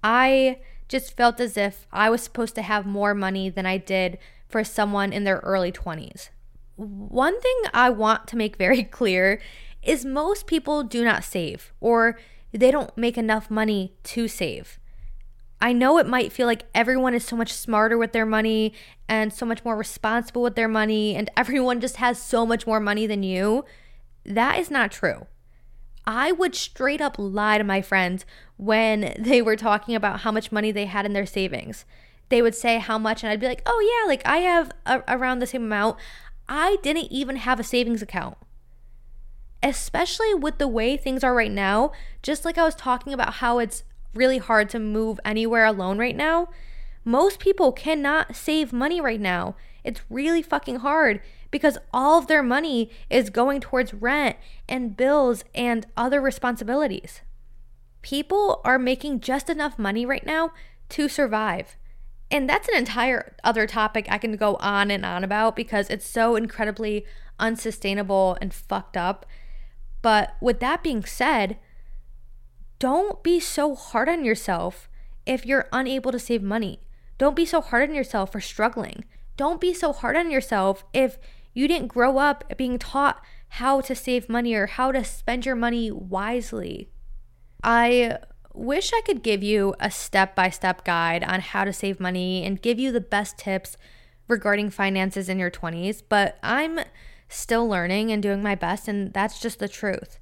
I 0.03 0.59
just 0.89 1.17
felt 1.17 1.41
as 1.41 1.57
if 1.57 1.87
I 1.93 2.11
was 2.11 2.23
supposed 2.23 2.55
to 2.57 2.63
have 2.63 2.87
more 2.87 3.15
money 3.15 3.51
than 3.51 3.67
I 3.67 3.79
did 3.79 4.19
for 4.49 4.65
someone 4.65 5.13
in 5.13 5.25
their 5.25 5.39
early 5.39 5.73
20s. 5.73 6.29
One 6.77 7.41
thing 7.41 7.57
I 7.73 7.91
want 7.91 8.27
to 8.29 8.37
make 8.37 8.57
very 8.57 8.83
clear 8.99 9.41
is 9.83 10.05
most 10.05 10.47
people 10.47 10.83
do 10.83 11.05
not 11.05 11.25
save 11.25 11.73
or 11.81 12.19
they 12.53 12.71
don't 12.71 12.97
make 12.97 13.19
enough 13.19 13.51
money 13.51 13.95
to 14.05 14.29
save. 14.29 14.79
I 15.61 15.73
know 15.73 15.99
it 15.99 16.07
might 16.07 16.33
feel 16.33 16.47
like 16.47 16.67
everyone 16.75 17.15
is 17.15 17.25
so 17.25 17.37
much 17.37 17.53
smarter 17.53 17.97
with 17.97 18.13
their 18.13 18.27
money 18.27 18.75
and 19.09 19.33
so 19.33 19.47
much 19.47 19.65
more 19.65 19.77
responsible 19.77 20.43
with 20.43 20.57
their 20.57 20.69
money, 20.69 21.15
and 21.15 21.31
everyone 21.37 21.81
just 21.81 21.97
has 21.97 22.21
so 22.21 22.45
much 22.45 22.67
more 22.67 22.81
money 22.81 23.07
than 23.07 23.23
you. 23.23 23.65
That 24.25 24.59
is 24.59 24.71
not 24.71 24.93
true. 24.93 25.27
I 26.07 26.33
would 26.33 26.55
straight 26.55 27.01
up 27.01 27.17
lie 27.19 27.59
to 27.59 27.65
my 27.65 27.81
friends 27.81 28.25
when 28.57 29.15
they 29.19 29.41
were 29.41 29.57
talking 29.57 29.95
about 29.95 30.21
how 30.21 30.31
much 30.33 30.53
money 30.53 30.71
they 30.71 30.87
had 30.87 31.07
in 31.07 31.13
their 31.13 31.27
savings. 31.27 31.85
They 32.29 32.43
would 32.43 32.55
say 32.55 32.79
how 32.79 32.99
much, 32.99 33.23
and 33.23 33.31
I'd 33.31 33.41
be 33.41 33.47
like, 33.47 33.63
oh, 33.67 34.03
yeah, 34.03 34.09
like 34.09 34.23
I 34.27 34.39
have 34.39 34.71
a- 34.87 35.03
around 35.09 35.39
the 35.39 35.47
same 35.47 35.65
amount. 35.65 35.99
I 36.49 36.77
didn't 36.83 37.11
even 37.11 37.37
have 37.37 37.59
a 37.59 37.65
savings 37.65 38.03
account. 38.03 38.37
Especially 39.63 40.35
with 40.35 40.59
the 40.59 40.69
way 40.69 40.97
things 40.97 41.25
are 41.25 41.35
right 41.35 41.51
now, 41.51 41.93
just 42.23 42.45
like 42.45 42.59
I 42.59 42.65
was 42.65 42.75
talking 42.75 43.13
about 43.13 43.35
how 43.35 43.59
it's 43.59 43.83
really 44.15 44.39
hard 44.39 44.69
to 44.71 44.79
move 44.79 45.19
anywhere 45.25 45.65
alone 45.65 45.99
right 45.99 46.17
now, 46.17 46.49
most 47.05 47.39
people 47.39 47.73
cannot 47.73 48.37
save 48.37 48.73
money 48.73 49.01
right 49.01 49.21
now. 49.21 49.57
It's 49.83 50.01
really 50.09 50.43
fucking 50.43 50.77
hard 50.77 51.21
because 51.55 51.79
all 51.93 52.19
of 52.19 52.27
their 52.27 52.43
money 52.43 52.91
is 53.09 53.31
going 53.31 53.61
towards 53.61 53.95
rent 53.95 54.37
and 54.69 54.97
bills 54.97 55.45
and 55.55 55.87
other 55.97 56.21
responsibilities. 56.21 57.21
People 58.03 58.61
are 58.65 58.77
making 58.77 59.21
just 59.21 59.49
enough 59.49 59.79
money 59.79 60.05
right 60.05 60.27
now 60.27 60.51
to 60.89 61.09
survive. 61.09 61.77
And 62.29 62.51
that's 62.51 62.67
an 62.67 62.75
entire 62.75 63.37
other 63.45 63.69
topic 63.69 64.09
I 64.11 64.19
can 64.19 64.35
go 64.35 64.57
on 64.57 64.91
and 64.91 65.07
on 65.07 65.23
about 65.23 65.55
because 65.55 65.89
it's 65.91 66.05
so 66.05 66.35
incredibly 66.35 67.07
unsustainable 67.39 68.37
and 68.41 68.53
fucked 68.53 68.97
up. 68.97 69.25
But 70.03 70.35
with 70.41 70.59
that 70.59 70.83
being 70.83 71.05
said, 71.05 71.57
don't 72.81 73.23
be 73.23 73.39
so 73.39 73.77
hard 73.77 74.09
on 74.09 74.25
yourself 74.25 74.89
if 75.25 75.47
you're 75.47 75.69
unable 75.73 76.11
to 76.11 76.19
save 76.19 76.43
money. 76.43 76.81
Don't 77.17 77.37
be 77.37 77.47
so 77.47 77.61
hard 77.61 77.89
on 77.89 77.95
yourself 77.95 78.33
for 78.33 78.41
struggling. 78.41 79.05
Don't 79.37 79.61
be 79.61 79.73
so 79.73 79.93
hard 79.93 80.17
on 80.17 80.33
yourself 80.33 80.85
if 80.93 81.17
you 81.55 81.67
didn't 81.67 81.89
grow 81.89 82.19
up 82.19 82.45
being 82.59 82.79
taught 82.79 83.23
how 83.49 83.81
to 83.81 83.95
save 83.95 84.29
money 84.29 84.55
or 84.55 84.67
how 84.67 84.93
to 84.93 85.05
spend 85.05 85.47
your 85.47 85.55
money 85.55 85.91
wisely. 85.91 86.91
I 87.63 88.19
wish 88.53 88.93
I 88.93 89.01
could 89.01 89.23
give 89.23 89.43
you 89.43 89.75
a 89.81 89.91
step 89.91 90.35
by 90.35 90.51
step 90.51 90.85
guide 90.85 91.25
on 91.25 91.41
how 91.41 91.65
to 91.65 91.73
save 91.73 91.99
money 92.01 92.45
and 92.45 92.61
give 92.61 92.79
you 92.79 92.93
the 92.93 93.01
best 93.01 93.39
tips 93.39 93.77
regarding 94.29 94.71
finances 94.71 95.29
in 95.29 95.39
your 95.39 95.51
20s, 95.51 96.03
but 96.09 96.39
I'm 96.43 96.81
still 97.29 97.69
learning 97.69 98.11
and 98.11 98.23
doing 98.23 98.43
my 98.43 98.55
best, 98.55 98.89
and 98.89 99.13
that's 99.13 99.41
just 99.41 99.59
the 99.59 99.69
truth. 99.69 100.19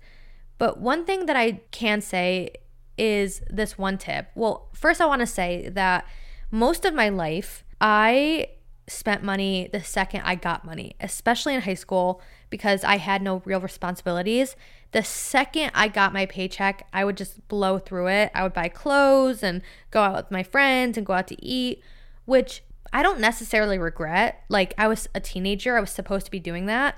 But 0.58 0.80
one 0.80 1.04
thing 1.04 1.26
that 1.26 1.36
I 1.36 1.62
can 1.70 2.00
say 2.00 2.50
is 2.98 3.42
this 3.50 3.78
one 3.78 3.98
tip. 3.98 4.28
Well, 4.34 4.68
first, 4.74 5.00
I 5.00 5.06
want 5.06 5.20
to 5.20 5.26
say 5.26 5.68
that 5.70 6.06
most 6.50 6.84
of 6.84 6.94
my 6.94 7.08
life, 7.08 7.64
I 7.80 8.48
spent 8.92 9.22
money 9.22 9.68
the 9.72 9.82
second 9.82 10.22
I 10.22 10.34
got 10.34 10.64
money, 10.64 10.94
especially 11.00 11.54
in 11.54 11.62
high 11.62 11.74
school 11.74 12.20
because 12.50 12.84
I 12.84 12.98
had 12.98 13.22
no 13.22 13.42
real 13.44 13.60
responsibilities. 13.60 14.56
The 14.92 15.02
second 15.02 15.70
I 15.74 15.88
got 15.88 16.12
my 16.12 16.26
paycheck, 16.26 16.86
I 16.92 17.04
would 17.04 17.16
just 17.16 17.48
blow 17.48 17.78
through 17.78 18.08
it. 18.08 18.30
I 18.34 18.42
would 18.42 18.52
buy 18.52 18.68
clothes 18.68 19.42
and 19.42 19.62
go 19.90 20.02
out 20.02 20.16
with 20.16 20.30
my 20.30 20.42
friends 20.42 20.96
and 20.96 21.06
go 21.06 21.14
out 21.14 21.28
to 21.28 21.44
eat, 21.44 21.82
which 22.24 22.62
I 22.92 23.02
don't 23.02 23.20
necessarily 23.20 23.78
regret. 23.78 24.44
Like, 24.48 24.74
I 24.76 24.86
was 24.86 25.08
a 25.14 25.20
teenager, 25.20 25.76
I 25.76 25.80
was 25.80 25.90
supposed 25.90 26.26
to 26.26 26.30
be 26.30 26.40
doing 26.40 26.66
that. 26.66 26.96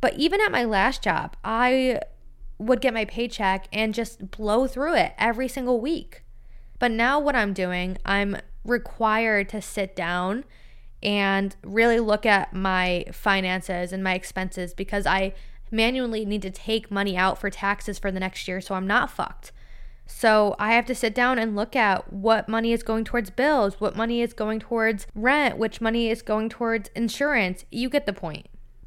But 0.00 0.14
even 0.18 0.40
at 0.40 0.52
my 0.52 0.64
last 0.64 1.02
job, 1.02 1.36
I 1.42 2.00
would 2.58 2.80
get 2.80 2.92
my 2.94 3.04
paycheck 3.04 3.68
and 3.72 3.94
just 3.94 4.30
blow 4.30 4.66
through 4.66 4.94
it 4.94 5.14
every 5.18 5.48
single 5.48 5.80
week. 5.80 6.24
But 6.78 6.90
now, 6.90 7.18
what 7.18 7.34
I'm 7.34 7.52
doing, 7.52 7.98
I'm 8.04 8.36
required 8.64 9.48
to 9.48 9.62
sit 9.62 9.96
down 9.96 10.44
and 11.02 11.54
really 11.62 12.00
look 12.00 12.26
at 12.26 12.52
my 12.52 13.04
finances 13.12 13.92
and 13.92 14.02
my 14.02 14.14
expenses 14.14 14.74
because 14.74 15.06
I 15.06 15.34
manually 15.70 16.24
need 16.24 16.42
to 16.42 16.50
take 16.50 16.90
money 16.90 17.16
out 17.16 17.38
for 17.38 17.50
taxes 17.50 17.98
for 17.98 18.10
the 18.10 18.20
next 18.20 18.48
year 18.48 18.60
so 18.60 18.74
I'm 18.74 18.86
not 18.86 19.10
fucked. 19.10 19.52
So 20.06 20.56
I 20.58 20.72
have 20.72 20.86
to 20.86 20.94
sit 20.94 21.14
down 21.14 21.38
and 21.38 21.54
look 21.54 21.76
at 21.76 22.10
what 22.12 22.48
money 22.48 22.72
is 22.72 22.82
going 22.82 23.04
towards 23.04 23.28
bills, 23.28 23.78
what 23.78 23.94
money 23.94 24.22
is 24.22 24.32
going 24.32 24.58
towards 24.58 25.06
rent, 25.14 25.58
which 25.58 25.82
money 25.82 26.08
is 26.08 26.22
going 26.22 26.48
towards 26.48 26.88
insurance. 26.94 27.66
You 27.70 27.90
get 27.90 28.06
the 28.06 28.14
point. 28.14 28.46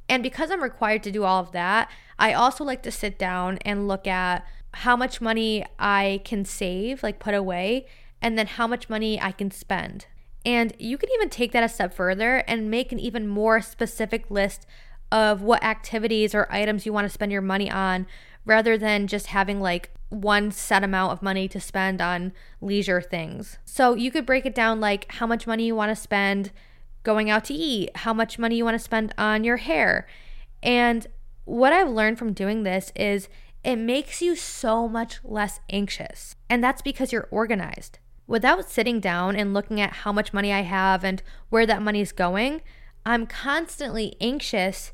And 0.10 0.24
because 0.24 0.50
I'm 0.50 0.64
required 0.64 1.04
to 1.04 1.12
do 1.12 1.24
all 1.24 1.40
of 1.40 1.52
that, 1.52 1.90
I 2.18 2.34
also 2.34 2.64
like 2.64 2.82
to 2.84 2.92
sit 2.92 3.20
down 3.20 3.60
and 3.60 3.88
look 3.88 4.08
at 4.08 4.46
how 4.74 4.96
much 4.96 5.22
money 5.22 5.64
I 5.78 6.22
can 6.26 6.44
save, 6.44 7.04
like 7.04 7.20
put 7.20 7.36
away, 7.36 7.86
and 8.22 8.38
then 8.38 8.48
how 8.48 8.68
much 8.68 8.90
money 8.90 9.22
I 9.22 9.32
can 9.32 9.52
spend. 9.52 10.08
And 10.46 10.74
you 10.80 10.98
can 10.98 11.10
even 11.14 11.30
take 11.30 11.52
that 11.52 11.64
a 11.64 11.70
step 11.70 11.94
further 11.94 12.38
and 12.48 12.72
make 12.72 12.92
an 12.92 13.00
even 13.00 13.28
more 13.28 13.62
specific 13.62 14.30
list 14.32 14.66
of 15.12 15.42
what 15.42 15.64
activities 15.64 16.34
or 16.34 16.48
items 16.52 16.86
you 16.86 16.94
want 16.94 17.06
to 17.06 17.14
spend 17.14 17.32
your 17.32 17.42
money 17.42 17.70
on 17.70 18.08
rather 18.46 18.78
than 18.78 19.08
just 19.08 19.28
having 19.28 19.60
like 19.60 19.92
one 20.10 20.52
set 20.52 20.84
amount 20.84 21.12
of 21.12 21.22
money 21.22 21.48
to 21.48 21.60
spend 21.60 22.02
on 22.02 22.34
leisure 22.60 23.02
things. 23.02 23.58
So 23.66 23.94
you 23.94 24.12
could 24.12 24.26
break 24.26 24.46
it 24.46 24.56
down 24.56 24.80
like 24.80 25.12
how 25.14 25.28
much 25.28 25.46
money 25.46 25.66
you 25.66 25.76
want 25.76 25.90
to 25.90 26.02
spend 26.02 26.52
going 27.04 27.30
out 27.30 27.46
to 27.46 27.54
eat, 27.54 27.96
how 27.98 28.14
much 28.14 28.40
money 28.40 28.56
you 28.58 28.66
want 28.66 28.76
to 28.76 28.84
spend 28.84 29.14
on 29.18 29.44
your 29.44 29.58
hair. 29.58 30.08
And 30.64 31.08
what 31.46 31.74
I've 31.74 31.90
learned 31.90 32.20
from 32.20 32.34
doing 32.34 32.64
this 32.64 32.92
is 32.96 33.30
it 33.64 33.76
makes 33.76 34.22
you 34.22 34.36
so 34.36 34.88
much 34.88 35.20
less 35.24 35.60
anxious. 35.70 36.36
And 36.50 36.64
that's 36.64 36.82
because 36.82 37.12
you're 37.12 37.28
organized 37.32 38.00
without 38.32 38.70
sitting 38.70 39.02
down 39.02 39.36
and 39.36 39.54
looking 39.54 39.82
at 39.82 39.92
how 39.92 40.12
much 40.14 40.32
money 40.32 40.54
I 40.54 40.62
have 40.62 41.04
and 41.04 41.22
where 41.50 41.66
that 41.66 41.82
money 41.82 42.00
is 42.00 42.14
going, 42.14 42.62
I'm 43.06 43.28
constantly 43.28 44.16
anxious 44.22 44.94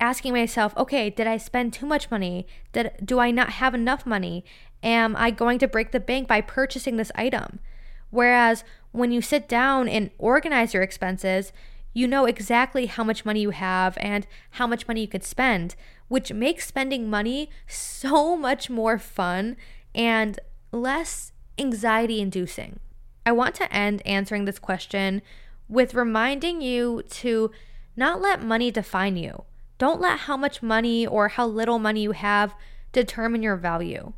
asking 0.00 0.32
myself, 0.32 0.74
okay, 0.78 1.10
did 1.10 1.26
I 1.26 1.36
spend 1.36 1.74
too 1.74 1.84
much 1.84 2.10
money? 2.10 2.46
Did 2.72 2.92
do 3.04 3.18
I 3.18 3.30
not 3.30 3.50
have 3.50 3.74
enough 3.74 4.06
money? 4.06 4.42
Am 4.82 5.14
I 5.16 5.30
going 5.30 5.58
to 5.58 5.68
break 5.68 5.92
the 5.92 6.00
bank 6.00 6.26
by 6.26 6.40
purchasing 6.40 6.96
this 6.96 7.12
item? 7.14 7.60
Whereas 8.08 8.64
when 8.90 9.12
you 9.12 9.20
sit 9.20 9.50
down 9.50 9.86
and 9.86 10.10
organize 10.16 10.72
your 10.72 10.82
expenses, 10.82 11.52
you 11.92 12.08
know 12.08 12.24
exactly 12.24 12.86
how 12.86 13.04
much 13.04 13.26
money 13.26 13.42
you 13.42 13.50
have 13.50 13.98
and 14.00 14.26
how 14.52 14.66
much 14.66 14.88
money 14.88 15.02
you 15.02 15.08
could 15.08 15.24
spend, 15.24 15.74
which 16.08 16.32
makes 16.32 16.66
spending 16.66 17.10
money 17.10 17.50
so 17.66 18.34
much 18.34 18.70
more 18.70 18.98
fun 18.98 19.58
and 19.94 20.40
less 20.72 21.31
anxiety 21.58 22.20
inducing. 22.20 22.80
I 23.24 23.32
want 23.32 23.54
to 23.56 23.72
end 23.72 24.04
answering 24.06 24.44
this 24.44 24.58
question 24.58 25.22
with 25.68 25.94
reminding 25.94 26.60
you 26.60 27.02
to 27.08 27.50
not 27.96 28.20
let 28.20 28.42
money 28.42 28.70
define 28.70 29.16
you. 29.16 29.44
Don't 29.78 30.00
let 30.00 30.20
how 30.20 30.36
much 30.36 30.62
money 30.62 31.06
or 31.06 31.28
how 31.28 31.46
little 31.46 31.78
money 31.78 32.02
you 32.02 32.12
have 32.12 32.54
determine 32.92 33.42
your 33.42 33.56
value. 33.56 34.12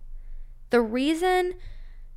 The 0.71 0.81
reason 0.81 1.55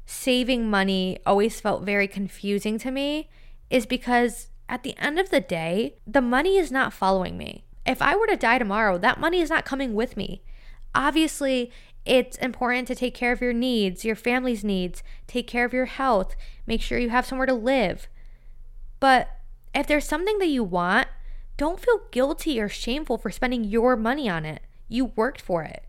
saving 0.06 0.70
money 0.70 1.20
always 1.26 1.60
felt 1.60 1.84
very 1.84 2.08
confusing 2.08 2.80
to 2.80 2.92
me 2.92 3.30
is 3.70 3.86
because 3.86 4.48
at 4.70 4.84
the 4.84 4.98
end 4.98 5.20
of 5.20 5.30
the 5.30 5.42
day, 5.42 5.96
the 6.06 6.22
money 6.22 6.58
is 6.58 6.72
not 6.72 6.94
following 6.94 7.38
me. 7.38 7.64
If 7.86 8.02
I 8.02 8.16
were 8.16 8.28
to 8.28 8.36
die 8.36 8.58
tomorrow, 8.58 8.98
that 8.98 9.20
money 9.20 9.40
is 9.40 9.50
not 9.50 9.66
coming 9.66 9.94
with 9.94 10.18
me. 10.18 10.42
Obviously, 10.96 11.72
It's 12.08 12.38
important 12.38 12.88
to 12.88 12.96
take 12.96 13.14
care 13.14 13.34
of 13.34 13.42
your 13.42 13.52
needs, 13.52 14.06
your 14.06 14.16
family's 14.16 14.64
needs, 14.64 15.04
take 15.28 15.46
care 15.46 15.66
of 15.66 15.74
your 15.74 15.86
health, 15.86 16.38
make 16.66 16.82
sure 16.82 16.98
you 16.98 17.10
have 17.10 17.26
somewhere 17.26 17.48
to 17.48 17.54
live. 17.54 18.08
But 19.02 19.28
if 19.76 19.88
there's 19.88 20.08
something 20.08 20.40
that 20.40 20.48
you 20.48 20.64
want, 20.64 21.10
don't 21.58 21.82
feel 21.82 22.02
guilty 22.12 22.62
or 22.62 22.70
shameful 22.70 23.18
for 23.18 23.30
spending 23.30 23.66
your 23.66 23.98
money 23.98 24.30
on 24.30 24.46
it. 24.46 24.62
You 24.88 25.12
worked 25.18 25.42
for 25.42 25.64
it. 25.64 25.84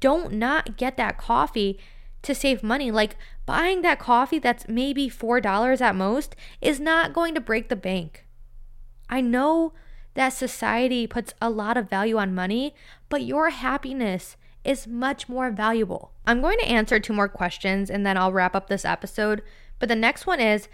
Don't 0.00 0.32
not 0.32 0.78
get 0.78 0.96
that 0.96 1.18
coffee 1.18 1.78
to 2.22 2.34
save 2.34 2.62
money. 2.62 2.90
Like 2.90 3.16
buying 3.44 3.82
that 3.82 3.98
coffee 3.98 4.38
that's 4.38 4.66
maybe 4.66 5.10
$4 5.10 5.80
at 5.80 5.94
most 5.94 6.34
is 6.62 6.80
not 6.80 7.12
going 7.12 7.34
to 7.34 7.40
break 7.40 7.68
the 7.68 7.76
bank. 7.76 8.26
I 9.10 9.20
know 9.20 9.74
that 10.14 10.30
society 10.30 11.06
puts 11.06 11.34
a 11.42 11.50
lot 11.50 11.76
of 11.76 11.90
value 11.90 12.16
on 12.16 12.34
money, 12.34 12.74
but 13.10 13.24
your 13.24 13.50
happiness 13.50 14.38
is 14.64 14.86
much 14.86 15.28
more 15.28 15.50
valuable. 15.50 16.12
I'm 16.26 16.40
going 16.40 16.58
to 16.58 16.68
answer 16.68 16.98
two 16.98 17.12
more 17.12 17.28
questions 17.28 17.90
and 17.90 18.04
then 18.04 18.16
I'll 18.16 18.32
wrap 18.32 18.54
up 18.54 18.68
this 18.68 18.84
episode. 18.84 19.42
But 19.78 19.88
the 19.88 19.96
next 19.96 20.26
one 20.26 20.40
is 20.40 20.68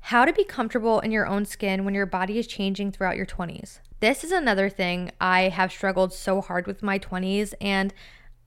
how 0.00 0.24
to 0.24 0.32
be 0.32 0.44
comfortable 0.44 1.00
in 1.00 1.10
your 1.10 1.26
own 1.26 1.44
skin 1.44 1.84
when 1.84 1.94
your 1.94 2.06
body 2.06 2.38
is 2.38 2.46
changing 2.46 2.92
throughout 2.92 3.16
your 3.16 3.26
20s. 3.26 3.80
This 4.00 4.24
is 4.24 4.32
another 4.32 4.68
thing 4.68 5.10
I 5.20 5.42
have 5.48 5.72
struggled 5.72 6.12
so 6.12 6.40
hard 6.40 6.66
with 6.66 6.82
my 6.82 6.98
20s 6.98 7.52
and 7.60 7.92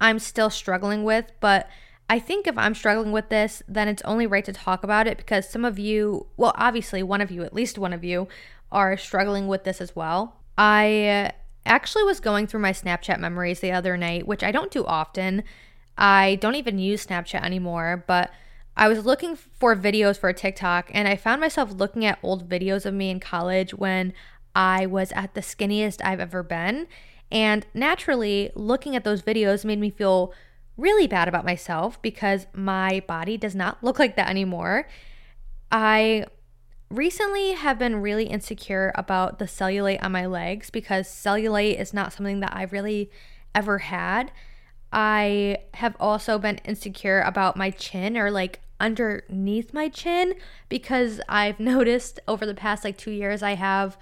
I'm 0.02 0.20
still 0.20 0.50
struggling 0.50 1.04
with, 1.04 1.32
but 1.40 1.70
I 2.10 2.20
think 2.20 2.48
if 2.48 2.58
I'm 2.58 2.76
struggling 2.76 3.12
with 3.12 3.30
this, 3.30 3.64
then 3.68 3.88
it's 3.88 4.02
only 4.04 4.28
right 4.28 4.44
to 4.46 4.54
talk 4.54 4.84
about 4.84 5.08
it 5.08 5.18
because 5.18 5.50
some 5.50 5.64
of 5.64 5.80
you, 5.80 6.28
well, 6.38 6.54
obviously, 6.56 7.02
one 7.02 7.22
of 7.22 7.32
you, 7.32 7.44
at 7.44 7.54
least 7.54 7.78
one 7.78 7.94
of 7.94 8.04
you, 8.04 8.28
are 8.72 8.98
struggling 8.98 9.48
with 9.48 9.64
this 9.64 9.80
as 9.80 9.96
well. 9.96 10.42
I 10.58 11.32
actually 11.66 12.04
was 12.04 12.20
going 12.20 12.48
through 12.48 12.62
my 12.62 12.72
Snapchat 12.72 13.20
memories 13.20 13.60
the 13.60 13.72
other 13.72 13.98
night, 13.98 14.28
which 14.28 14.44
I 14.44 14.52
don't 14.52 14.72
do 14.72 14.86
often. 14.86 15.44
I 15.98 16.36
don't 16.42 16.56
even 16.56 16.80
use 16.80 17.06
Snapchat 17.06 17.44
anymore, 17.44 18.04
but 18.08 18.32
I 18.76 18.88
was 18.88 19.06
looking 19.06 19.36
for 19.36 19.76
videos 19.76 20.18
for 20.18 20.30
a 20.30 20.34
TikTok 20.34 20.90
and 20.94 21.08
I 21.08 21.16
found 21.16 21.40
myself 21.40 21.72
looking 21.72 22.06
at 22.06 22.20
old 22.24 22.50
videos 22.50 22.86
of 22.86 22.94
me 22.94 23.10
in 23.10 23.20
college 23.20 23.74
when 23.74 24.14
I 24.56 24.86
was 24.86 25.12
at 25.12 25.36
the 25.36 25.42
skinniest 25.42 26.04
I've 26.04 26.20
ever 26.20 26.44
been. 26.44 26.88
And 27.32 27.66
naturally, 27.74 28.52
looking 28.56 28.96
at 28.96 29.04
those 29.04 29.22
videos 29.22 29.66
made 29.66 29.80
me 29.80 29.90
feel 29.90 30.34
really 30.78 31.08
bad 31.08 31.28
about 31.28 31.46
myself 31.46 32.02
because 32.02 32.48
my 32.54 33.04
body 33.08 33.38
does 33.38 33.56
not 33.56 33.84
look 33.84 34.00
like 34.00 34.16
that 34.16 34.30
anymore. 34.30 34.88
I 35.72 36.26
recently 36.94 37.54
have 37.54 37.80
been 37.80 38.02
really 38.02 38.26
insecure 38.26 38.92
about 38.96 39.40
the 39.40 39.46
cellulite 39.46 40.04
on 40.04 40.12
my 40.12 40.26
legs 40.26 40.70
because 40.70 41.08
cellulite 41.08 41.80
is 41.80 41.94
not 41.94 42.14
something 42.14 42.40
that 42.42 42.56
I've 42.56 42.72
really 42.72 43.10
ever 43.56 43.80
had. 43.80 44.32
I 44.92 45.58
have 45.74 45.96
also 46.00 46.38
been 46.38 46.58
insecure 46.66 47.22
about 47.22 47.58
my 47.58 47.72
chin 47.72 48.16
or 48.16 48.30
like 48.30 48.60
underneath 48.80 49.74
my 49.74 49.90
chin 49.90 50.36
because 50.70 51.20
I've 51.28 51.60
noticed 51.74 52.20
over 52.28 52.46
the 52.46 52.54
past 52.54 52.84
like 52.84 52.98
two 52.98 53.12
years 53.12 53.42
I 53.42 53.56
have 53.56 53.98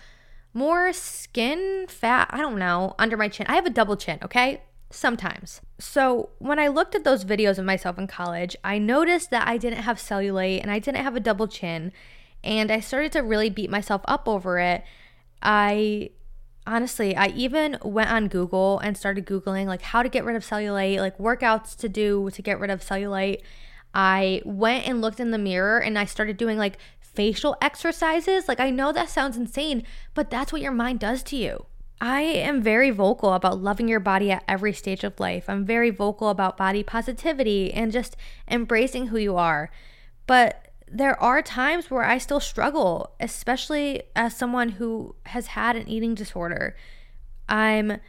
more 0.53 0.91
skin 0.91 1.85
fat, 1.87 2.29
I 2.31 2.37
don't 2.37 2.59
know, 2.59 2.95
under 2.99 3.15
my 3.15 3.29
chin. 3.29 3.45
I 3.47 3.55
have 3.55 3.65
a 3.65 3.69
double 3.69 3.95
chin, 3.95 4.19
okay? 4.21 4.63
Sometimes. 4.89 5.61
So, 5.79 6.31
when 6.39 6.59
I 6.59 6.67
looked 6.67 6.93
at 6.93 7.05
those 7.05 7.23
videos 7.23 7.57
of 7.57 7.63
myself 7.63 7.97
in 7.97 8.07
college, 8.07 8.57
I 8.61 8.77
noticed 8.77 9.31
that 9.31 9.47
I 9.47 9.57
didn't 9.57 9.83
have 9.83 9.97
cellulite 9.97 10.61
and 10.61 10.69
I 10.69 10.79
didn't 10.79 11.01
have 11.03 11.15
a 11.15 11.21
double 11.21 11.47
chin. 11.47 11.93
And 12.43 12.71
I 12.71 12.79
started 12.79 13.11
to 13.13 13.19
really 13.19 13.49
beat 13.49 13.69
myself 13.69 14.01
up 14.05 14.27
over 14.27 14.59
it. 14.59 14.83
I 15.41 16.11
honestly, 16.65 17.15
I 17.15 17.27
even 17.27 17.77
went 17.83 18.11
on 18.11 18.27
Google 18.27 18.79
and 18.79 18.97
started 18.97 19.25
Googling 19.25 19.65
like 19.65 19.81
how 19.81 20.03
to 20.03 20.09
get 20.09 20.25
rid 20.25 20.35
of 20.35 20.43
cellulite, 20.43 20.99
like 20.99 21.17
workouts 21.17 21.75
to 21.77 21.89
do 21.89 22.29
to 22.31 22.41
get 22.41 22.59
rid 22.59 22.69
of 22.69 22.81
cellulite. 22.81 23.41
I 23.93 24.41
went 24.45 24.87
and 24.87 25.01
looked 25.01 25.19
in 25.19 25.31
the 25.31 25.37
mirror 25.37 25.79
and 25.79 25.97
I 25.97 26.05
started 26.05 26.37
doing 26.37 26.57
like 26.57 26.77
facial 26.99 27.57
exercises. 27.61 28.47
Like, 28.47 28.59
I 28.59 28.69
know 28.69 28.91
that 28.91 29.09
sounds 29.09 29.37
insane, 29.37 29.83
but 30.13 30.29
that's 30.29 30.53
what 30.53 30.61
your 30.61 30.71
mind 30.71 30.99
does 30.99 31.23
to 31.23 31.35
you. 31.35 31.65
I 31.99 32.21
am 32.21 32.63
very 32.63 32.89
vocal 32.89 33.33
about 33.33 33.61
loving 33.61 33.87
your 33.87 33.99
body 33.99 34.31
at 34.31 34.43
every 34.47 34.73
stage 34.73 35.03
of 35.03 35.19
life. 35.19 35.47
I'm 35.47 35.65
very 35.65 35.91
vocal 35.91 36.29
about 36.29 36.57
body 36.57 36.81
positivity 36.81 37.71
and 37.71 37.91
just 37.91 38.17
embracing 38.49 39.07
who 39.07 39.17
you 39.17 39.35
are. 39.35 39.69
But 40.25 40.70
there 40.93 41.19
are 41.23 41.41
times 41.41 41.89
where 41.89 42.03
I 42.03 42.17
still 42.17 42.41
struggle, 42.41 43.11
especially 43.19 44.03
as 44.15 44.35
someone 44.35 44.69
who 44.69 45.15
has 45.27 45.47
had 45.47 45.75
an 45.77 45.87
eating 45.87 46.13
disorder. 46.13 46.75
I'm 47.47 48.01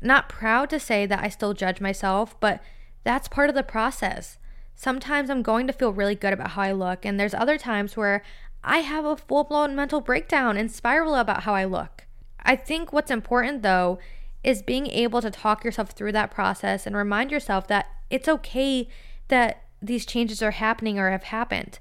not 0.00 0.28
proud 0.28 0.70
to 0.70 0.78
say 0.80 1.06
that 1.06 1.22
I 1.22 1.28
still 1.28 1.54
judge 1.54 1.80
myself, 1.80 2.38
but 2.38 2.62
that's 3.02 3.26
part 3.26 3.48
of 3.48 3.56
the 3.56 3.64
process. 3.64 4.38
Sometimes 4.76 5.28
I'm 5.28 5.42
going 5.42 5.66
to 5.66 5.72
feel 5.72 5.92
really 5.92 6.14
good 6.14 6.32
about 6.32 6.52
how 6.52 6.62
I 6.62 6.72
look, 6.72 7.04
and 7.04 7.18
there's 7.18 7.34
other 7.34 7.58
times 7.58 7.96
where 7.96 8.22
I 8.62 8.78
have 8.78 9.04
a 9.04 9.16
full 9.16 9.44
blown 9.44 9.74
mental 9.74 10.00
breakdown 10.00 10.56
and 10.56 10.70
spiral 10.70 11.16
about 11.16 11.42
how 11.42 11.54
I 11.54 11.64
look. 11.64 12.06
I 12.42 12.54
think 12.56 12.92
what's 12.92 13.10
important 13.10 13.62
though 13.62 13.98
is 14.44 14.62
being 14.62 14.86
able 14.86 15.20
to 15.20 15.30
talk 15.30 15.64
yourself 15.64 15.90
through 15.90 16.12
that 16.12 16.30
process 16.30 16.86
and 16.86 16.96
remind 16.96 17.30
yourself 17.30 17.66
that 17.68 17.86
it's 18.08 18.28
okay 18.28 18.88
that 19.28 19.64
these 19.82 20.06
changes 20.06 20.42
are 20.42 20.52
happening 20.52 20.98
or 20.98 21.10
have 21.10 21.24
happened. 21.24 21.78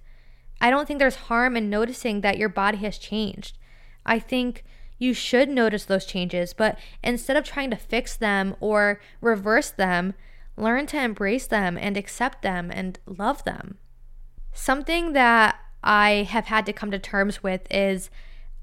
I 0.62 0.70
don't 0.70 0.88
think 0.88 1.00
there's 1.00 1.16
harm 1.16 1.56
in 1.56 1.70
noticing 1.70 2.22
that 2.22 2.38
your 2.38 2.50
body 2.50 2.78
has 2.80 2.98
changed. 2.98 3.58
I 4.06 4.20
think 4.20 4.64
you 4.98 5.14
should 5.14 5.50
notice 5.50 5.86
those 5.86 6.06
changes, 6.06 6.54
but 6.54 6.78
instead 7.04 7.38
of 7.38 7.46
trying 7.46 7.72
to 7.72 7.78
fix 7.78 8.16
them 8.18 8.56
or 8.60 9.00
reverse 9.22 9.70
them, 9.70 10.14
learn 10.58 10.86
to 10.88 11.02
embrace 11.02 11.48
them 11.48 11.78
and 11.78 11.96
accept 11.96 12.42
them 12.42 12.70
and 12.72 13.00
love 13.06 13.44
them. 13.46 13.78
Something 14.52 15.14
that 15.14 15.58
I 15.82 16.28
have 16.30 16.46
had 16.46 16.66
to 16.66 16.74
come 16.74 16.92
to 16.92 17.00
terms 17.00 17.42
with 17.42 17.62
is 17.72 18.10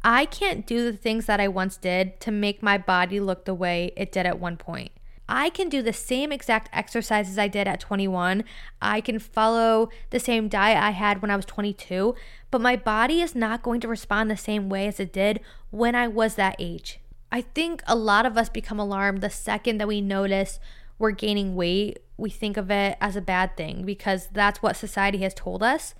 I 0.05 0.27
can't 0.27 0.67
do 0.67 0.85
the 0.85 0.97
things 0.97 1.25
that 1.27 1.41
I 1.41 1.49
once 1.49 1.79
did 1.79 2.21
to 2.21 2.31
make 2.31 2.63
my 2.63 2.77
body 2.77 3.19
look 3.19 3.45
the 3.45 3.55
way 3.55 3.93
it 3.97 4.13
did 4.13 4.27
at 4.27 4.39
one 4.39 4.59
point. 4.59 4.93
I 5.29 5.51
can 5.51 5.69
do 5.69 5.83
the 5.83 5.93
same 5.93 6.31
exact 6.31 6.69
exercises 6.73 7.39
I 7.39 7.49
did 7.49 7.67
at 7.67 7.81
21. 7.81 8.45
I 8.81 9.01
can 9.01 9.19
follow 9.19 9.89
the 10.11 10.21
same 10.21 10.49
diet 10.49 10.83
I 10.83 10.91
had 10.91 11.21
when 11.21 11.31
I 11.31 11.37
was 11.37 11.45
22, 11.47 12.15
but 12.51 12.61
my 12.61 12.77
body 12.77 13.21
is 13.21 13.35
not 13.35 13.63
going 13.63 13.81
to 13.81 13.89
respond 13.89 14.31
the 14.31 14.37
same 14.37 14.69
way 14.69 14.87
as 14.87 15.01
it 15.01 15.13
did 15.13 15.41
when 15.71 15.95
I 15.95 16.07
was 16.07 16.37
that 16.37 16.57
age. 16.59 17.01
I 17.33 17.41
think 17.41 17.83
a 17.87 17.97
lot 17.97 18.25
of 18.25 18.39
us 18.39 18.49
become 18.49 18.79
alarmed 18.79 19.21
the 19.21 19.31
second 19.31 19.79
that 19.79 19.89
we 19.89 20.01
notice 20.01 20.61
we're 20.99 21.11
gaining 21.11 21.55
weight. 21.55 21.99
We 22.17 22.31
think 22.31 22.57
of 22.57 22.71
it 22.71 22.97
as 23.01 23.17
a 23.17 23.21
bad 23.21 23.57
thing 23.57 23.85
because 23.85 24.29
that's 24.33 24.63
what 24.63 24.77
society 24.77 25.19
has 25.19 25.35
told 25.35 25.63
us. 25.63 25.95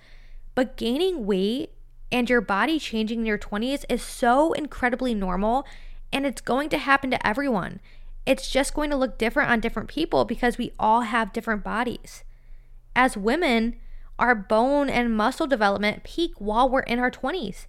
But 0.55 0.77
gaining 0.77 1.25
weight 1.25 1.71
and 2.11 2.29
your 2.29 2.41
body 2.41 2.79
changing 2.79 3.19
in 3.19 3.25
your 3.25 3.37
20s 3.37 3.83
is 3.89 4.01
so 4.01 4.53
incredibly 4.53 5.13
normal 5.13 5.67
and 6.11 6.25
it's 6.25 6.41
going 6.41 6.69
to 6.69 6.77
happen 6.77 7.11
to 7.11 7.27
everyone. 7.27 7.79
It's 8.27 8.49
just 8.49 8.73
going 8.73 8.89
to 8.91 8.95
look 8.95 9.17
different 9.17 9.49
on 9.49 9.59
different 9.59 9.89
people 9.89 10.25
because 10.25 10.57
we 10.57 10.73
all 10.77 11.01
have 11.01 11.33
different 11.33 11.63
bodies. 11.63 12.23
As 12.95 13.17
women, 13.17 13.77
our 14.19 14.35
bone 14.35 14.89
and 14.89 15.15
muscle 15.15 15.47
development 15.47 16.03
peak 16.03 16.33
while 16.37 16.69
we're 16.69 16.81
in 16.81 16.99
our 16.99 17.09
20s, 17.09 17.65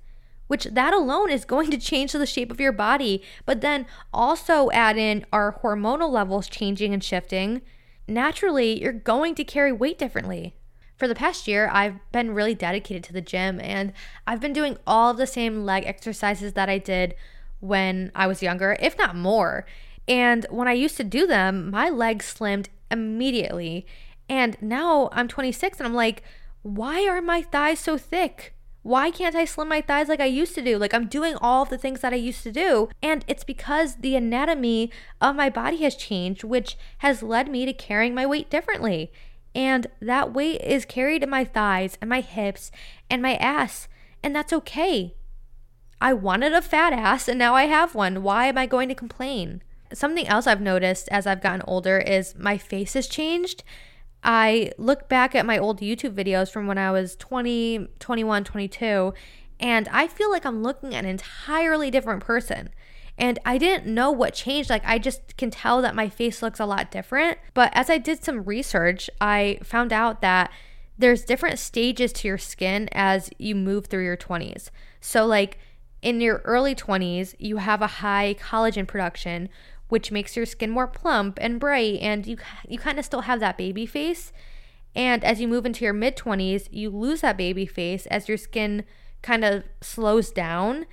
which 0.49 0.65
that 0.65 0.93
alone 0.93 1.31
is 1.31 1.45
going 1.45 1.71
to 1.71 1.79
change 1.79 2.13
the 2.13 2.27
shape 2.27 2.51
of 2.51 2.61
your 2.61 2.73
body, 2.73 3.23
but 3.47 3.61
then 3.61 3.87
also 4.13 4.71
add 4.73 4.99
in 4.99 5.25
our 5.33 5.61
hormonal 5.63 6.11
levels 6.11 6.49
changing 6.49 6.93
and 6.93 7.05
shifting. 7.05 7.63
Naturally, 8.07 8.83
you're 8.83 8.93
going 8.93 9.35
to 9.37 9.45
carry 9.45 9.73
weight 9.73 9.99
differently 9.99 10.55
for 10.99 11.07
the 11.07 11.15
past 11.15 11.47
year, 11.47 11.71
I've 11.73 12.01
been 12.11 12.35
really 12.35 12.57
dedicated 12.57 13.05
to 13.05 13.13
the 13.13 13.21
gym 13.21 13.61
and 13.61 13.93
I've 14.27 14.41
been 14.41 14.53
doing 14.53 14.77
all 14.85 15.13
of 15.13 15.17
the 15.17 15.29
same 15.29 15.65
leg 15.65 15.85
exercises 15.87 16.55
that 16.55 16.69
I 16.69 16.79
did 16.79 17.15
when 17.61 18.11
I 18.17 18.27
was 18.27 18.43
younger, 18.43 18.77
if 18.81 18.99
not 18.99 19.15
more. 19.15 19.65
And 20.09 20.47
when 20.51 20.67
I 20.67 20.73
used 20.73 20.97
to 20.97 21.05
do 21.05 21.27
them, 21.27 21.71
my 21.71 21.91
legs 21.91 22.35
slimmed 22.35 22.69
immediately. 22.91 23.87
And 24.29 24.57
now 24.61 25.11
I'm 25.13 25.29
26 25.29 25.79
and 25.79 25.87
I'm 25.87 25.95
like, 25.95 26.23
why 26.63 27.07
are 27.07 27.23
my 27.23 27.43
thighs 27.43 27.81
so 27.81 27.99
thick? 27.99 28.55
Why 28.83 29.11
can't 29.11 29.35
I 29.35 29.45
slim 29.45 29.69
my 29.69 29.83
thighs 29.83 30.09
like 30.09 30.21
I 30.21 30.27
used 30.27 30.55
to 30.55 30.63
do? 30.63 30.79
Like 30.79 30.95
I'm 30.95 31.09
doing 31.09 31.35
all 31.41 31.65
the 31.65 31.77
things 31.77 32.01
that 32.01 32.13
I 32.13 32.17
used 32.17 32.43
to 32.45 32.53
do. 32.53 32.89
And 33.03 33.25
it's 33.29 33.45
because 33.45 33.97
the 33.97 34.17
anatomy 34.17 34.91
of 35.21 35.37
my 35.37 35.51
body 35.51 35.79
has 35.83 35.95
changed, 35.95 36.43
which 36.43 36.79
has 36.99 37.23
led 37.23 37.51
me 37.51 37.67
to 37.67 37.73
carrying 37.73 38.15
my 38.15 38.25
weight 38.25 38.49
differently. 38.49 39.13
And 39.55 39.89
that 40.01 40.33
weight 40.33 40.63
is 40.63 40.85
carried 40.85 41.23
in 41.23 41.31
my 41.31 41.45
thighs 41.45 41.99
and 42.01 42.09
my 42.09 42.21
hips 42.21 42.71
and 43.11 43.21
my 43.21 43.35
ass. 43.37 43.89
And 44.23 44.35
that's 44.35 44.53
okay. 44.53 45.17
I 46.01 46.13
wanted 46.15 46.53
a 46.53 46.63
fat 46.63 46.93
ass 46.93 47.29
and 47.29 47.39
now 47.39 47.55
I 47.55 47.65
have 47.65 47.95
one. 47.95 48.23
Why 48.23 48.47
am 48.47 48.57
I 48.57 48.67
going 48.67 48.89
to 48.89 48.95
complain? 48.95 49.63
Something 49.93 50.27
else 50.27 50.47
I've 50.47 50.61
noticed 50.61 51.09
as 51.11 51.27
I've 51.27 51.43
gotten 51.43 51.63
older 51.67 51.99
is 51.99 52.35
my 52.37 52.59
face 52.59 52.95
has 52.95 53.07
changed. 53.07 53.63
I 54.23 54.73
look 54.79 55.09
back 55.09 55.35
at 55.35 55.47
my 55.47 55.59
old 55.59 55.81
YouTube 55.81 56.15
videos 56.15 56.51
from 56.51 56.67
when 56.67 56.79
I 56.79 56.91
was 56.91 57.17
20, 57.17 57.89
21, 57.99 58.45
22, 58.45 59.15
and 59.61 59.89
I 59.89 60.07
feel 60.07 60.31
like 60.31 60.45
I'm 60.45 60.63
looking 60.63 60.95
at 60.95 61.05
an 61.05 61.11
entirely 61.11 61.91
different 61.91 62.23
person. 62.23 62.71
And 63.17 63.39
I 63.45 63.59
didn't 63.59 63.93
know 63.93 64.13
what 64.13 64.33
changed. 64.35 64.71
Like, 64.71 64.85
I 64.85 64.99
just 64.99 65.37
can 65.37 65.51
tell 65.51 65.83
that 65.83 65.95
my 65.95 66.09
face 66.09 66.41
looks 66.41 66.61
a 66.61 66.67
lot 66.67 66.93
different. 66.93 67.39
But 67.53 67.73
as 67.75 67.91
I 67.91 67.99
did 67.99 68.23
some 68.23 68.45
research, 68.45 69.11
I 69.21 69.59
found 69.65 69.93
out 69.93 70.21
that 70.21 70.53
there's 70.97 71.25
different 71.25 71.59
stages 71.59 72.13
to 72.13 72.29
your 72.29 72.39
skin 72.39 72.89
as 72.93 73.31
you 73.37 73.57
move 73.57 73.87
through 73.87 74.05
your 74.05 74.17
20s. 74.17 74.71
So, 75.01 75.27
like, 75.27 75.59
in 76.01 76.21
your 76.21 76.43
early 76.45 76.77
20s, 76.77 77.35
you 77.39 77.57
have 77.57 77.83
a 77.83 77.87
high 77.89 78.37
collagen 78.39 78.87
production, 78.87 79.49
which 79.89 80.13
makes 80.13 80.37
your 80.37 80.47
skin 80.47 80.71
more 80.71 80.87
plump 80.87 81.39
and 81.41 81.61
bright, 81.61 81.99
and 82.01 82.27
you 82.27 82.37
you 82.69 82.79
kind 82.79 82.99
of 82.99 83.05
still 83.05 83.23
have 83.23 83.41
that 83.41 83.59
baby 83.59 83.87
face. 83.87 84.33
And 84.95 85.23
as 85.25 85.41
you 85.41 85.49
move 85.49 85.67
into 85.67 85.85
your 85.85 85.95
mid 85.95 86.17
20s, 86.17 86.69
you 86.71 86.91
lose 86.91 87.21
that 87.21 87.37
baby 87.37 87.67
face 87.67 88.07
as 88.07 88.29
your 88.29 88.39
skin 88.39 88.85
kind 89.23 89.45
of 89.45 89.65
slows 89.81 90.31
down 90.31 90.87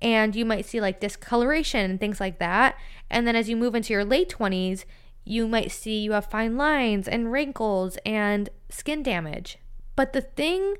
and 0.00 0.34
you 0.34 0.44
might 0.44 0.66
see 0.66 0.80
like 0.80 1.00
discoloration 1.00 1.88
and 1.90 2.00
things 2.00 2.20
like 2.20 2.38
that. 2.38 2.76
And 3.08 3.26
then 3.26 3.36
as 3.36 3.48
you 3.48 3.56
move 3.56 3.74
into 3.74 3.92
your 3.92 4.04
late 4.04 4.28
20s, 4.28 4.84
you 5.24 5.46
might 5.46 5.70
see 5.70 6.00
you 6.00 6.12
have 6.12 6.26
fine 6.26 6.56
lines 6.56 7.06
and 7.06 7.30
wrinkles 7.30 7.96
and 8.04 8.48
skin 8.68 9.02
damage. 9.02 9.58
But 9.94 10.12
the 10.12 10.20
thing 10.20 10.74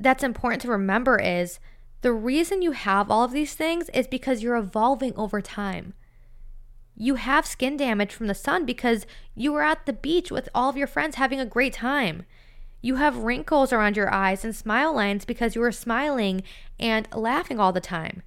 that's 0.00 0.24
important 0.24 0.62
to 0.62 0.68
remember 0.68 1.18
is 1.18 1.60
the 2.00 2.12
reason 2.12 2.62
you 2.62 2.72
have 2.72 3.10
all 3.10 3.24
of 3.24 3.32
these 3.32 3.54
things 3.54 3.90
is 3.90 4.06
because 4.06 4.42
you're 4.42 4.56
evolving 4.56 5.14
over 5.14 5.42
time. 5.42 5.92
You 6.96 7.16
have 7.16 7.46
skin 7.46 7.76
damage 7.76 8.12
from 8.12 8.28
the 8.28 8.34
sun 8.34 8.64
because 8.64 9.06
you 9.34 9.52
were 9.52 9.62
at 9.62 9.86
the 9.86 9.92
beach 9.92 10.30
with 10.30 10.48
all 10.54 10.70
of 10.70 10.76
your 10.76 10.86
friends 10.86 11.16
having 11.16 11.40
a 11.40 11.46
great 11.46 11.74
time. 11.74 12.24
You 12.80 12.96
have 12.96 13.16
wrinkles 13.16 13.72
around 13.72 13.96
your 13.96 14.12
eyes 14.12 14.44
and 14.44 14.54
smile 14.54 14.94
lines 14.94 15.24
because 15.24 15.54
you 15.54 15.60
were 15.60 15.72
smiling 15.72 16.42
and 16.78 17.08
laughing 17.12 17.58
all 17.58 17.72
the 17.72 17.80
time. 17.80 18.22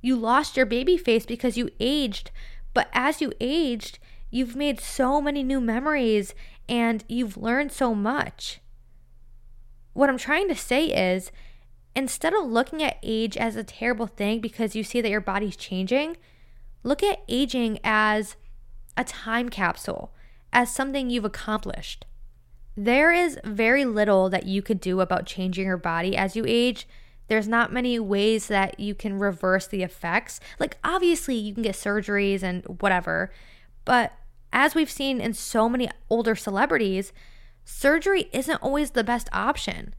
You 0.00 0.16
lost 0.16 0.56
your 0.56 0.66
baby 0.66 0.96
face 0.96 1.26
because 1.26 1.56
you 1.56 1.68
aged, 1.78 2.30
but 2.72 2.88
as 2.92 3.20
you 3.20 3.32
aged, 3.40 3.98
you've 4.30 4.56
made 4.56 4.80
so 4.80 5.20
many 5.20 5.42
new 5.42 5.60
memories 5.60 6.34
and 6.68 7.04
you've 7.08 7.36
learned 7.36 7.72
so 7.72 7.94
much. 7.94 8.60
What 9.92 10.08
I'm 10.08 10.18
trying 10.18 10.48
to 10.48 10.54
say 10.54 10.86
is 10.86 11.30
instead 11.94 12.32
of 12.32 12.44
looking 12.44 12.82
at 12.82 12.98
age 13.02 13.36
as 13.36 13.56
a 13.56 13.64
terrible 13.64 14.06
thing 14.06 14.40
because 14.40 14.76
you 14.76 14.84
see 14.84 15.00
that 15.00 15.10
your 15.10 15.20
body's 15.20 15.56
changing, 15.56 16.16
look 16.82 17.02
at 17.02 17.22
aging 17.28 17.78
as 17.84 18.36
a 18.96 19.04
time 19.04 19.48
capsule, 19.48 20.12
as 20.52 20.74
something 20.74 21.10
you've 21.10 21.24
accomplished. 21.24 22.04
There 22.76 23.12
is 23.12 23.38
very 23.44 23.84
little 23.84 24.28
that 24.30 24.46
you 24.46 24.62
could 24.62 24.80
do 24.80 25.00
about 25.00 25.26
changing 25.26 25.66
your 25.66 25.76
body 25.76 26.16
as 26.16 26.36
you 26.36 26.44
age. 26.46 26.86
There's 27.26 27.48
not 27.48 27.72
many 27.72 27.98
ways 27.98 28.46
that 28.48 28.78
you 28.78 28.94
can 28.94 29.18
reverse 29.18 29.66
the 29.66 29.82
effects. 29.82 30.40
Like, 30.58 30.78
obviously, 30.82 31.34
you 31.34 31.52
can 31.52 31.62
get 31.62 31.74
surgeries 31.74 32.42
and 32.42 32.64
whatever, 32.80 33.32
but 33.84 34.12
as 34.52 34.74
we've 34.74 34.90
seen 34.90 35.20
in 35.20 35.34
so 35.34 35.68
many 35.68 35.90
older 36.08 36.34
celebrities, 36.34 37.12
surgery 37.64 38.28
isn't 38.32 38.62
always 38.62 38.92
the 38.92 39.04
best 39.04 39.28
option 39.32 39.94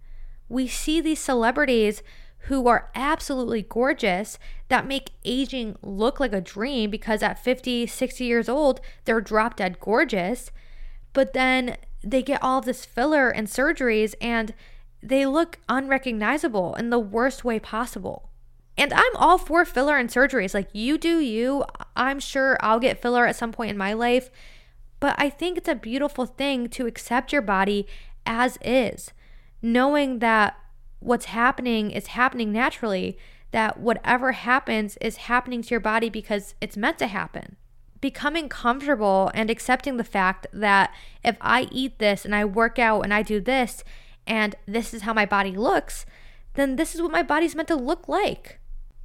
we 0.49 0.67
see 0.67 0.99
these 0.99 1.19
celebrities 1.19 2.01
who 2.43 2.67
are 2.67 2.89
absolutely 2.95 3.61
gorgeous 3.61 4.39
that 4.69 4.87
make 4.87 5.11
aging 5.25 5.75
look 5.81 6.19
like 6.19 6.33
a 6.33 6.41
dream 6.41 6.89
because 6.89 7.21
at 7.21 7.43
50, 7.43 7.85
60 7.87 8.23
years 8.23 8.49
old, 8.49 8.81
they're 9.05 9.21
drop 9.21 9.57
dead 9.57 9.79
gorgeous. 9.79 10.51
But 11.13 11.33
then 11.33 11.77
they 12.03 12.21
get 12.21 12.41
all 12.41 12.59
of 12.59 12.65
this 12.65 12.85
filler 12.85 13.29
and 13.29 13.47
surgeries 13.47 14.15
and 14.21 14.53
they 15.01 15.25
look 15.25 15.59
unrecognizable 15.67 16.75
in 16.75 16.89
the 16.89 16.99
worst 16.99 17.43
way 17.43 17.59
possible. 17.59 18.29
And 18.77 18.93
I'm 18.93 19.15
all 19.15 19.37
for 19.37 19.65
filler 19.65 19.97
and 19.97 20.09
surgeries. 20.09 20.53
Like 20.53 20.69
you 20.71 20.97
do 20.97 21.19
you. 21.19 21.65
I'm 21.95 22.19
sure 22.19 22.57
I'll 22.61 22.79
get 22.79 23.01
filler 23.01 23.25
at 23.25 23.35
some 23.35 23.51
point 23.51 23.71
in 23.71 23.77
my 23.77 23.93
life. 23.93 24.29
But 25.01 25.15
I 25.17 25.29
think 25.29 25.57
it's 25.57 25.67
a 25.67 25.75
beautiful 25.75 26.25
thing 26.25 26.69
to 26.69 26.87
accept 26.87 27.33
your 27.33 27.41
body 27.41 27.87
as 28.25 28.57
is 28.63 29.11
knowing 29.61 30.19
that 30.19 30.55
what's 30.99 31.25
happening 31.25 31.91
is 31.91 32.07
happening 32.07 32.51
naturally, 32.51 33.17
that 33.51 33.79
whatever 33.79 34.33
happens 34.33 34.97
is 35.01 35.17
happening 35.17 35.61
to 35.61 35.69
your 35.69 35.79
body 35.79 36.09
because 36.09 36.55
it's 36.61 36.77
meant 36.77 36.99
to 36.99 37.07
happen. 37.07 37.55
Becoming 38.01 38.47
comfortable 38.47 39.31
and 39.33 39.49
accepting 39.49 39.97
the 39.97 40.03
fact 40.03 40.47
that 40.53 40.93
if 41.23 41.35
I 41.41 41.67
eat 41.71 41.99
this 41.99 42.25
and 42.25 42.35
I 42.35 42.45
work 42.45 42.79
out 42.79 43.01
and 43.01 43.13
I 43.13 43.23
do 43.23 43.39
this 43.41 43.83
and 44.27 44.55
this 44.67 44.93
is 44.93 45.01
how 45.01 45.13
my 45.13 45.25
body 45.25 45.51
looks, 45.51 46.05
then 46.53 46.75
this 46.75 46.93
is 46.93 47.01
what 47.01 47.11
my 47.11 47.23
body's 47.23 47.55
meant 47.55 47.67
to 47.69 47.75
look 47.75 48.07
like. 48.07 48.59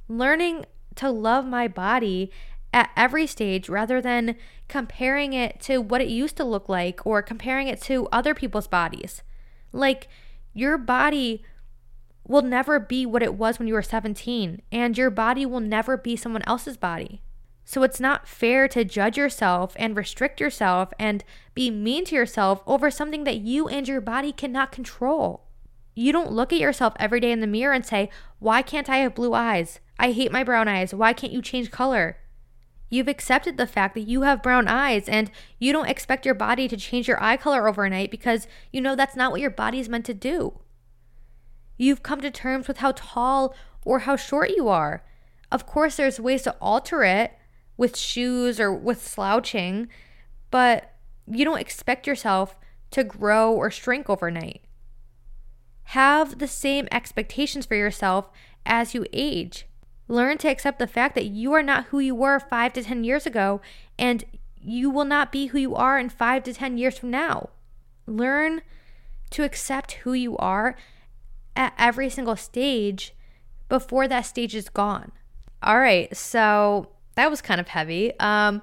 Learning 0.07 0.65
to 0.95 1.09
love 1.09 1.45
my 1.45 1.67
body 1.67 2.31
at 2.71 2.91
every 2.95 3.25
stage 3.25 3.69
rather 3.69 4.01
than 4.01 4.35
comparing 4.67 5.33
it 5.33 5.59
to 5.61 5.79
what 5.79 6.01
it 6.01 6.07
used 6.07 6.37
to 6.37 6.43
look 6.43 6.69
like 6.69 7.05
or 7.05 7.21
comparing 7.21 7.67
it 7.67 7.81
to 7.81 8.07
other 8.11 8.33
people's 8.33 8.67
bodies. 8.67 9.23
Like, 9.71 10.07
your 10.53 10.77
body 10.77 11.43
will 12.27 12.41
never 12.41 12.79
be 12.79 13.05
what 13.05 13.23
it 13.23 13.35
was 13.35 13.59
when 13.59 13.67
you 13.67 13.73
were 13.73 13.81
17, 13.81 14.61
and 14.71 14.97
your 14.97 15.09
body 15.09 15.45
will 15.45 15.59
never 15.59 15.95
be 15.95 16.15
someone 16.15 16.43
else's 16.47 16.77
body. 16.77 17.21
So 17.63 17.81
it's 17.81 17.99
not 17.99 18.27
fair 18.27 18.67
to 18.69 18.85
judge 18.85 19.17
yourself 19.17 19.75
and 19.77 19.95
restrict 19.95 20.39
yourself 20.39 20.93
and 20.99 21.23
be 21.55 21.71
mean 21.71 22.05
to 22.05 22.15
yourself 22.15 22.61
over 22.67 22.91
something 22.91 23.23
that 23.23 23.39
you 23.39 23.67
and 23.67 23.87
your 23.87 24.01
body 24.01 24.31
cannot 24.31 24.71
control. 24.71 25.45
You 25.95 26.11
don't 26.11 26.31
look 26.31 26.53
at 26.53 26.59
yourself 26.59 26.93
every 26.99 27.19
day 27.19 27.31
in 27.31 27.39
the 27.39 27.47
mirror 27.47 27.73
and 27.73 27.85
say, 27.85 28.09
Why 28.39 28.61
can't 28.61 28.89
I 28.89 28.97
have 28.97 29.15
blue 29.15 29.33
eyes? 29.33 29.79
I 29.97 30.11
hate 30.11 30.31
my 30.31 30.43
brown 30.43 30.67
eyes. 30.67 30.93
Why 30.93 31.13
can't 31.13 31.33
you 31.33 31.41
change 31.41 31.71
color? 31.71 32.17
You've 32.89 33.07
accepted 33.07 33.57
the 33.57 33.65
fact 33.65 33.95
that 33.95 34.01
you 34.01 34.21
have 34.21 34.43
brown 34.43 34.67
eyes 34.67 35.09
and 35.09 35.31
you 35.57 35.73
don't 35.73 35.89
expect 35.89 36.25
your 36.25 36.35
body 36.35 36.67
to 36.67 36.77
change 36.77 37.07
your 37.07 37.21
eye 37.23 37.37
color 37.37 37.67
overnight 37.67 38.11
because 38.11 38.47
you 38.71 38.79
know 38.79 38.95
that's 38.95 39.15
not 39.15 39.31
what 39.31 39.41
your 39.41 39.49
body 39.49 39.79
is 39.79 39.89
meant 39.89 40.05
to 40.05 40.13
do. 40.13 40.59
You've 41.77 42.03
come 42.03 42.21
to 42.21 42.31
terms 42.31 42.67
with 42.67 42.77
how 42.77 42.93
tall 42.95 43.55
or 43.83 43.99
how 43.99 44.15
short 44.15 44.51
you 44.51 44.67
are. 44.67 45.03
Of 45.51 45.65
course, 45.65 45.97
there's 45.97 46.19
ways 46.19 46.43
to 46.43 46.55
alter 46.59 47.03
it 47.03 47.33
with 47.77 47.97
shoes 47.97 48.59
or 48.59 48.73
with 48.73 49.05
slouching, 49.05 49.87
but 50.51 50.93
you 51.27 51.43
don't 51.43 51.59
expect 51.59 52.07
yourself 52.07 52.55
to 52.91 53.03
grow 53.03 53.53
or 53.53 53.69
shrink 53.69 54.09
overnight. 54.09 54.61
Have 55.89 56.39
the 56.39 56.47
same 56.47 56.87
expectations 56.91 57.65
for 57.65 57.75
yourself 57.75 58.29
as 58.65 58.93
you 58.93 59.05
age. 59.13 59.67
Learn 60.07 60.37
to 60.39 60.47
accept 60.47 60.79
the 60.79 60.87
fact 60.87 61.15
that 61.15 61.25
you 61.25 61.53
are 61.53 61.63
not 61.63 61.85
who 61.85 61.99
you 61.99 62.15
were 62.15 62.39
five 62.39 62.73
to 62.73 62.83
10 62.83 63.03
years 63.03 63.25
ago, 63.25 63.61
and 63.97 64.23
you 64.55 64.89
will 64.89 65.05
not 65.05 65.31
be 65.31 65.47
who 65.47 65.57
you 65.57 65.75
are 65.75 65.99
in 65.99 66.09
five 66.09 66.43
to 66.43 66.53
10 66.53 66.77
years 66.77 66.97
from 66.97 67.11
now. 67.11 67.49
Learn 68.07 68.61
to 69.31 69.43
accept 69.43 69.93
who 69.93 70.13
you 70.13 70.37
are 70.37 70.75
at 71.55 71.73
every 71.77 72.09
single 72.09 72.35
stage 72.35 73.13
before 73.69 74.07
that 74.07 74.21
stage 74.21 74.55
is 74.55 74.69
gone. 74.69 75.11
All 75.63 75.79
right, 75.79 76.15
so 76.15 76.89
that 77.15 77.29
was 77.29 77.41
kind 77.41 77.59
of 77.59 77.69
heavy. 77.69 78.17
Um, 78.19 78.61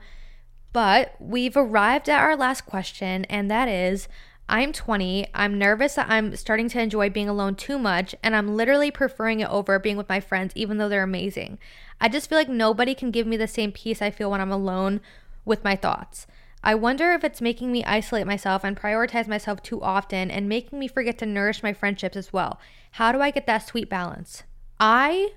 but 0.73 1.15
we've 1.19 1.57
arrived 1.57 2.09
at 2.09 2.21
our 2.21 2.37
last 2.37 2.65
question, 2.67 3.25
and 3.27 3.51
that 3.51 3.69
is 3.69 4.09
I'm 4.49 4.73
20. 4.73 5.27
I'm 5.35 5.59
nervous 5.59 5.95
that 5.95 6.11
I'm 6.11 6.37
starting 6.37 6.69
to 6.71 6.81
enjoy 6.81 7.11
being 7.11 7.29
alone 7.29 7.55
too 7.55 7.79
much, 7.79 8.15
and 8.23 8.37
I'm 8.37 8.57
literally 8.57 8.91
preferring 8.91 9.41
it 9.41 9.49
over 9.49 9.79
being 9.79 9.97
with 9.97 10.09
my 10.09 10.21
friends, 10.21 10.53
even 10.55 10.79
though 10.79 10.89
they're 10.89 11.03
amazing. 11.03 11.59
I 12.01 12.09
just 12.09 12.29
feel 12.29 12.39
like 12.39 12.49
nobody 12.49 12.95
can 12.95 13.11
give 13.11 13.27
me 13.27 13.37
the 13.37 13.49
same 13.49 13.73
peace 13.73 14.03
I 14.03 14.11
feel 14.11 14.31
when 14.31 14.41
I'm 14.41 14.53
alone 14.53 15.01
with 15.45 15.65
my 15.65 15.77
thoughts. 15.77 16.27
I 16.65 16.75
wonder 16.75 17.13
if 17.13 17.25
it's 17.25 17.41
making 17.41 17.73
me 17.73 17.85
isolate 17.85 18.27
myself 18.27 18.63
and 18.63 18.77
prioritize 18.77 19.27
myself 19.27 19.63
too 19.63 19.83
often 19.83 20.31
and 20.31 20.49
making 20.49 20.79
me 20.79 20.87
forget 20.87 21.19
to 21.19 21.27
nourish 21.27 21.63
my 21.63 21.73
friendships 21.73 22.17
as 22.17 22.33
well. 22.33 22.61
How 22.93 23.11
do 23.13 23.21
I 23.21 23.31
get 23.31 23.47
that 23.47 23.67
sweet 23.67 23.89
balance? 23.89 24.43
I 24.79 25.31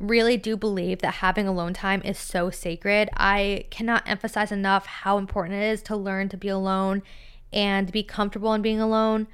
really 0.00 0.36
do 0.36 0.56
believe 0.56 1.00
that 1.00 1.14
having 1.14 1.46
alone 1.46 1.72
time 1.72 2.02
is 2.04 2.18
so 2.18 2.50
sacred. 2.50 3.08
I 3.14 3.66
cannot 3.70 4.08
emphasize 4.08 4.52
enough 4.52 4.86
how 4.86 5.18
important 5.18 5.56
it 5.56 5.66
is 5.66 5.82
to 5.82 5.96
learn 5.96 6.28
to 6.30 6.36
be 6.36 6.48
alone 6.48 7.02
and 7.52 7.90
be 7.90 8.02
comfortable 8.02 8.52
in 8.52 8.62
being 8.62 8.80
alone. 8.80 9.28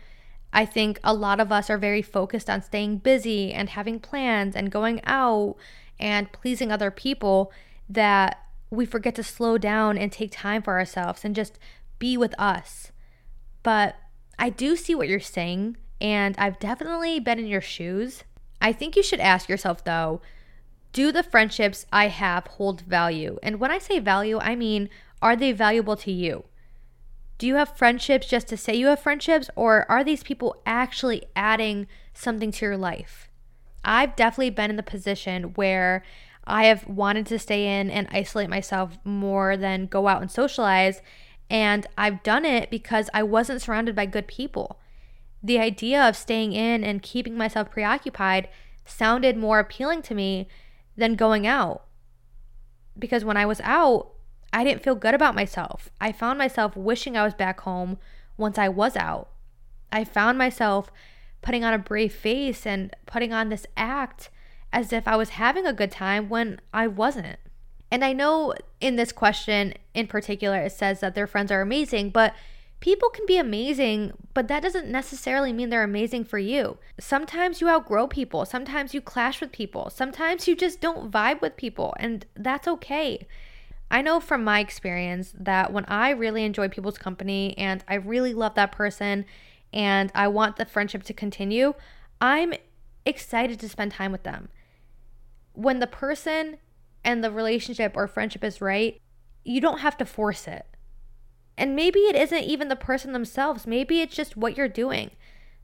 I 0.52 0.66
think 0.66 1.00
a 1.02 1.14
lot 1.14 1.40
of 1.40 1.50
us 1.50 1.68
are 1.68 1.78
very 1.78 2.02
focused 2.02 2.48
on 2.48 2.62
staying 2.62 2.98
busy 2.98 3.52
and 3.52 3.70
having 3.70 3.98
plans 3.98 4.54
and 4.54 4.70
going 4.70 5.00
out 5.04 5.56
and 5.98 6.30
pleasing 6.32 6.70
other 6.70 6.90
people 6.90 7.50
that 7.88 8.40
we 8.70 8.84
forget 8.84 9.14
to 9.14 9.22
slow 9.22 9.58
down 9.58 9.96
and 9.96 10.12
take 10.12 10.32
time 10.32 10.62
for 10.62 10.78
ourselves 10.78 11.24
and 11.24 11.34
just 11.34 11.58
be 11.98 12.16
with 12.16 12.38
us. 12.38 12.92
But 13.62 13.96
I 14.38 14.50
do 14.50 14.76
see 14.76 14.94
what 14.94 15.08
you're 15.08 15.20
saying, 15.20 15.76
and 16.04 16.34
I've 16.36 16.58
definitely 16.58 17.18
been 17.18 17.38
in 17.38 17.46
your 17.46 17.62
shoes. 17.62 18.24
I 18.60 18.74
think 18.74 18.94
you 18.94 19.02
should 19.02 19.20
ask 19.20 19.48
yourself, 19.48 19.84
though, 19.84 20.20
do 20.92 21.10
the 21.10 21.22
friendships 21.22 21.86
I 21.90 22.08
have 22.08 22.46
hold 22.46 22.82
value? 22.82 23.38
And 23.42 23.58
when 23.58 23.70
I 23.70 23.78
say 23.78 24.00
value, 24.00 24.38
I 24.38 24.54
mean, 24.54 24.90
are 25.22 25.34
they 25.34 25.50
valuable 25.52 25.96
to 25.96 26.12
you? 26.12 26.44
Do 27.38 27.46
you 27.46 27.54
have 27.54 27.78
friendships 27.78 28.28
just 28.28 28.48
to 28.48 28.56
say 28.58 28.74
you 28.74 28.88
have 28.88 29.00
friendships, 29.00 29.48
or 29.56 29.90
are 29.90 30.04
these 30.04 30.22
people 30.22 30.60
actually 30.66 31.24
adding 31.34 31.86
something 32.12 32.52
to 32.52 32.66
your 32.66 32.76
life? 32.76 33.30
I've 33.82 34.14
definitely 34.14 34.50
been 34.50 34.68
in 34.68 34.76
the 34.76 34.82
position 34.82 35.54
where 35.54 36.04
I 36.44 36.66
have 36.66 36.86
wanted 36.86 37.24
to 37.28 37.38
stay 37.38 37.80
in 37.80 37.90
and 37.90 38.08
isolate 38.10 38.50
myself 38.50 38.98
more 39.04 39.56
than 39.56 39.86
go 39.86 40.06
out 40.06 40.20
and 40.20 40.30
socialize. 40.30 41.00
And 41.48 41.86
I've 41.96 42.22
done 42.22 42.44
it 42.44 42.70
because 42.70 43.08
I 43.14 43.22
wasn't 43.22 43.62
surrounded 43.62 43.96
by 43.96 44.04
good 44.04 44.26
people. 44.26 44.78
The 45.44 45.58
idea 45.58 46.02
of 46.02 46.16
staying 46.16 46.54
in 46.54 46.82
and 46.82 47.02
keeping 47.02 47.36
myself 47.36 47.70
preoccupied 47.70 48.48
sounded 48.86 49.36
more 49.36 49.58
appealing 49.58 50.00
to 50.02 50.14
me 50.14 50.48
than 50.96 51.16
going 51.16 51.46
out. 51.46 51.84
Because 52.98 53.26
when 53.26 53.36
I 53.36 53.44
was 53.44 53.60
out, 53.62 54.12
I 54.54 54.64
didn't 54.64 54.82
feel 54.82 54.94
good 54.94 55.12
about 55.12 55.34
myself. 55.34 55.90
I 56.00 56.12
found 56.12 56.38
myself 56.38 56.74
wishing 56.76 57.14
I 57.14 57.24
was 57.24 57.34
back 57.34 57.60
home 57.60 57.98
once 58.38 58.56
I 58.56 58.70
was 58.70 58.96
out. 58.96 59.28
I 59.92 60.02
found 60.04 60.38
myself 60.38 60.90
putting 61.42 61.62
on 61.62 61.74
a 61.74 61.78
brave 61.78 62.14
face 62.14 62.66
and 62.66 62.96
putting 63.04 63.34
on 63.34 63.50
this 63.50 63.66
act 63.76 64.30
as 64.72 64.94
if 64.94 65.06
I 65.06 65.14
was 65.14 65.30
having 65.30 65.66
a 65.66 65.74
good 65.74 65.90
time 65.90 66.30
when 66.30 66.58
I 66.72 66.86
wasn't. 66.86 67.38
And 67.90 68.02
I 68.02 68.14
know 68.14 68.54
in 68.80 68.96
this 68.96 69.12
question 69.12 69.74
in 69.92 70.06
particular, 70.06 70.56
it 70.60 70.72
says 70.72 71.00
that 71.00 71.14
their 71.14 71.26
friends 71.26 71.52
are 71.52 71.60
amazing, 71.60 72.10
but 72.10 72.32
people 72.84 73.08
can 73.08 73.24
be 73.24 73.38
amazing, 73.38 74.12
but 74.34 74.46
that 74.46 74.62
doesn't 74.62 74.90
necessarily 74.90 75.54
mean 75.54 75.70
they're 75.70 75.82
amazing 75.82 76.22
for 76.22 76.36
you. 76.38 76.76
Sometimes 77.00 77.62
you 77.62 77.66
outgrow 77.70 78.06
people, 78.06 78.44
sometimes 78.44 78.92
you 78.92 79.00
clash 79.00 79.40
with 79.40 79.50
people, 79.52 79.88
sometimes 79.88 80.46
you 80.46 80.54
just 80.54 80.82
don't 80.82 81.10
vibe 81.10 81.40
with 81.40 81.56
people, 81.56 81.94
and 81.98 82.26
that's 82.36 82.68
okay. 82.68 83.26
I 83.90 84.02
know 84.02 84.20
from 84.20 84.44
my 84.44 84.60
experience 84.60 85.32
that 85.38 85.72
when 85.72 85.86
I 85.86 86.10
really 86.10 86.44
enjoy 86.44 86.68
people's 86.68 86.98
company 86.98 87.56
and 87.56 87.82
I 87.88 87.94
really 87.94 88.34
love 88.34 88.54
that 88.56 88.72
person 88.72 89.24
and 89.72 90.12
I 90.14 90.28
want 90.28 90.56
the 90.56 90.66
friendship 90.66 91.04
to 91.04 91.14
continue, 91.14 91.72
I'm 92.20 92.52
excited 93.06 93.58
to 93.60 93.68
spend 93.70 93.92
time 93.92 94.12
with 94.12 94.24
them 94.24 94.50
when 95.54 95.78
the 95.78 95.86
person 95.86 96.58
and 97.02 97.24
the 97.24 97.30
relationship 97.30 97.92
or 97.96 98.06
friendship 98.06 98.44
is 98.44 98.60
right, 98.60 99.00
you 99.42 99.62
don't 99.62 99.78
have 99.78 99.96
to 99.96 100.04
force 100.04 100.46
it. 100.46 100.66
And 101.56 101.76
maybe 101.76 102.00
it 102.00 102.16
isn't 102.16 102.44
even 102.44 102.68
the 102.68 102.76
person 102.76 103.12
themselves. 103.12 103.66
Maybe 103.66 104.00
it's 104.00 104.14
just 104.14 104.36
what 104.36 104.56
you're 104.56 104.68
doing. 104.68 105.10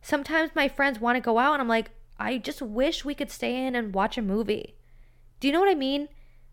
Sometimes 0.03 0.51
my 0.55 0.69
friends 0.69 1.01
want 1.01 1.17
to 1.17 1.21
go 1.21 1.39
out 1.39 1.55
and 1.55 1.63
I'm 1.63 1.69
like, 1.69 1.91
I 2.19 2.39
just 2.39 2.63
wish 2.63 3.05
we 3.05 3.15
could 3.15 3.31
stay 3.31 3.67
in 3.67 3.75
and 3.75 3.95
watch 3.95 4.17
a 4.17 4.23
movie. 4.23 4.77
Do 5.41 5.49
you 5.49 5.53
know 5.53 5.61
what 5.61 5.71
I 5.71 5.75
mean? 5.75 6.09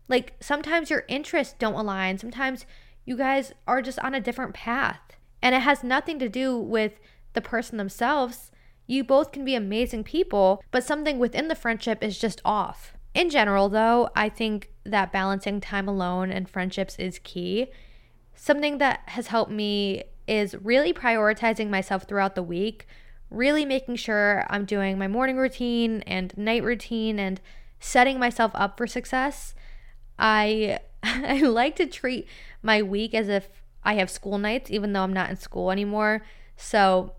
Like 0.08 0.34
sometimes 0.40 0.90
your 0.90 1.04
interests 1.08 1.54
don't 1.58 1.74
align. 1.74 2.18
Sometimes 2.18 2.66
you 3.04 3.16
guys 3.16 3.52
are 3.66 3.82
just 3.82 3.98
on 4.00 4.14
a 4.14 4.20
different 4.20 4.54
path. 4.54 5.00
And 5.40 5.54
it 5.54 5.62
has 5.62 5.84
nothing 5.84 6.18
to 6.18 6.28
do 6.28 6.58
with 6.58 6.98
the 7.34 7.40
person 7.40 7.78
themselves. 7.78 8.50
You 8.86 9.04
both 9.04 9.32
can 9.32 9.44
be 9.44 9.54
amazing 9.54 10.04
people, 10.04 10.62
but 10.70 10.82
something 10.82 11.18
within 11.18 11.48
the 11.48 11.54
friendship 11.54 12.02
is 12.02 12.18
just 12.18 12.40
off. 12.44 12.94
In 13.14 13.30
general, 13.30 13.68
though, 13.68 14.08
I 14.16 14.28
think 14.28 14.70
that 14.84 15.12
balancing 15.12 15.60
time 15.60 15.88
alone 15.88 16.30
and 16.30 16.48
friendships 16.48 16.96
is 16.98 17.18
key. 17.18 17.68
Something 18.40 18.78
that 18.78 19.00
has 19.06 19.26
helped 19.26 19.50
me 19.50 20.04
is 20.28 20.54
really 20.62 20.92
prioritizing 20.92 21.70
myself 21.70 22.04
throughout 22.04 22.36
the 22.36 22.42
week, 22.42 22.86
really 23.30 23.64
making 23.64 23.96
sure 23.96 24.46
I'm 24.48 24.64
doing 24.64 24.96
my 24.96 25.08
morning 25.08 25.36
routine 25.36 26.02
and 26.02 26.32
night 26.38 26.62
routine 26.62 27.18
and 27.18 27.40
setting 27.80 28.20
myself 28.20 28.52
up 28.54 28.78
for 28.78 28.86
success. 28.86 29.56
I 30.20 30.78
I 31.02 31.40
like 31.40 31.74
to 31.76 31.86
treat 31.86 32.28
my 32.62 32.80
week 32.80 33.12
as 33.12 33.28
if 33.28 33.48
I 33.82 33.94
have 33.94 34.08
school 34.08 34.38
nights 34.38 34.70
even 34.70 34.92
though 34.92 35.02
I'm 35.02 35.12
not 35.12 35.30
in 35.30 35.36
school 35.36 35.72
anymore. 35.72 36.22
So, 36.56 37.14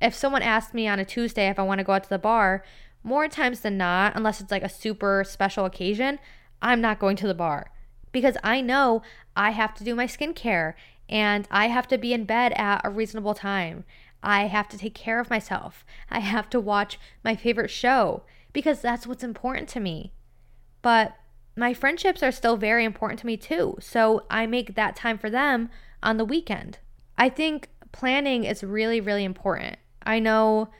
if 0.00 0.14
someone 0.14 0.42
asks 0.42 0.72
me 0.72 0.88
on 0.88 0.98
a 0.98 1.04
Tuesday 1.04 1.48
if 1.48 1.58
I 1.58 1.64
want 1.64 1.80
to 1.80 1.84
go 1.84 1.92
out 1.92 2.04
to 2.04 2.08
the 2.08 2.18
bar, 2.18 2.64
more 3.02 3.28
times 3.28 3.60
than 3.60 3.76
not, 3.76 4.16
unless 4.16 4.40
it's 4.40 4.50
like 4.50 4.62
a 4.62 4.70
super 4.70 5.22
special 5.22 5.66
occasion, 5.66 6.18
I'm 6.62 6.80
not 6.80 6.98
going 6.98 7.16
to 7.16 7.26
the 7.26 7.34
bar 7.34 7.72
because 8.12 8.36
I 8.44 8.60
know 8.60 9.02
I 9.36 9.50
have 9.50 9.74
to 9.74 9.84
do 9.84 9.94
my 9.94 10.06
skincare 10.06 10.74
and 11.08 11.48
I 11.50 11.68
have 11.68 11.88
to 11.88 11.98
be 11.98 12.12
in 12.12 12.24
bed 12.24 12.52
at 12.52 12.82
a 12.84 12.90
reasonable 12.90 13.34
time. 13.34 13.84
I 14.22 14.46
have 14.46 14.68
to 14.68 14.78
take 14.78 14.94
care 14.94 15.18
of 15.18 15.30
myself. 15.30 15.84
I 16.10 16.20
have 16.20 16.48
to 16.50 16.60
watch 16.60 16.98
my 17.24 17.34
favorite 17.34 17.70
show 17.70 18.22
because 18.52 18.80
that's 18.80 19.06
what's 19.06 19.24
important 19.24 19.68
to 19.70 19.80
me. 19.80 20.12
But 20.80 21.16
my 21.56 21.74
friendships 21.74 22.22
are 22.22 22.32
still 22.32 22.56
very 22.56 22.84
important 22.84 23.20
to 23.20 23.26
me 23.26 23.36
too. 23.36 23.76
So 23.80 24.24
I 24.30 24.46
make 24.46 24.74
that 24.74 24.96
time 24.96 25.18
for 25.18 25.28
them 25.28 25.70
on 26.02 26.16
the 26.16 26.24
weekend. 26.24 26.78
I 27.18 27.28
think 27.28 27.68
planning 27.92 28.44
is 28.44 28.64
really, 28.64 29.00
really 29.00 29.24
important. 29.24 29.76
I 30.04 30.18
know 30.18 30.70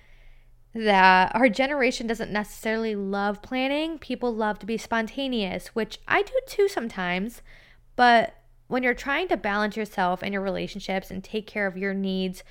that 0.75 1.35
our 1.35 1.49
generation 1.49 2.07
doesn't 2.07 2.31
necessarily 2.31 2.95
love 2.95 3.43
planning. 3.43 3.99
People 3.99 4.35
love 4.35 4.59
to 4.61 4.67
be 4.67 4.79
spontaneous, 4.79 5.69
which 5.69 5.99
I 6.09 6.23
do 6.23 6.33
too 6.47 6.69
sometimes. 6.69 7.43
But 7.95 8.35
when 8.69 8.83
you're 8.83 8.95
trying 8.95 9.29
to 9.29 9.37
balance 9.37 9.77
yourself 9.77 10.23
and 10.23 10.33
your 10.33 10.43
relationships 10.43 11.11
and 11.11 11.23
take 11.23 11.47
care 11.47 11.67
of 11.67 11.77
your 11.77 11.93
needs 11.93 12.43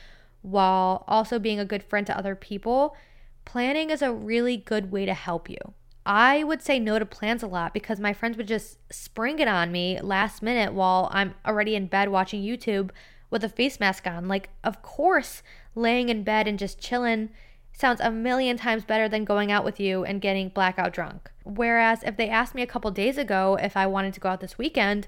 while 0.43 1.03
also 1.07 1.39
being 1.39 1.59
a 1.59 1.65
good 1.65 1.83
friend 1.83 2.05
to 2.07 2.17
other 2.17 2.35
people, 2.35 2.95
planning 3.43 3.89
is 3.89 4.03
a 4.03 4.13
really 4.13 4.57
good 4.57 4.91
way 4.91 5.05
to 5.05 5.13
help 5.13 5.49
you. 5.49 5.57
I 6.05 6.43
would 6.43 6.61
say 6.61 6.79
no 6.79 6.99
to 6.99 7.05
plans 7.05 7.43
a 7.43 7.47
lot 7.47 7.73
because 7.73 7.99
my 7.99 8.13
friends 8.13 8.37
would 8.37 8.47
just 8.47 8.77
spring 8.91 9.39
it 9.39 9.47
on 9.47 9.71
me 9.71 9.99
last 10.01 10.41
minute 10.41 10.73
while 10.73 11.09
I'm 11.11 11.35
already 11.45 11.75
in 11.75 11.87
bed 11.87 12.09
watching 12.09 12.43
YouTube 12.43 12.91
with 13.29 13.43
a 13.43 13.49
face 13.49 13.79
mask 13.79 14.05
on. 14.07 14.27
Like, 14.27 14.49
of 14.63 14.81
course, 14.81 15.43
laying 15.75 16.09
in 16.09 16.23
bed 16.23 16.47
and 16.47 16.57
just 16.59 16.79
chilling 16.79 17.29
sounds 17.73 18.01
a 18.01 18.11
million 18.11 18.57
times 18.57 18.85
better 18.85 19.09
than 19.09 19.25
going 19.25 19.51
out 19.51 19.65
with 19.65 19.79
you 19.79 20.03
and 20.03 20.21
getting 20.21 20.49
blackout 20.49 20.93
drunk. 20.93 21.31
Whereas 21.43 22.03
if 22.03 22.17
they 22.17 22.29
asked 22.29 22.53
me 22.53 22.61
a 22.61 22.67
couple 22.67 22.91
days 22.91 23.17
ago 23.17 23.57
if 23.61 23.75
I 23.75 23.87
wanted 23.87 24.13
to 24.13 24.19
go 24.19 24.29
out 24.29 24.41
this 24.41 24.57
weekend, 24.57 25.07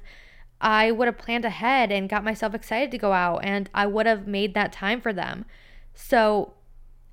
I 0.59 0.91
would 0.91 1.07
have 1.07 1.17
planned 1.17 1.45
ahead 1.45 1.91
and 1.91 2.09
got 2.09 2.23
myself 2.23 2.53
excited 2.55 2.89
to 2.91 2.97
go 2.97 3.11
out 3.11 3.39
and 3.43 3.69
I 3.73 3.85
would 3.85 4.05
have 4.05 4.27
made 4.27 4.53
that 4.53 4.71
time 4.71 5.01
for 5.01 5.11
them. 5.13 5.45
So, 5.93 6.53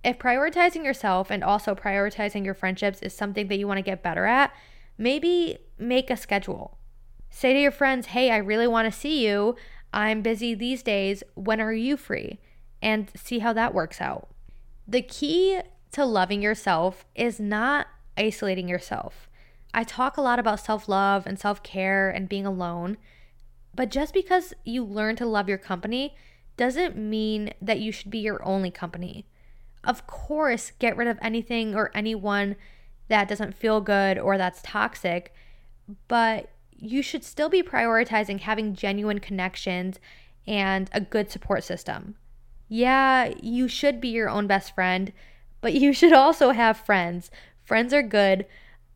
if 0.02 0.18
prioritizing 0.18 0.82
yourself 0.82 1.30
and 1.30 1.44
also 1.44 1.74
prioritizing 1.74 2.42
your 2.44 2.54
friendships 2.54 3.02
is 3.02 3.12
something 3.12 3.48
that 3.48 3.58
you 3.58 3.66
want 3.66 3.76
to 3.76 3.82
get 3.82 4.02
better 4.02 4.24
at, 4.24 4.50
maybe 4.96 5.58
make 5.78 6.08
a 6.08 6.16
schedule. 6.16 6.78
Say 7.28 7.52
to 7.52 7.60
your 7.60 7.70
friends, 7.70 8.06
hey, 8.06 8.30
I 8.30 8.38
really 8.38 8.66
want 8.66 8.90
to 8.90 8.98
see 8.98 9.26
you. 9.26 9.56
I'm 9.92 10.22
busy 10.22 10.54
these 10.54 10.82
days. 10.82 11.22
When 11.34 11.60
are 11.60 11.72
you 11.72 11.98
free? 11.98 12.40
And 12.80 13.10
see 13.14 13.40
how 13.40 13.52
that 13.52 13.74
works 13.74 14.00
out. 14.00 14.29
The 14.90 15.02
key 15.02 15.60
to 15.92 16.04
loving 16.04 16.42
yourself 16.42 17.04
is 17.14 17.38
not 17.38 17.86
isolating 18.18 18.66
yourself. 18.66 19.30
I 19.72 19.84
talk 19.84 20.16
a 20.16 20.20
lot 20.20 20.40
about 20.40 20.58
self 20.58 20.88
love 20.88 21.28
and 21.28 21.38
self 21.38 21.62
care 21.62 22.10
and 22.10 22.28
being 22.28 22.44
alone, 22.44 22.96
but 23.72 23.88
just 23.88 24.12
because 24.12 24.52
you 24.64 24.84
learn 24.84 25.14
to 25.14 25.26
love 25.26 25.48
your 25.48 25.58
company 25.58 26.16
doesn't 26.56 26.96
mean 26.96 27.52
that 27.62 27.78
you 27.78 27.92
should 27.92 28.10
be 28.10 28.18
your 28.18 28.44
only 28.44 28.72
company. 28.72 29.26
Of 29.84 30.08
course, 30.08 30.72
get 30.80 30.96
rid 30.96 31.06
of 31.06 31.20
anything 31.22 31.76
or 31.76 31.92
anyone 31.94 32.56
that 33.06 33.28
doesn't 33.28 33.54
feel 33.56 33.80
good 33.80 34.18
or 34.18 34.36
that's 34.36 34.60
toxic, 34.60 35.32
but 36.08 36.50
you 36.72 37.00
should 37.00 37.22
still 37.22 37.48
be 37.48 37.62
prioritizing 37.62 38.40
having 38.40 38.74
genuine 38.74 39.20
connections 39.20 40.00
and 40.48 40.90
a 40.92 41.00
good 41.00 41.30
support 41.30 41.62
system 41.62 42.16
yeah, 42.70 43.34
you 43.42 43.66
should 43.66 44.00
be 44.00 44.08
your 44.08 44.30
own 44.30 44.46
best 44.46 44.74
friend, 44.76 45.12
but 45.60 45.74
you 45.74 45.92
should 45.92 46.12
also 46.12 46.50
have 46.52 46.78
friends. 46.78 47.30
Friends 47.64 47.92
are 47.92 48.02
good. 48.02 48.46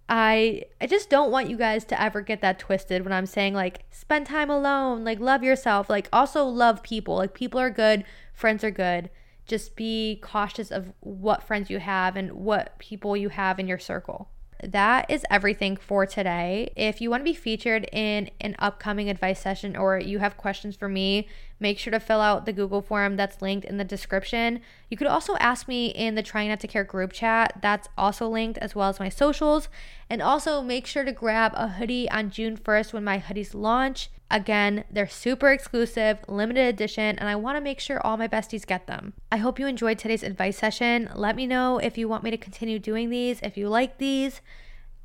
I 0.09 0.65
I 0.81 0.87
just 0.87 1.11
don't 1.11 1.31
want 1.33 1.51
you 1.51 1.57
guys 1.57 1.85
to 1.87 2.01
ever 2.01 2.21
get 2.21 2.41
that 2.41 2.59
twisted 2.59 3.03
when 3.03 3.13
I'm 3.13 3.27
saying 3.27 3.55
like 3.55 3.85
spend 3.91 4.27
time 4.27 4.49
alone, 4.49 5.05
like 5.05 5.19
love 5.19 5.43
yourself, 5.43 5.91
like 5.91 6.09
also 6.13 6.45
love 6.45 6.83
people. 6.83 7.17
Like 7.17 7.35
people 7.35 7.59
are 7.59 7.71
good, 7.71 8.05
friends 8.33 8.63
are 8.63 8.71
good. 8.71 9.11
Just 9.47 9.75
be 9.77 10.21
cautious 10.23 10.71
of 10.71 10.93
what 11.01 11.43
friends 11.43 11.69
you 11.69 11.81
have 11.81 12.17
and 12.17 12.33
what 12.33 12.79
people 12.79 13.17
you 13.17 13.29
have 13.31 13.59
in 13.59 13.67
your 13.67 13.79
circle 13.79 14.29
that 14.73 15.11
is 15.11 15.25
everything 15.31 15.77
for 15.77 16.07
today. 16.07 16.73
If 16.77 17.01
you 17.01 17.11
want 17.11 17.21
to 17.21 17.25
be 17.25 17.35
featured 17.35 17.89
in 17.93 18.31
an 18.41 18.57
upcoming 18.59 19.09
advice 19.09 19.41
session 19.41 19.77
or 19.77 19.99
you 19.99 20.19
have 20.19 20.37
questions 20.37 20.77
for 20.77 20.89
me, 20.89 21.29
make 21.61 21.79
sure 21.79 21.91
to 21.91 22.01
fill 22.01 22.21
out 22.21 22.47
the 22.47 22.53
Google 22.53 22.83
form 22.83 23.17
that's 23.17 23.43
linked 23.43 23.65
in 23.65 23.77
the 23.77 23.85
description. 23.85 24.61
You 24.91 24.97
could 24.97 25.07
also 25.07 25.37
ask 25.37 25.69
me 25.69 25.87
in 25.87 26.15
the 26.15 26.23
Trying 26.23 26.49
Not 26.49 26.61
to 26.61 26.69
Care 26.69 26.85
group 26.85 27.13
chat, 27.13 27.59
that's 27.63 27.89
also 27.97 28.29
linked, 28.29 28.59
as 28.59 28.75
well 28.75 28.89
as 28.89 29.01
my 29.01 29.09
socials. 29.09 29.69
And 30.11 30.21
also 30.21 30.63
make 30.63 30.87
sure 30.87 31.05
to 31.05 31.13
grab 31.13 31.53
a 31.55 31.69
hoodie 31.69 32.11
on 32.11 32.31
June 32.31 32.57
1st 32.57 32.93
when 32.93 33.05
my 33.05 33.19
hoodies 33.19 33.55
launch. 33.55 34.11
Again, 34.31 34.85
they're 34.91 35.09
super 35.09 35.53
exclusive, 35.53 36.19
limited 36.27 36.67
edition, 36.67 37.19
and 37.19 37.29
I 37.29 37.37
want 37.37 37.57
to 37.57 37.61
make 37.61 37.79
sure 37.79 38.05
all 38.05 38.17
my 38.17 38.27
besties 38.27 38.67
get 38.67 38.87
them. 38.87 39.13
I 39.31 39.37
hope 39.37 39.59
you 39.59 39.67
enjoyed 39.67 39.99
today's 39.99 40.23
advice 40.23 40.59
session. 40.59 41.11
Let 41.15 41.37
me 41.37 41.47
know 41.47 41.79
if 41.79 41.97
you 41.99 42.09
want 42.09 42.25
me 42.25 42.31
to 42.31 42.37
continue 42.37 42.79
doing 42.79 43.11
these, 43.11 43.41
if 43.43 43.57
you 43.57 43.69
like 43.69 43.99
these. 43.99 44.41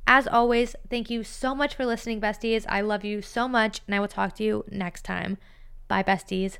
As 0.06 0.26
always, 0.26 0.74
thank 0.88 1.10
you 1.10 1.22
so 1.22 1.54
much 1.54 1.74
for 1.74 1.86
listening, 1.86 2.20
besties. 2.20 2.64
I 2.68 2.80
love 2.80 3.04
you 3.04 3.22
so 3.22 3.46
much, 3.46 3.80
and 3.86 3.94
I 3.94 4.00
will 4.00 4.08
talk 4.08 4.34
to 4.36 4.44
you 4.44 4.64
next 4.70 5.04
time. 5.04 5.38
Bye, 5.86 6.02
besties. 6.02 6.58